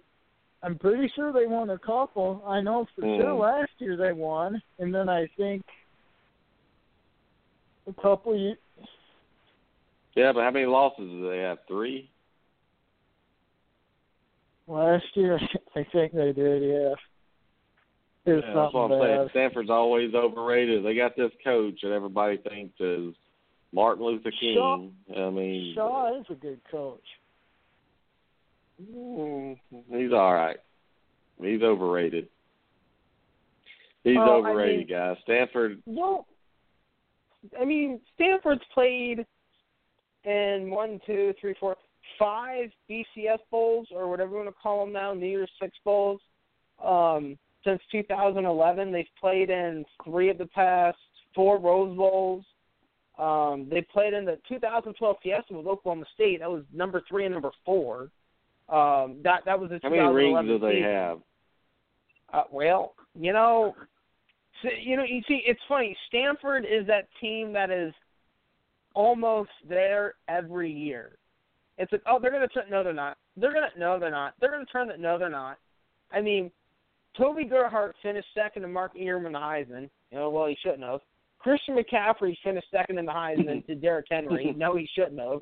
[0.63, 2.43] I'm pretty sure they won a couple.
[2.47, 3.17] I know for Mm.
[3.21, 5.65] sure last year they won, and then I think
[7.87, 8.59] a couple years.
[10.15, 11.59] Yeah, but how many losses do they have?
[11.69, 12.11] Three.
[14.67, 15.39] Last year,
[15.77, 16.63] I think they did.
[16.63, 16.95] Yeah.
[18.27, 19.17] It Yeah, that's what I'm saying.
[19.25, 19.31] bad.
[19.31, 20.85] Stanford's always overrated.
[20.85, 23.15] They got this coach that everybody thinks is
[23.73, 24.95] Martin Luther Shaw- King.
[25.17, 27.05] I mean, Shaw is a good coach.
[28.81, 29.59] Mm,
[29.91, 30.59] he's all right.
[31.41, 32.29] He's overrated.
[34.05, 35.17] He's I overrated, mean- guys.
[35.23, 35.83] Stanford.
[35.87, 36.27] Well,
[37.61, 39.25] I mean, Stanford's played
[40.25, 41.77] in one, two, three, four,
[42.19, 46.21] five BCS bowls or whatever you want to call them now, New Year's Six bowls.
[46.83, 48.93] Um, since 2011.
[48.93, 50.99] They've played in three of the past
[51.35, 52.45] four Rose Bowls.
[53.19, 56.41] Um, they played in the 2012 Fiesta with Oklahoma State.
[56.41, 58.09] That was number three and number four.
[58.69, 60.83] Um, that that was the How many rings do they season.
[60.91, 61.19] have?
[62.33, 63.75] Uh, well, you know,
[64.63, 65.97] so, you know, you see, it's funny.
[66.09, 67.95] Stanford is that team that is
[68.95, 71.17] almost there every year.
[71.79, 72.65] It's like, oh, they're gonna turn.
[72.71, 73.17] No, they're not.
[73.37, 73.69] They're gonna.
[73.79, 74.35] No, they're not.
[74.41, 75.01] They're gonna turn that.
[75.01, 75.59] No, they're not.
[76.11, 76.51] I mean,
[77.17, 79.89] Toby Gerhart finished second to Mark Ingram in the Heisman.
[80.11, 81.01] You know, well, he shouldn't have.
[81.39, 84.53] Christian McCaffrey finished second in the Heisman to Derrick Henry.
[84.57, 85.41] No, he shouldn't have.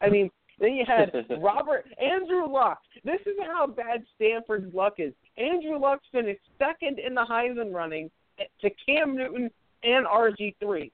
[0.00, 0.28] I mean,
[0.58, 1.12] then you had
[1.42, 2.80] Robert Andrew Luck.
[3.04, 5.12] This is how bad Stanford's luck is.
[5.36, 8.10] Andrew Luck finished second in the Heisman running
[8.60, 9.50] to Cam Newton
[9.82, 10.92] and RG three.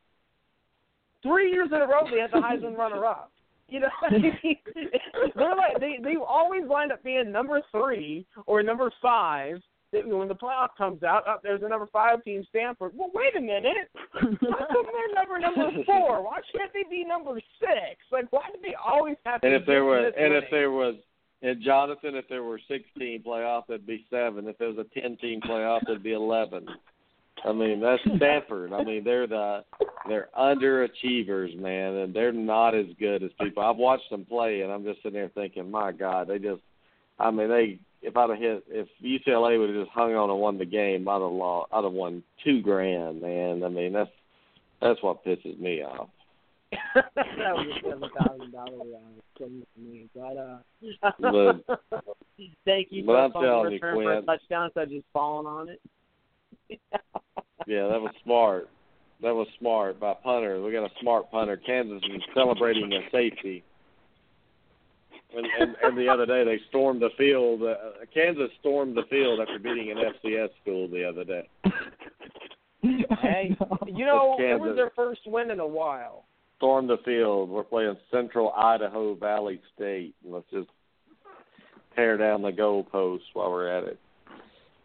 [1.22, 3.30] Three years in a row they had the Heisman runner up.
[3.68, 9.62] You know, they're like they they always wind up being number three or number five.
[9.92, 12.92] When the playoff comes out, up there's a number five team, Stanford.
[12.96, 13.90] Well, wait a minute.
[14.12, 16.24] How come they're number number four?
[16.24, 18.00] Why can't they be number six?
[18.10, 19.46] Like, why do they always have to?
[19.46, 20.42] And if there was, and winning?
[20.42, 20.94] if there was,
[21.42, 24.48] and Jonathan, if there were 16 playoffs, it'd be seven.
[24.48, 26.66] If there was a 10 team playoff, it'd be 11.
[27.44, 28.72] I mean, that's Stanford.
[28.72, 29.64] I mean, they're the
[30.08, 33.62] they're underachievers, man, and they're not as good as people.
[33.62, 36.62] I've watched them play, and I'm just sitting there thinking, my God, they just.
[37.18, 37.78] I mean, they.
[38.02, 41.08] If I'd have hit, if UCLA would have just hung on and won the game,
[41.08, 41.72] I'd have lost.
[41.72, 43.62] I'd have won two grand, man.
[43.62, 44.10] I mean, that's
[44.80, 46.08] that's what pisses me off.
[46.94, 47.04] that
[47.54, 48.84] was a seven thousand dollar
[49.76, 50.58] me, but uh,
[51.20, 51.80] But-
[52.64, 54.26] thank you for I'm telling you, return for a Quinn.
[54.26, 54.70] touchdown.
[54.74, 55.80] So I just falling on it.
[57.66, 58.68] Yeah, that was smart.
[59.22, 60.60] That was smart by punter.
[60.62, 61.56] We got a smart punter.
[61.56, 63.62] Kansas is celebrating their safety.
[65.34, 67.62] And, and and the other day they stormed the field.
[67.62, 71.48] Uh, Kansas stormed the field after beating an FCS school the other day.
[72.82, 73.56] Hey,
[73.86, 76.24] you know, it was their first win in a while.
[76.58, 77.48] Stormed the field.
[77.48, 80.14] We're playing Central Idaho Valley State.
[80.24, 80.68] Let's just
[81.96, 83.98] tear down the goalposts while we're at it.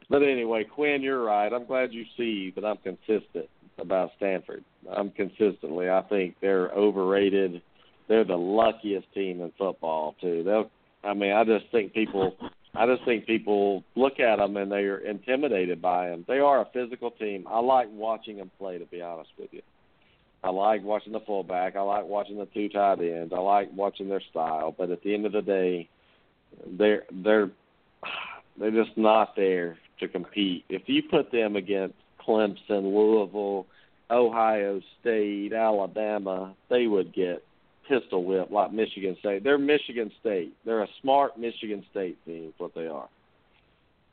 [0.10, 1.52] But anyway, Quinn, you're right.
[1.52, 4.64] I'm glad you see that I'm consistent about Stanford.
[4.95, 5.90] I'm consistently.
[5.90, 7.61] I think they're overrated.
[8.08, 10.44] They're the luckiest team in football too.
[10.44, 10.70] They'll.
[11.04, 12.36] I mean, I just think people.
[12.76, 16.26] I just think people look at them and they're intimidated by them.
[16.28, 17.46] They are a physical team.
[17.48, 18.78] I like watching them play.
[18.78, 19.62] To be honest with you,
[20.44, 21.76] I like watching the fullback.
[21.76, 23.34] I like watching the two tight ends.
[23.36, 24.74] I like watching their style.
[24.78, 25.90] But at the end of the day,
[26.78, 27.50] they're they're
[28.60, 30.66] they're just not there to compete.
[30.70, 33.66] If you put them against Clemson, Louisville,
[34.10, 37.44] Ohio State, Alabama, they would get
[37.88, 39.43] pistol whipped like Michigan State.
[39.43, 40.53] They're Michigan State.
[40.65, 42.49] They're a smart Michigan State team.
[42.49, 43.09] Is what they are.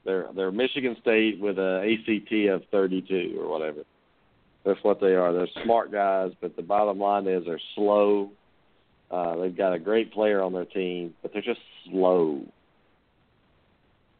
[0.04, 3.82] They're they're Michigan State with a ACT of 32 or whatever.
[4.64, 5.32] That's what they are.
[5.32, 8.30] They're smart guys, but the bottom line is they're slow.
[9.10, 11.60] Uh, they've got a great player on their team, but they're just
[11.90, 12.42] slow.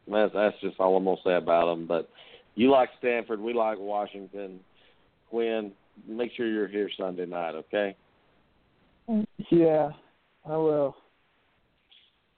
[0.07, 1.87] That's that's just all I'm gonna say about them.
[1.87, 2.09] But
[2.55, 4.59] you like Stanford, we like Washington.
[5.29, 5.71] Quinn,
[6.07, 7.95] make sure you're here Sunday night, okay?
[9.51, 9.89] Yeah,
[10.45, 10.95] I will.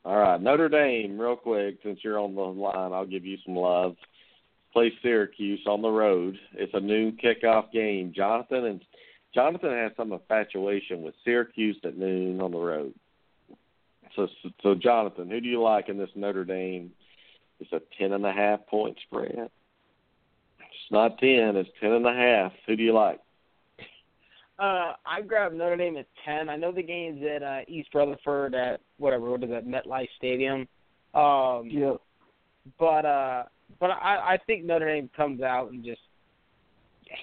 [0.06, 3.56] All right, Notre Dame, real quick, since you're on the line, I'll give you some
[3.56, 3.96] love.
[4.72, 6.38] Play Syracuse on the road.
[6.54, 8.14] It's a noon kickoff game.
[8.16, 8.82] Jonathan and
[9.34, 12.94] Jonathan has some infatuation with Syracuse at noon on the road.
[14.16, 14.28] So,
[14.64, 16.92] so Jonathan, who do you like in this Notre Dame?
[17.60, 19.50] It's a ten and a half point spread.
[20.60, 22.52] It's not ten; it's ten and a half.
[22.66, 23.20] Who do you like?
[24.60, 26.50] Uh, I grabbed Notre Dame at ten.
[26.50, 30.68] I know the game's at uh, East Rutherford at whatever what is that MetLife Stadium.
[31.14, 31.94] Um, Yeah.
[32.80, 33.44] but uh,
[33.80, 36.02] but I I think Notre Dame comes out and just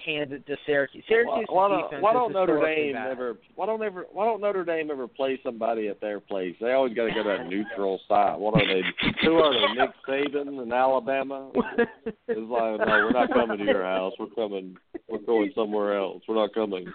[0.05, 1.03] hands it to Syracuse.
[1.07, 3.11] Syracuse why, why don't, defense why don't Notre Dame bad.
[3.11, 3.37] ever?
[3.55, 4.05] Why don't ever?
[4.11, 6.55] Why don't Notre Dame ever play somebody at their place?
[6.59, 8.39] They always got to go to a neutral site.
[8.39, 8.81] What are they?
[9.23, 9.81] Who are they?
[9.81, 11.51] Nick Saban in Alabama?
[11.55, 14.13] It's like, no, we're not coming to your house.
[14.19, 14.77] We're coming.
[15.07, 16.23] We're going somewhere else.
[16.27, 16.87] We're not coming.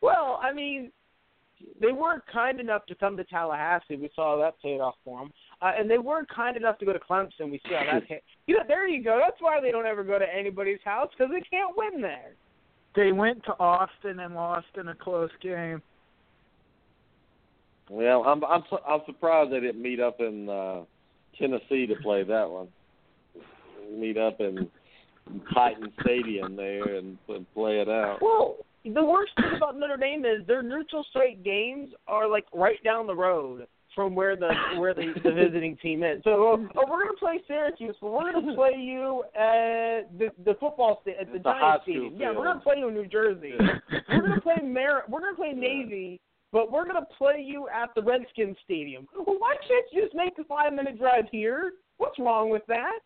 [0.00, 0.92] Well, I mean,
[1.80, 3.96] they were kind enough to come to Tallahassee.
[3.96, 5.32] We saw that paid off for them.
[5.64, 7.50] Uh, and they were kind enough to go to Clemson.
[7.50, 8.22] We see how that hit.
[8.46, 9.18] You know, there you go.
[9.18, 12.32] That's why they don't ever go to anybody's house because they can't win there.
[12.94, 15.80] They went to Austin and lost in a close game.
[17.88, 20.82] Well, I'm I'm su- I'm surprised they didn't meet up in uh
[21.38, 22.68] Tennessee to play that one.
[23.90, 24.68] Meet up in
[25.52, 28.18] Titan Stadium there and, and play it out.
[28.20, 32.82] Well, the worst thing about Notre Dame is their neutral site games are like right
[32.84, 33.66] down the road.
[33.94, 36.22] From where the where the, the visiting team is.
[36.24, 41.00] So oh, we're gonna play Syracuse, but we're gonna play you at the the football
[41.02, 42.14] sta- at the high Giants Stadium.
[42.16, 43.54] Yeah, we're gonna play you in New Jersey.
[44.08, 46.20] we're gonna play Mar- We're gonna play Navy,
[46.52, 49.06] but we're gonna play you at the Redskins Stadium.
[49.14, 51.72] Well, why can't you just make the five minute drive here?
[51.98, 52.98] What's wrong with that?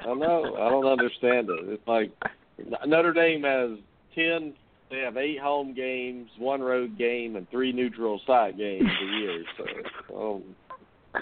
[0.00, 0.56] I know.
[0.56, 1.68] I don't understand it.
[1.68, 2.10] It's like
[2.86, 3.78] Notre Dame has
[4.14, 4.54] ten.
[4.92, 9.44] They have eight home games, one road game, and three neutral site games a year.
[9.56, 9.64] So,
[10.14, 10.42] um,
[11.14, 11.20] uh,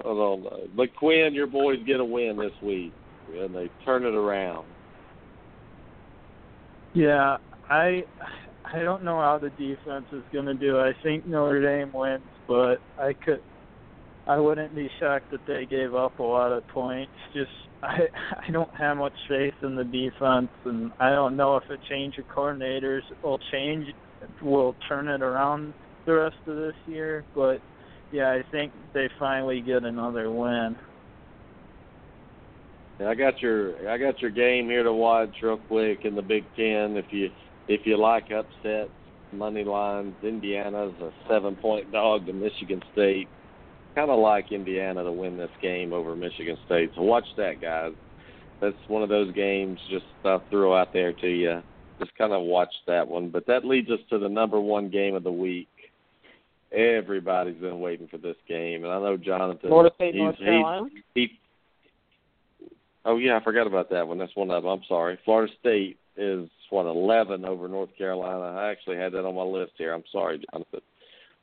[0.00, 0.66] I don't know.
[0.76, 2.92] But Quinn, your boys get a win this week,
[3.32, 4.66] and they turn it around.
[6.94, 7.36] Yeah,
[7.70, 8.02] I
[8.64, 10.80] I don't know how the defense is going to do.
[10.80, 13.40] I think Notre Dame wins, but I could
[14.26, 17.12] I wouldn't be shocked that they gave up a lot of points.
[17.32, 17.50] Just
[17.82, 17.98] I
[18.48, 22.18] I don't have much faith in the defense, and I don't know if a change
[22.18, 23.86] of coordinators will change
[24.42, 25.74] will turn it around
[26.06, 27.24] the rest of this year.
[27.34, 27.60] But
[28.12, 30.76] yeah, I think they finally get another win.
[33.00, 36.22] Yeah, I got your I got your game here to watch real quick in the
[36.22, 36.96] Big Ten.
[36.96, 37.30] If you
[37.68, 38.90] if you like upsets,
[39.32, 43.28] money lines, Indiana's a seven point dog to Michigan State.
[43.96, 46.92] Kind of like Indiana to win this game over Michigan State.
[46.94, 47.92] So watch that, guys.
[48.60, 49.80] That's one of those games.
[49.90, 51.62] Just I'll throw out there to you.
[51.98, 53.30] Just kind of watch that one.
[53.30, 55.68] But that leads us to the number one game of the week.
[56.72, 59.70] Everybody's been waiting for this game, and I know Jonathan.
[59.70, 60.86] Florida State, he's- North Carolina.
[61.14, 61.38] he
[63.06, 64.18] Oh yeah, I forgot about that one.
[64.18, 64.72] That's one of them.
[64.72, 65.16] I'm sorry.
[65.24, 68.58] Florida State is what eleven over North Carolina.
[68.58, 69.94] I actually had that on my list here.
[69.94, 70.80] I'm sorry, Jonathan.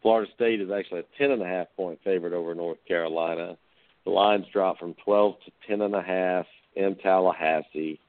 [0.03, 3.57] Florida State is actually a ten and a half point favorite over North Carolina.
[4.03, 7.99] The lines dropped from twelve to ten and a half in Tallahassee.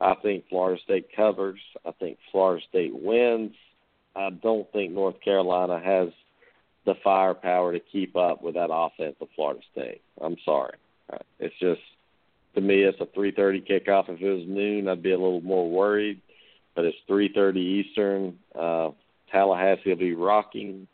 [0.00, 1.58] I think Florida State covers.
[1.84, 3.52] I think Florida State wins.
[4.14, 6.10] I don't think North Carolina has
[6.84, 10.00] the firepower to keep up with that offense of Florida State.
[10.20, 10.74] I'm sorry.
[11.12, 11.80] Uh, It's just
[12.54, 14.08] to me it's a 3:30 kickoff.
[14.08, 16.20] If it was noon, I'd be a little more worried.
[16.74, 18.38] But it's 3:30 Eastern.
[18.54, 18.90] Uh,
[19.32, 20.86] Tallahassee will be rocking.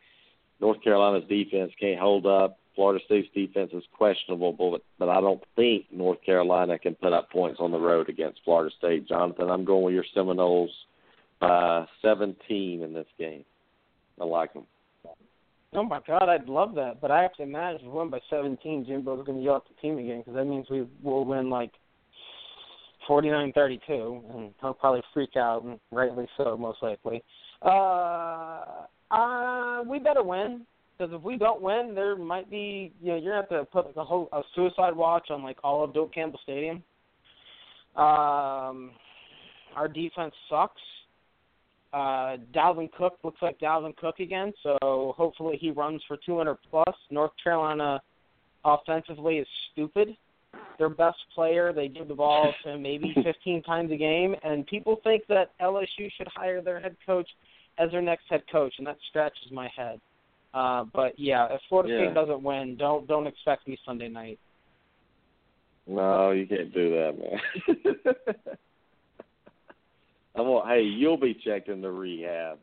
[0.65, 2.59] North Carolina's defense can't hold up.
[2.75, 7.31] Florida State's defense is questionable, but but I don't think North Carolina can put up
[7.31, 9.07] points on the road against Florida State.
[9.07, 10.71] Jonathan, I'm going with your Seminoles
[11.39, 13.45] by 17 in this game.
[14.19, 14.65] I like them.
[15.75, 16.99] Oh my God, I'd love that.
[16.99, 19.99] But I have to imagine win by 17, Jimbo's going to yell at the team
[19.99, 21.73] again because that means we will win like
[23.07, 27.23] 49-32, and he'll probably freak out, and rightly so, most likely.
[27.61, 29.44] Uh, uh,
[29.95, 30.63] we better win
[30.99, 33.87] because if we don't win, there might be you know you're gonna have to put
[33.87, 36.83] like a whole a suicide watch on like all of Doak Campbell Stadium.
[37.97, 38.91] Um,
[39.77, 40.81] our defense sucks.
[41.93, 46.97] Uh, Dalvin Cook looks like Dalvin Cook again, so hopefully he runs for 200 plus.
[47.13, 48.03] North Carolina
[48.65, 50.17] offensively is stupid.
[50.77, 55.01] Their best player, they give the ball to maybe 15 times a game, and people
[55.05, 57.29] think that LSU should hire their head coach
[57.79, 60.01] as their next head coach, and that scratches my head.
[60.53, 62.05] Uh, but yeah, if Florida Yeah.
[62.07, 64.39] State doesn't win, don't don't expect me Sunday night.
[65.87, 67.39] No, you can't do that, man.
[70.37, 72.59] I'm gonna, hey, you'll be checked into rehab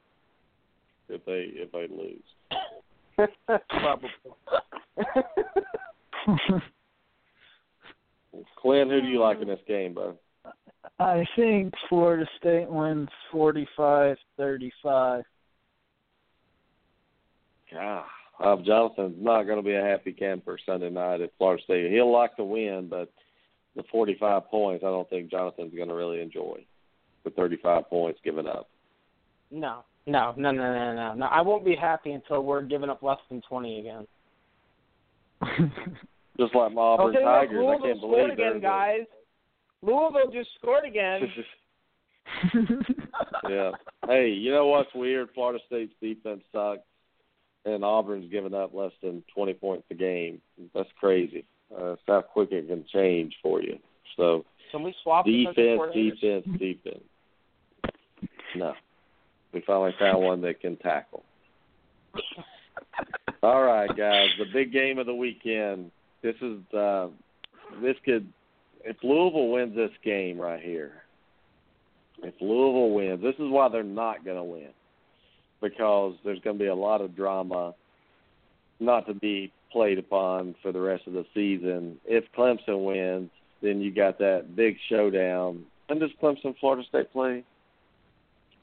[1.10, 2.24] if they if they lose.
[3.70, 4.10] Probably.
[8.58, 10.18] Clint, who do you like in this game, bro?
[11.02, 15.24] I think Florida State wins forty-five thirty-five.
[17.74, 18.04] God,
[18.44, 21.92] uh, Jonathan's not going to be a happy camper Sunday night at Florida State.
[21.92, 23.12] He'll like to win, but
[23.78, 26.66] the 45 points, I don't think Jonathan's going to really enjoy.
[27.24, 28.68] The 35 points given up.
[29.52, 31.26] No, no, no, no, no, no, no.
[31.28, 34.08] I won't be happy until we're giving up less than 20 again.
[36.38, 39.06] Just like my Auburn okay, Tigers, I can't scored believe again, they're guys.
[39.82, 41.22] Louisville just scored again.
[43.50, 43.72] yeah.
[44.08, 45.30] Hey, you know what's weird?
[45.34, 46.82] Florida State's defense sucks,
[47.66, 50.42] and Auburn's giving up less than 20 points a game.
[50.74, 51.46] That's crazy.
[51.76, 53.78] Uh, that's how quick it can change for you.
[54.18, 57.04] So Can we swap the defense, defense, defense.
[58.56, 58.74] No,
[59.54, 61.24] we finally found one that can tackle.
[63.44, 64.28] All right, guys.
[64.38, 65.92] The big game of the weekend.
[66.22, 67.08] This is uh,
[67.82, 68.28] this could
[68.86, 71.04] if Louisville wins this game right here.
[72.24, 74.70] If Louisville wins, this is why they're not going to win
[75.62, 77.74] because there's going to be a lot of drama
[78.80, 81.98] not to be played upon for the rest of the season.
[82.06, 83.30] If Clemson wins,
[83.62, 85.66] then you got that big showdown.
[85.88, 87.44] When does Clemson Florida State play?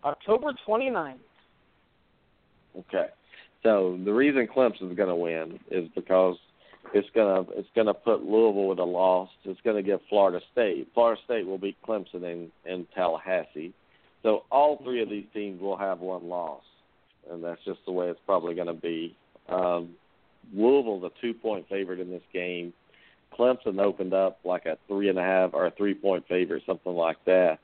[0.05, 1.15] October 29th.
[2.79, 3.07] Okay.
[3.63, 6.37] So the reason Clemson's going to win is because
[6.95, 9.29] it's gonna it's gonna put Louisville with a loss.
[9.45, 10.89] It's gonna give Florida State.
[10.95, 13.75] Florida State will beat Clemson in in Tallahassee.
[14.23, 16.63] So all three of these teams will have one loss,
[17.31, 19.17] and that's just the way it's probably going to be.
[19.49, 19.91] Um,
[20.53, 22.73] Louisville's a two point favorite in this game.
[23.39, 26.95] Clemson opened up like a three and a half or a three point favorite, something
[26.95, 27.59] like that.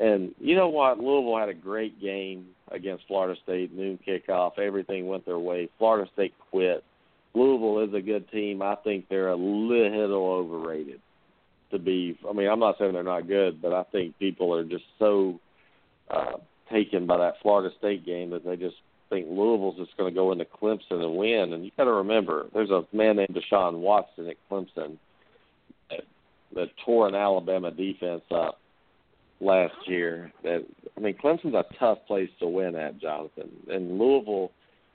[0.00, 0.98] And you know what?
[0.98, 4.58] Louisville had a great game against Florida State, noon kickoff.
[4.58, 5.68] Everything went their way.
[5.76, 6.84] Florida State quit.
[7.38, 8.62] Louisville is a good team.
[8.62, 11.00] I think they're a little overrated
[11.70, 12.18] to be.
[12.28, 15.40] I mean, I'm not saying they're not good, but I think people are just so
[16.10, 16.38] uh,
[16.70, 18.76] taken by that Florida State game that they just
[19.10, 21.52] think Louisville's just going to go into Clemson and win.
[21.52, 24.98] And you got to remember, there's a man named Deshaun Watson at Clemson
[25.90, 26.02] that,
[26.54, 28.60] that tore an Alabama defense up
[29.40, 30.32] last year.
[30.42, 30.66] That
[30.96, 33.50] I mean, Clemson's a tough place to win at, Jonathan.
[33.68, 34.52] And Louisville,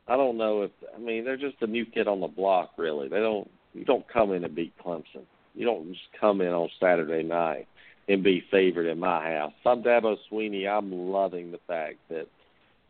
[0.07, 2.71] I don't know if I mean they're just a new kid on the block.
[2.77, 3.49] Really, they don't.
[3.73, 5.25] You don't come in and beat Clemson.
[5.55, 7.67] You don't just come in on Saturday night
[8.07, 9.53] and be favored in my house.
[9.65, 10.67] I'm Dabo Swinney.
[10.67, 12.27] I'm loving the fact that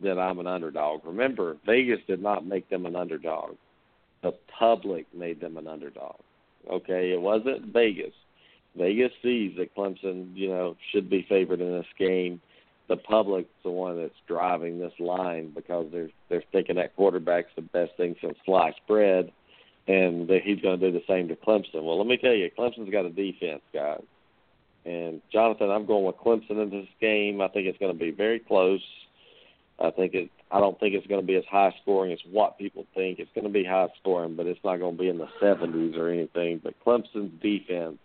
[0.02, 1.06] that I'm an underdog.
[1.06, 3.56] Remember, Vegas did not make them an underdog.
[4.22, 6.16] The public made them an underdog.
[6.70, 8.14] Okay, it wasn't Vegas.
[8.76, 12.42] Vegas sees that Clemson, you know, should be favored in this game.
[12.90, 17.62] The public's the one that's driving this line because they're they're thinking that quarterback's the
[17.62, 19.32] best thing since sliced bread,
[19.88, 21.84] and that he's going to do the same to Clemson.
[21.84, 24.04] Well, let me tell you, Clemson's got a defense, guys.
[24.86, 27.40] And Jonathan, I'm going with Clemson in this game.
[27.40, 28.82] I think it's going to be very close.
[29.80, 30.30] I think it.
[30.52, 33.20] I don't think it's going to be as high scoring as what people think.
[33.20, 35.98] It's going to be high scoring, but it's not going to be in the 70s
[35.98, 36.62] or anything.
[36.64, 37.98] But Clemson's defense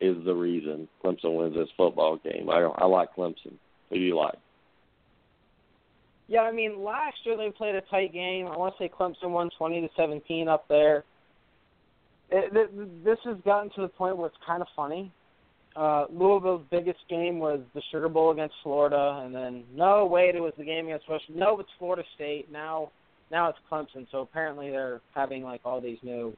[0.00, 2.50] is the reason Clemson wins this football game.
[2.50, 3.54] I I like Clemson.
[3.92, 4.38] Who do you like?
[6.28, 8.46] Yeah, I mean, last year they played a tight game.
[8.46, 11.04] I want to say Clemson won 20 to 17 up there.
[12.30, 15.12] It, this has gotten to the point where it's kind of funny
[15.76, 20.40] uh, Louisville's biggest game was the Sugar Bowl against Florida, and then no, wait, it
[20.40, 21.24] was the game against West.
[21.34, 22.50] No, it's Florida State.
[22.52, 22.90] Now,
[23.30, 24.06] now it's Clemson.
[24.10, 26.36] So apparently they're having like all these new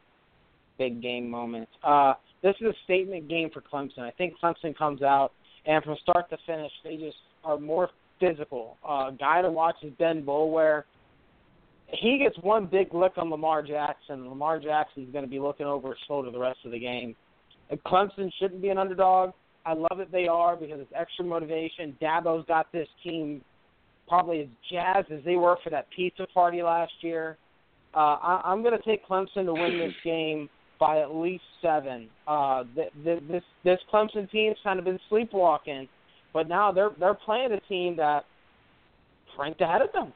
[0.78, 1.72] big game moments.
[1.82, 4.00] Uh, this is a statement game for Clemson.
[4.00, 5.32] I think Clemson comes out
[5.66, 7.90] and from start to finish, they just are more
[8.20, 8.76] physical.
[8.86, 10.84] Uh, guy to watch is Ben Boulware.
[11.88, 14.28] He gets one big lick on Lamar Jackson.
[14.28, 17.14] Lamar Jackson's going to be looking over his shoulder the rest of the game.
[17.86, 19.32] Clemson shouldn't be an underdog.
[19.66, 21.96] I love that they are because it's extra motivation.
[22.00, 23.42] Dabo's got this team
[24.08, 27.38] probably as jazzed as they were for that pizza party last year.
[27.94, 30.48] Uh, I, I'm going to take Clemson to win this game
[30.78, 32.08] by at least seven.
[32.26, 35.88] Uh, th- th- this this Clemson team's kind of been sleepwalking,
[36.34, 38.26] but now they're they're playing a team that
[39.38, 40.12] ranked ahead of them.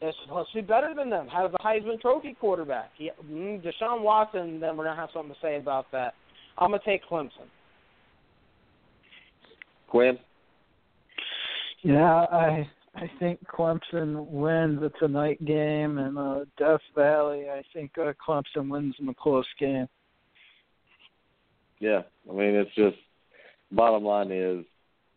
[0.00, 1.28] Is supposed to be better than them.
[1.28, 2.90] Has a Heisman Trophy quarterback.
[2.96, 4.58] He, mm, Deshaun Watson.
[4.58, 6.14] Then we're gonna have something to say about that.
[6.56, 7.48] I'm gonna take Clemson.
[9.88, 10.18] Quinn.
[11.82, 14.78] Yeah, I I think Clemson wins.
[14.82, 17.50] It's a night game in uh, Death Valley.
[17.50, 19.86] I think uh, Clemson wins in a close game.
[21.78, 22.96] Yeah, I mean it's just
[23.70, 24.64] bottom line is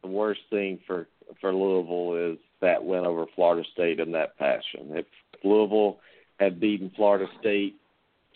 [0.03, 1.07] the worst thing for
[1.41, 4.89] for Louisville is that win over Florida State in that passion.
[4.91, 5.05] If
[5.43, 5.99] Louisville
[6.39, 7.75] had beaten Florida State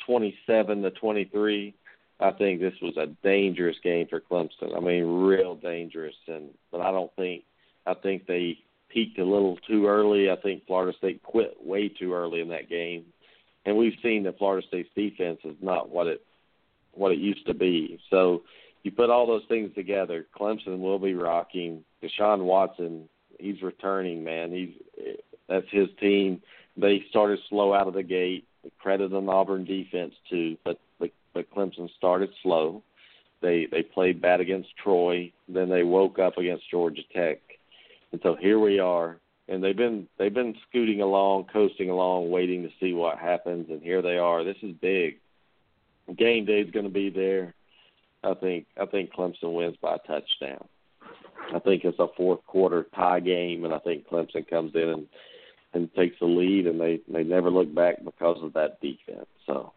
[0.06, 1.73] twenty seven to twenty three,
[2.19, 4.76] I think this was a dangerous game for Clemson.
[4.76, 6.15] I mean, real dangerous.
[6.27, 7.44] And but I don't think
[7.85, 8.57] I think they
[8.89, 10.31] peaked a little too early.
[10.31, 13.06] I think Florida State quit way too early in that game,
[13.65, 16.22] and we've seen that Florida State's defense is not what it
[16.94, 17.99] what it used to be.
[18.10, 18.41] So
[18.84, 21.84] you put all those things together, Clemson will be rocking.
[22.02, 23.10] Deshaun Watson,
[23.40, 24.52] he's returning, man.
[24.52, 25.18] He's
[25.48, 26.41] that's his team.
[26.76, 28.45] They started slow out of the gate.
[28.80, 30.78] Credit on Auburn defense too, but
[31.38, 32.82] but Clemson started slow.
[33.41, 37.38] They they played bad against Troy, then they woke up against Georgia Tech,
[38.12, 39.18] and so here we are.
[39.48, 43.84] And they've been they've been scooting along, coasting along, waiting to see what happens, and
[43.84, 44.44] here they are.
[44.44, 45.20] This is big.
[46.18, 47.54] Game day is going to be there.
[48.23, 50.68] I think I think Clemson wins by a touchdown.
[51.53, 55.07] I think it's a fourth quarter tie game, and I think Clemson comes in and
[55.73, 59.27] and takes the lead, and they they never look back because of that defense.
[59.45, 59.72] So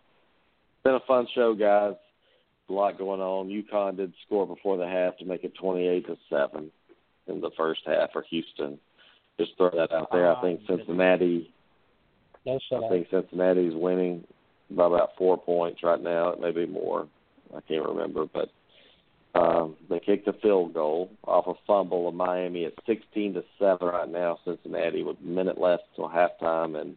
[0.82, 1.94] been a fun show, guys.
[2.68, 3.48] A lot going on.
[3.48, 6.70] UConn did score before the half to make it 28 to seven
[7.26, 8.78] in the first half for Houston.
[9.38, 10.34] Just throw that out there.
[10.34, 11.52] I think um, Cincinnati.
[12.46, 14.24] No I think Cincinnati's winning
[14.70, 16.30] by about four points right now.
[16.30, 17.08] It may be more.
[17.56, 18.50] I can't remember, but
[19.34, 23.88] um, they kicked a field goal off a fumble of Miami at 16 to seven
[23.88, 24.38] right now.
[24.44, 26.96] Cincinnati with a minute left till halftime, and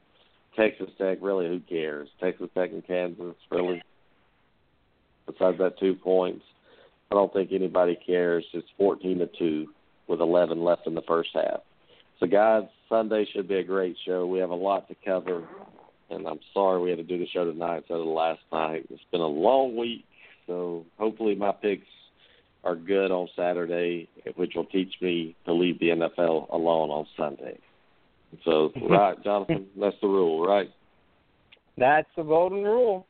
[0.56, 2.10] Texas Tech, really, who cares?
[2.20, 3.82] Texas Tech and Kansas, really.
[5.26, 6.44] Besides that two points,
[7.12, 8.46] I don't think anybody cares.
[8.54, 9.68] It's 14 to two
[10.08, 11.62] with 11 left in the first half.
[12.20, 14.26] So, guys, Sunday should be a great show.
[14.26, 15.44] We have a lot to cover,
[16.10, 18.86] and I'm sorry we had to do the show tonight instead of last night.
[18.90, 20.06] It's been a long week,
[20.48, 21.88] so hopefully my picks
[22.64, 27.60] are good on Saturday, which will teach me to leave the NFL alone on Sunday.
[28.46, 30.70] So, right, Jonathan, that's the rule, right?
[31.78, 33.08] That's the golden rule.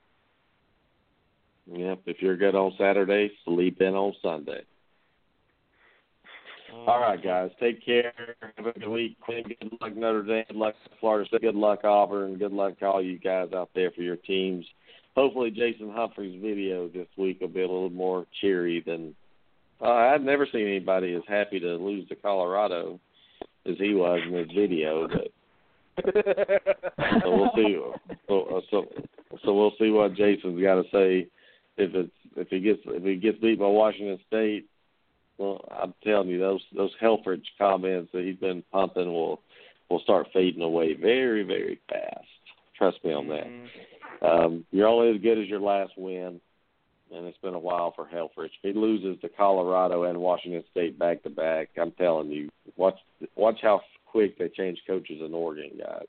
[1.72, 2.02] Yep.
[2.08, 4.64] If you're good on Saturday, sleep in on Sunday.
[6.88, 7.52] All right, guys.
[7.60, 8.12] Take care.
[8.58, 9.16] Have a good week.
[9.28, 10.44] Good luck, Notre Dame.
[10.48, 11.42] Good luck, Florida State.
[11.42, 12.38] Good luck, Auburn.
[12.38, 14.66] Good luck to all you guys out there for your teams.
[15.16, 19.16] Hopefully, Jason Humphrey's video this week will be a little more cheery than.
[19.82, 23.00] Uh, I've never seen anybody as happy to lose to Colorado
[23.66, 25.08] as he was in his video.
[25.08, 26.16] But
[27.22, 27.80] so we'll see.
[28.28, 28.86] So, so,
[29.44, 31.28] so we'll see what Jason's got to say
[31.78, 34.66] if it's if he gets if he gets beat by Washington State
[35.38, 39.42] well, I'm telling you, those those Helfrich comments that he's been pumping will
[39.90, 42.28] will start fading away very very fast.
[42.78, 43.46] Trust me on that.
[43.46, 43.66] Mm-hmm.
[44.22, 46.40] Um, you're only as good as your last win,
[47.14, 48.52] and it's been a while for Helfrich.
[48.62, 52.98] If he loses to Colorado and Washington State back to back, I'm telling you, watch
[53.36, 56.06] watch how quick they change coaches in Oregon, guys.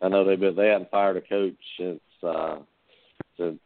[0.00, 2.56] I know they've been they hadn't fired a coach since uh,
[3.36, 3.58] since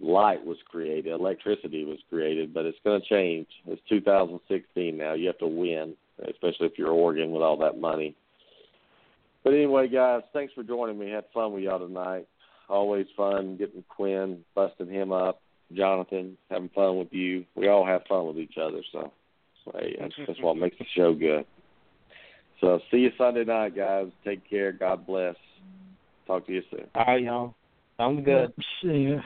[0.00, 3.46] light was created, electricity was created, but it's going to change.
[3.66, 5.14] It's 2016 now.
[5.14, 5.94] You have to win,
[6.28, 8.14] especially if you're Oregon with all that money.
[9.44, 11.10] But anyway, guys, thanks for joining me.
[11.10, 12.26] Had fun with y'all tonight.
[12.68, 15.40] Always fun getting Quinn, busting him up.
[15.74, 17.44] Jonathan, having fun with you.
[17.54, 19.12] We all have fun with each other, so
[19.78, 21.44] hey, that's, that's what makes the show good.
[22.60, 24.06] So see you Sunday night, guys.
[24.24, 24.72] Take care.
[24.72, 25.36] God bless.
[26.26, 26.86] Talk to you soon.
[26.94, 27.54] All right, y'all.
[27.98, 28.52] I'm good.
[28.82, 29.20] See you.